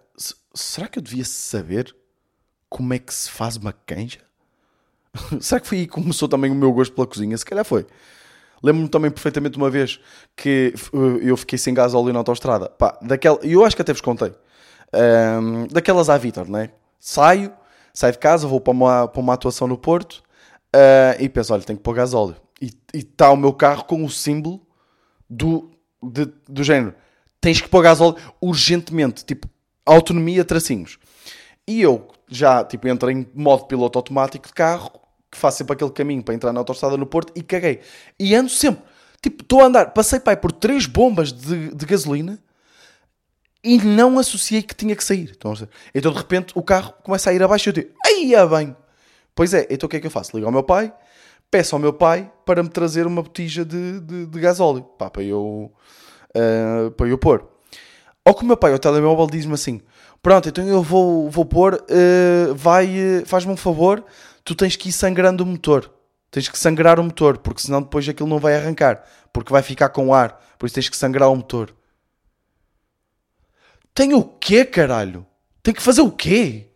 Será 0.53 0.87
que 0.87 0.99
eu 0.99 1.03
devia 1.03 1.25
saber 1.25 1.95
como 2.69 2.93
é 2.93 2.99
que 2.99 3.13
se 3.13 3.29
faz 3.29 3.55
uma 3.55 3.73
canja? 3.73 4.19
Será 5.39 5.59
que 5.59 5.67
foi 5.67 5.79
aí 5.79 5.87
que 5.87 5.93
começou 5.93 6.27
também 6.27 6.51
o 6.51 6.55
meu 6.55 6.71
gosto 6.71 6.93
pela 6.93 7.07
cozinha? 7.07 7.37
Se 7.37 7.45
calhar 7.45 7.65
foi. 7.65 7.85
Lembro-me 8.61 8.89
também 8.89 9.09
perfeitamente 9.09 9.57
uma 9.57 9.69
vez 9.69 9.99
que 10.35 10.73
eu 11.21 11.37
fiquei 11.37 11.57
sem 11.57 11.73
gás 11.73 11.93
óleo 11.93 12.11
na 12.11 12.19
autostrada. 12.19 12.69
Pá, 12.69 12.97
daquela, 13.01 13.39
eu 13.41 13.63
acho 13.63 13.75
que 13.75 13.81
até 13.81 13.93
vos 13.93 14.01
contei. 14.01 14.33
Um, 14.93 15.67
daquelas 15.67 16.09
à 16.09 16.17
Vitor, 16.17 16.49
né? 16.49 16.71
Saio, 16.99 17.53
saio 17.93 18.13
de 18.13 18.19
casa, 18.19 18.47
vou 18.47 18.59
para 18.59 18.71
uma, 18.71 19.07
para 19.07 19.21
uma 19.21 19.33
atuação 19.33 19.67
no 19.67 19.77
Porto 19.77 20.21
uh, 20.75 21.21
e 21.21 21.29
penso, 21.29 21.53
olha, 21.53 21.63
tenho 21.63 21.77
que 21.77 21.83
pôr 21.83 21.93
gás 21.95 22.13
óleo. 22.13 22.35
E 22.61 22.71
está 22.93 23.31
o 23.31 23.37
meu 23.37 23.53
carro 23.53 23.85
com 23.85 24.03
o 24.03 24.09
símbolo 24.09 24.61
do, 25.29 25.71
de, 26.03 26.25
do 26.47 26.63
género. 26.63 26.93
Tens 27.39 27.61
que 27.61 27.69
pôr 27.69 27.81
gás 27.81 28.01
óleo 28.01 28.17
urgentemente. 28.41 29.23
Tipo, 29.23 29.47
autonomia, 29.85 30.43
tracinhos. 30.43 30.99
E 31.65 31.81
eu 31.81 32.09
já, 32.29 32.63
tipo, 32.63 32.87
entrei 32.87 33.15
em 33.15 33.27
modo 33.33 33.65
piloto 33.65 33.97
automático 33.97 34.47
de 34.47 34.53
carro 34.53 34.91
que 35.31 35.37
faço 35.37 35.57
sempre 35.59 35.73
aquele 35.73 35.91
caminho 35.91 36.23
para 36.23 36.33
entrar 36.33 36.51
na 36.51 36.59
autostrada 36.59 36.97
no 36.97 37.05
Porto 37.05 37.31
e 37.35 37.43
caguei. 37.43 37.81
E 38.19 38.33
ando 38.33 38.49
sempre. 38.49 38.83
Tipo, 39.21 39.43
estou 39.43 39.61
a 39.61 39.65
andar, 39.65 39.93
passei 39.93 40.19
pai 40.19 40.37
por 40.37 40.51
três 40.51 40.85
bombas 40.85 41.31
de, 41.31 41.73
de 41.75 41.85
gasolina 41.85 42.39
e 43.63 43.77
não 43.77 44.17
associei 44.17 44.63
que 44.63 44.73
tinha 44.73 44.95
que 44.95 45.03
sair. 45.03 45.35
Então, 45.35 45.53
de 45.53 46.09
repente 46.09 46.53
o 46.55 46.63
carro 46.63 46.93
começa 47.03 47.29
a 47.29 47.33
ir 47.33 47.43
abaixo 47.43 47.67
e 47.67 47.69
eu 47.69 47.73
digo, 47.73 47.89
aí 48.05 48.33
é 48.33 48.47
bem. 48.47 48.75
Pois 49.35 49.53
é, 49.53 49.67
então 49.69 49.87
o 49.87 49.89
que 49.89 49.97
é 49.97 49.99
que 49.99 50.07
eu 50.07 50.11
faço? 50.11 50.35
Ligo 50.35 50.47
ao 50.47 50.51
meu 50.51 50.63
pai, 50.63 50.93
peço 51.51 51.75
ao 51.75 51.79
meu 51.79 51.93
pai 51.93 52.31
para 52.45 52.63
me 52.63 52.69
trazer 52.69 53.05
uma 53.05 53.21
botija 53.21 53.65
de, 53.65 53.99
de, 53.99 54.25
de 54.25 54.39
gasóleo, 54.39 54.83
pá, 54.83 55.09
para 55.09 55.23
eu, 55.23 55.71
uh, 56.35 56.91
para 56.91 57.07
eu 57.07 57.17
pôr. 57.17 57.47
Ao 58.25 58.33
que 58.33 58.43
o 58.43 58.45
meu 58.45 58.57
pai, 58.57 58.71
ao 58.71 58.79
telemóvel, 58.79 59.27
diz-me 59.27 59.53
assim: 59.53 59.81
Pronto, 60.21 60.49
então 60.49 60.67
eu 60.67 60.83
vou, 60.83 61.29
vou 61.29 61.45
pôr, 61.45 61.75
uh, 61.75 62.55
vai, 62.55 62.87
uh, 62.87 63.25
faz-me 63.25 63.53
um 63.53 63.57
favor, 63.57 64.03
tu 64.43 64.53
tens 64.53 64.75
que 64.75 64.89
ir 64.89 64.91
sangrando 64.91 65.43
o 65.43 65.47
motor. 65.47 65.91
Tens 66.31 66.47
que 66.47 66.59
sangrar 66.59 66.99
o 66.99 67.03
motor, 67.03 67.37
porque 67.39 67.61
senão 67.61 67.81
depois 67.81 68.07
aquilo 68.07 68.29
não 68.29 68.37
vai 68.37 68.55
arrancar, 68.55 69.03
porque 69.33 69.51
vai 69.51 69.63
ficar 69.63 69.89
com 69.89 70.13
ar. 70.13 70.39
Por 70.59 70.65
isso 70.65 70.75
tens 70.75 70.89
que 70.89 70.97
sangrar 70.97 71.29
o 71.29 71.35
motor. 71.35 71.73
Tem 73.95 74.13
o 74.13 74.23
quê, 74.23 74.63
caralho? 74.63 75.25
Tem 75.63 75.73
que 75.73 75.81
fazer 75.81 76.01
o 76.01 76.11
quê? 76.11 76.67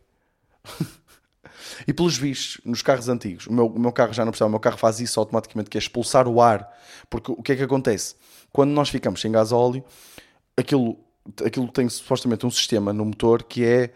e 1.87 1.93
pelos 1.93 2.17
vistos, 2.17 2.59
nos 2.65 2.81
carros 2.81 3.09
antigos, 3.09 3.45
o 3.47 3.53
meu, 3.53 3.67
o 3.67 3.79
meu 3.79 3.91
carro 3.91 4.13
já 4.13 4.25
não 4.25 4.31
precisa, 4.31 4.47
o 4.47 4.49
meu 4.49 4.59
carro 4.59 4.77
faz 4.77 4.99
isso 4.99 5.19
automaticamente, 5.19 5.69
que 5.69 5.77
é 5.77 5.79
expulsar 5.79 6.27
o 6.27 6.41
ar. 6.41 6.67
Porque 7.09 7.31
o 7.31 7.43
que 7.43 7.51
é 7.51 7.55
que 7.55 7.63
acontece? 7.63 8.15
Quando 8.51 8.71
nós 8.71 8.89
ficamos 8.89 9.21
sem 9.21 9.31
gás 9.31 9.51
óleo, 9.51 9.83
aquilo, 10.57 10.97
aquilo 11.45 11.67
tem 11.67 11.87
supostamente 11.89 12.45
um 12.45 12.51
sistema 12.51 12.91
no 12.91 13.05
motor 13.05 13.43
que 13.43 13.65
é 13.65 13.91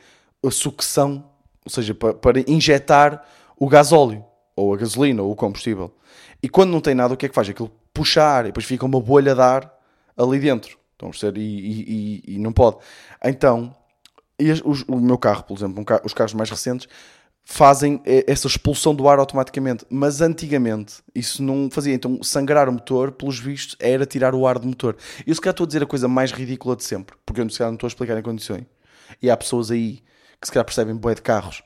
a 0.46 0.52
sucção, 0.52 1.30
ou 1.66 1.72
seja, 1.72 1.94
para, 1.94 2.14
para 2.14 2.40
injetar 2.50 3.26
o 3.58 3.68
gás 3.68 3.92
óleo 3.92 4.24
ou 4.56 4.74
a 4.74 4.78
gasolina, 4.78 5.22
ou 5.22 5.32
o 5.32 5.36
combustível. 5.36 5.94
E 6.42 6.50
quando 6.50 6.72
não 6.72 6.82
tem 6.82 6.96
nada, 6.96 7.14
o 7.14 7.18
que 7.18 7.28
é 7.28 7.30
que 7.30 7.36
faz? 7.36 7.48
Aquilo 7.48 7.72
puxar, 7.94 8.46
e 8.46 8.48
depois 8.48 8.66
fica 8.66 8.86
uma 8.86 9.00
bolha 9.00 9.36
de 9.36 9.42
ar 9.42 9.72
ali 10.18 10.40
dentro. 10.40 10.78
Estão 10.94 11.10
a 11.10 11.12
perceber? 11.12 11.40
E, 11.40 12.24
e, 12.26 12.36
e, 12.36 12.40
não 12.40 12.52
pode. 12.52 12.78
Então, 13.24 13.76
os, 14.66 14.84
o 14.88 14.96
meu 15.00 15.18
carro, 15.18 15.44
por 15.44 15.56
exemplo, 15.56 15.80
um 15.80 15.84
carro, 15.84 16.02
os 16.04 16.14
carros 16.14 16.34
mais 16.34 16.50
recentes, 16.50 16.88
fazem 17.50 18.02
essa 18.06 18.46
expulsão 18.46 18.94
do 18.94 19.08
ar 19.08 19.20
automaticamente. 19.20 19.86
Mas 19.90 20.20
antigamente 20.20 20.96
isso 21.16 21.42
não 21.42 21.70
fazia. 21.72 21.94
Então, 21.94 22.22
sangrar 22.22 22.68
o 22.68 22.74
motor, 22.74 23.14
pelos 23.14 23.40
vistos, 23.40 23.78
era 23.80 24.06
tirar 24.06 24.36
o 24.36 24.46
ar 24.46 24.60
do 24.60 24.68
motor. 24.68 24.98
Eu 25.26 25.34
se 25.34 25.40
calhar 25.40 25.54
estou 25.54 25.64
a 25.64 25.68
dizer 25.68 25.82
a 25.82 25.86
coisa 25.86 26.10
mais 26.10 26.34
ridícula 26.34 26.76
de 26.76 26.84
sempre, 26.84 27.16
porque 27.26 27.40
eu 27.40 27.50
se 27.50 27.58
calhar 27.58 27.72
não 27.72 27.78
estou 27.78 27.88
a 27.88 27.90
explicar 27.90 28.18
em 28.18 28.22
condições. 28.22 28.66
E 29.22 29.30
há 29.30 29.38
pessoas 29.38 29.72
aí 29.72 30.04
que 30.42 30.48
se 30.48 30.52
calhar 30.52 30.66
percebem 30.66 30.94
bué 30.94 31.16
de 31.16 31.22
carros 31.22 31.64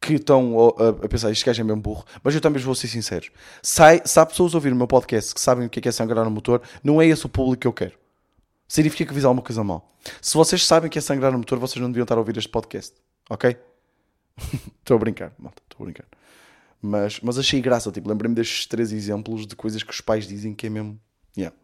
que 0.00 0.14
estão 0.14 0.74
a, 0.78 1.04
a 1.04 1.08
pensar, 1.08 1.30
este 1.30 1.44
gajo 1.44 1.60
é 1.60 1.64
mesmo 1.64 1.82
burro, 1.82 2.04
mas 2.22 2.34
eu 2.34 2.40
também 2.40 2.62
vou 2.62 2.74
ser 2.74 2.88
sincero. 2.88 3.26
Sai, 3.62 4.00
se 4.04 4.18
há 4.18 4.24
pessoas 4.24 4.54
a 4.54 4.56
ouvir 4.56 4.72
o 4.72 4.76
meu 4.76 4.86
podcast 4.86 5.34
que 5.34 5.40
sabem 5.40 5.66
o 5.66 5.70
que 5.70 5.80
é, 5.80 5.82
que 5.82 5.88
é 5.88 5.92
sangrar 5.92 6.24
no 6.24 6.30
motor, 6.30 6.62
não 6.82 7.02
é 7.02 7.06
esse 7.06 7.26
o 7.26 7.28
público 7.28 7.60
que 7.60 7.66
eu 7.66 7.72
quero. 7.72 7.98
Significa 8.66 9.06
que 9.06 9.14
fiz 9.14 9.24
alguma 9.24 9.42
coisa 9.42 9.62
mal. 9.62 9.94
Se 10.22 10.34
vocês 10.34 10.64
sabem 10.64 10.88
que 10.88 10.98
é 10.98 11.02
sangrar 11.02 11.32
no 11.32 11.38
motor, 11.38 11.58
vocês 11.58 11.82
não 11.82 11.90
deviam 11.90 12.04
estar 12.04 12.14
a 12.14 12.18
ouvir 12.18 12.36
este 12.38 12.48
podcast. 12.48 12.94
Ok? 13.28 13.67
Estou 14.80 14.96
a 14.96 14.98
brincar, 14.98 15.32
malta, 15.38 15.62
estou 15.68 15.84
a 15.84 15.84
brincar. 15.84 16.06
Mas, 16.80 17.20
mas 17.20 17.38
achei 17.38 17.60
graça, 17.60 17.90
tipo, 17.90 18.08
lembrei-me 18.08 18.34
destes 18.34 18.66
três 18.66 18.92
exemplos 18.92 19.46
de 19.46 19.56
coisas 19.56 19.82
que 19.82 19.92
os 19.92 20.00
pais 20.00 20.26
dizem 20.26 20.54
que 20.54 20.66
é 20.66 20.70
mesmo. 20.70 20.98
Yeah. 21.36 21.54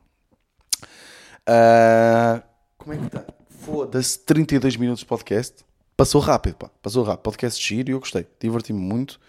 Uh, 1.48 2.42
como 2.76 2.94
é 2.94 2.98
que 2.98 3.06
está? 3.06 3.24
Foda-se, 3.48 4.18
32 4.20 4.76
minutos 4.76 5.00
de 5.00 5.06
podcast. 5.06 5.64
Passou 5.96 6.20
rápido, 6.20 6.56
pá. 6.56 6.70
Passou 6.82 7.04
rápido. 7.04 7.22
Podcast 7.22 7.64
giro 7.64 7.90
e 7.90 7.92
eu 7.92 8.00
gostei. 8.00 8.26
Diverti-me 8.40 8.80
muito 8.80 9.20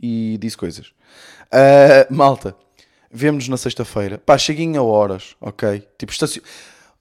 e 0.00 0.38
disse 0.40 0.56
coisas. 0.56 0.88
Uh, 1.52 2.12
malta, 2.12 2.56
vemos 3.10 3.48
na 3.48 3.56
sexta-feira. 3.56 4.18
Pá, 4.18 4.38
cheguem 4.38 4.76
a 4.76 4.82
horas, 4.82 5.36
ok? 5.40 5.86
Tipo, 5.98 6.12
estacion... 6.12 6.42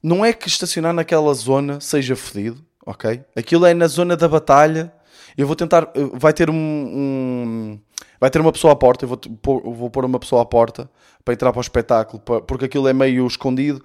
não 0.03 0.23
é 0.23 0.33
que 0.33 0.47
estacionar 0.47 0.93
naquela 0.93 1.33
zona 1.33 1.79
seja 1.79 2.15
fedido, 2.15 2.63
ok? 2.85 3.23
Aquilo 3.35 3.65
é 3.65 3.73
na 3.73 3.87
zona 3.87 4.17
da 4.17 4.27
batalha. 4.27 4.93
Eu 5.37 5.47
vou 5.47 5.55
tentar. 5.55 5.91
Vai 6.13 6.33
ter 6.33 6.49
um. 6.49 6.55
um... 6.55 7.79
vai 8.19 8.29
ter 8.29 8.39
uma 8.39 8.51
pessoa 8.51 8.73
à 8.73 8.75
porta. 8.75 9.05
Eu 9.05 9.09
vou, 9.09 9.17
pôr, 9.17 9.61
vou 9.63 9.89
pôr 9.89 10.05
uma 10.05 10.19
pessoa 10.19 10.41
à 10.41 10.45
porta 10.45 10.89
para 11.23 11.33
entrar 11.33 11.51
para 11.51 11.59
o 11.59 11.61
espetáculo, 11.61 12.21
porque 12.21 12.65
aquilo 12.65 12.87
é 12.87 12.93
meio 12.93 13.25
escondido 13.25 13.83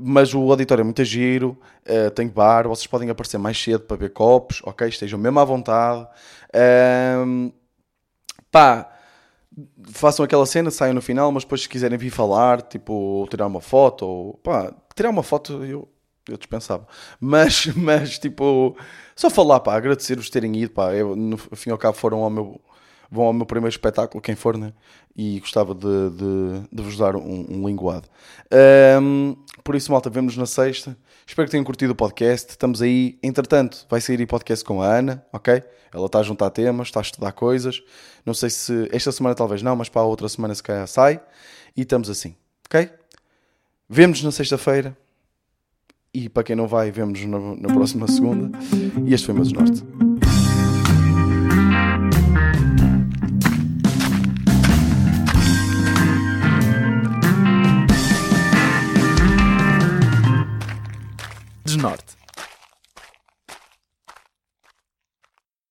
mas 0.00 0.32
o 0.34 0.50
auditório 0.50 0.82
é 0.82 0.84
muito 0.84 1.04
giro, 1.04 1.58
uh, 1.86 2.10
tem 2.12 2.28
bar, 2.28 2.66
vocês 2.66 2.86
podem 2.86 3.10
aparecer 3.10 3.38
mais 3.38 3.62
cedo 3.62 3.80
para 3.80 3.96
ver 3.96 4.10
copos, 4.10 4.62
ok? 4.64 4.88
Estejam 4.88 5.18
mesmo 5.18 5.38
à 5.38 5.44
vontade. 5.44 6.06
Um, 7.26 7.52
pá, 8.50 8.90
façam 9.90 10.24
aquela 10.24 10.46
cena, 10.46 10.70
saiam 10.70 10.94
no 10.94 11.02
final, 11.02 11.30
mas 11.30 11.44
depois 11.44 11.62
se 11.62 11.68
quiserem 11.68 11.98
vir 11.98 12.10
falar, 12.10 12.62
tipo, 12.62 13.26
tirar 13.30 13.46
uma 13.46 13.60
foto, 13.60 14.06
ou 14.06 14.34
pá, 14.38 14.72
tirar 14.94 15.10
uma 15.10 15.22
foto 15.22 15.64
eu, 15.64 15.88
eu 16.28 16.36
dispensava. 16.36 16.86
Mas, 17.20 17.66
mas 17.76 18.18
tipo, 18.18 18.76
só 19.14 19.30
falar, 19.30 19.60
pá, 19.60 19.76
agradecer-vos 19.76 20.30
terem 20.30 20.56
ido, 20.56 20.72
pá, 20.72 20.94
eu, 20.94 21.16
no 21.16 21.36
fim 21.36 21.70
e 21.70 21.72
ao 21.72 21.78
cabo 21.78 21.96
foram 21.96 22.22
ao 22.22 22.30
meu 22.30 22.60
vão 23.12 23.26
ao 23.26 23.32
meu 23.34 23.44
primeiro 23.44 23.68
espetáculo, 23.68 24.22
quem 24.22 24.34
for, 24.34 24.56
né? 24.56 24.72
E 25.14 25.38
gostava 25.40 25.74
de, 25.74 26.10
de, 26.10 26.66
de 26.72 26.82
vos 26.82 26.96
dar 26.96 27.14
um, 27.14 27.46
um 27.46 27.68
linguado. 27.68 28.08
Um, 29.02 29.36
por 29.62 29.74
isso, 29.74 29.92
malta, 29.92 30.08
vemos 30.08 30.34
na 30.34 30.46
sexta. 30.46 30.96
Espero 31.26 31.46
que 31.46 31.50
tenham 31.50 31.64
curtido 31.64 31.92
o 31.92 31.94
podcast. 31.94 32.48
Estamos 32.48 32.80
aí. 32.80 33.18
Entretanto, 33.22 33.86
vai 33.90 34.00
sair 34.00 34.20
o 34.22 34.26
podcast 34.26 34.64
com 34.64 34.80
a 34.80 34.86
Ana, 34.86 35.22
ok? 35.30 35.62
Ela 35.92 36.06
está 36.06 36.20
a 36.20 36.22
juntar 36.22 36.48
temas, 36.48 36.88
está 36.88 37.00
a 37.00 37.02
estudar 37.02 37.32
coisas. 37.32 37.82
Não 38.24 38.32
sei 38.32 38.48
se 38.48 38.88
esta 38.90 39.12
semana 39.12 39.34
talvez 39.34 39.62
não, 39.62 39.76
mas 39.76 39.90
para 39.90 40.00
a 40.00 40.06
outra 40.06 40.26
semana 40.30 40.54
se 40.54 40.62
calhar 40.62 40.88
sai. 40.88 41.20
E 41.76 41.82
estamos 41.82 42.08
assim, 42.08 42.34
ok? 42.66 42.88
Vemos 43.90 44.22
na 44.22 44.32
sexta-feira. 44.32 44.96
E 46.14 46.28
para 46.28 46.44
quem 46.44 46.54
não 46.54 46.68
vai, 46.68 46.90
vemos 46.90 47.24
na, 47.24 47.38
na 47.38 47.72
próxima 47.72 48.06
segunda. 48.06 48.50
E 49.06 49.14
este 49.14 49.24
foi 49.24 49.34
o 49.34 49.38
meu 49.38 49.50
Norte. 49.50 49.82
norte. 61.78 62.21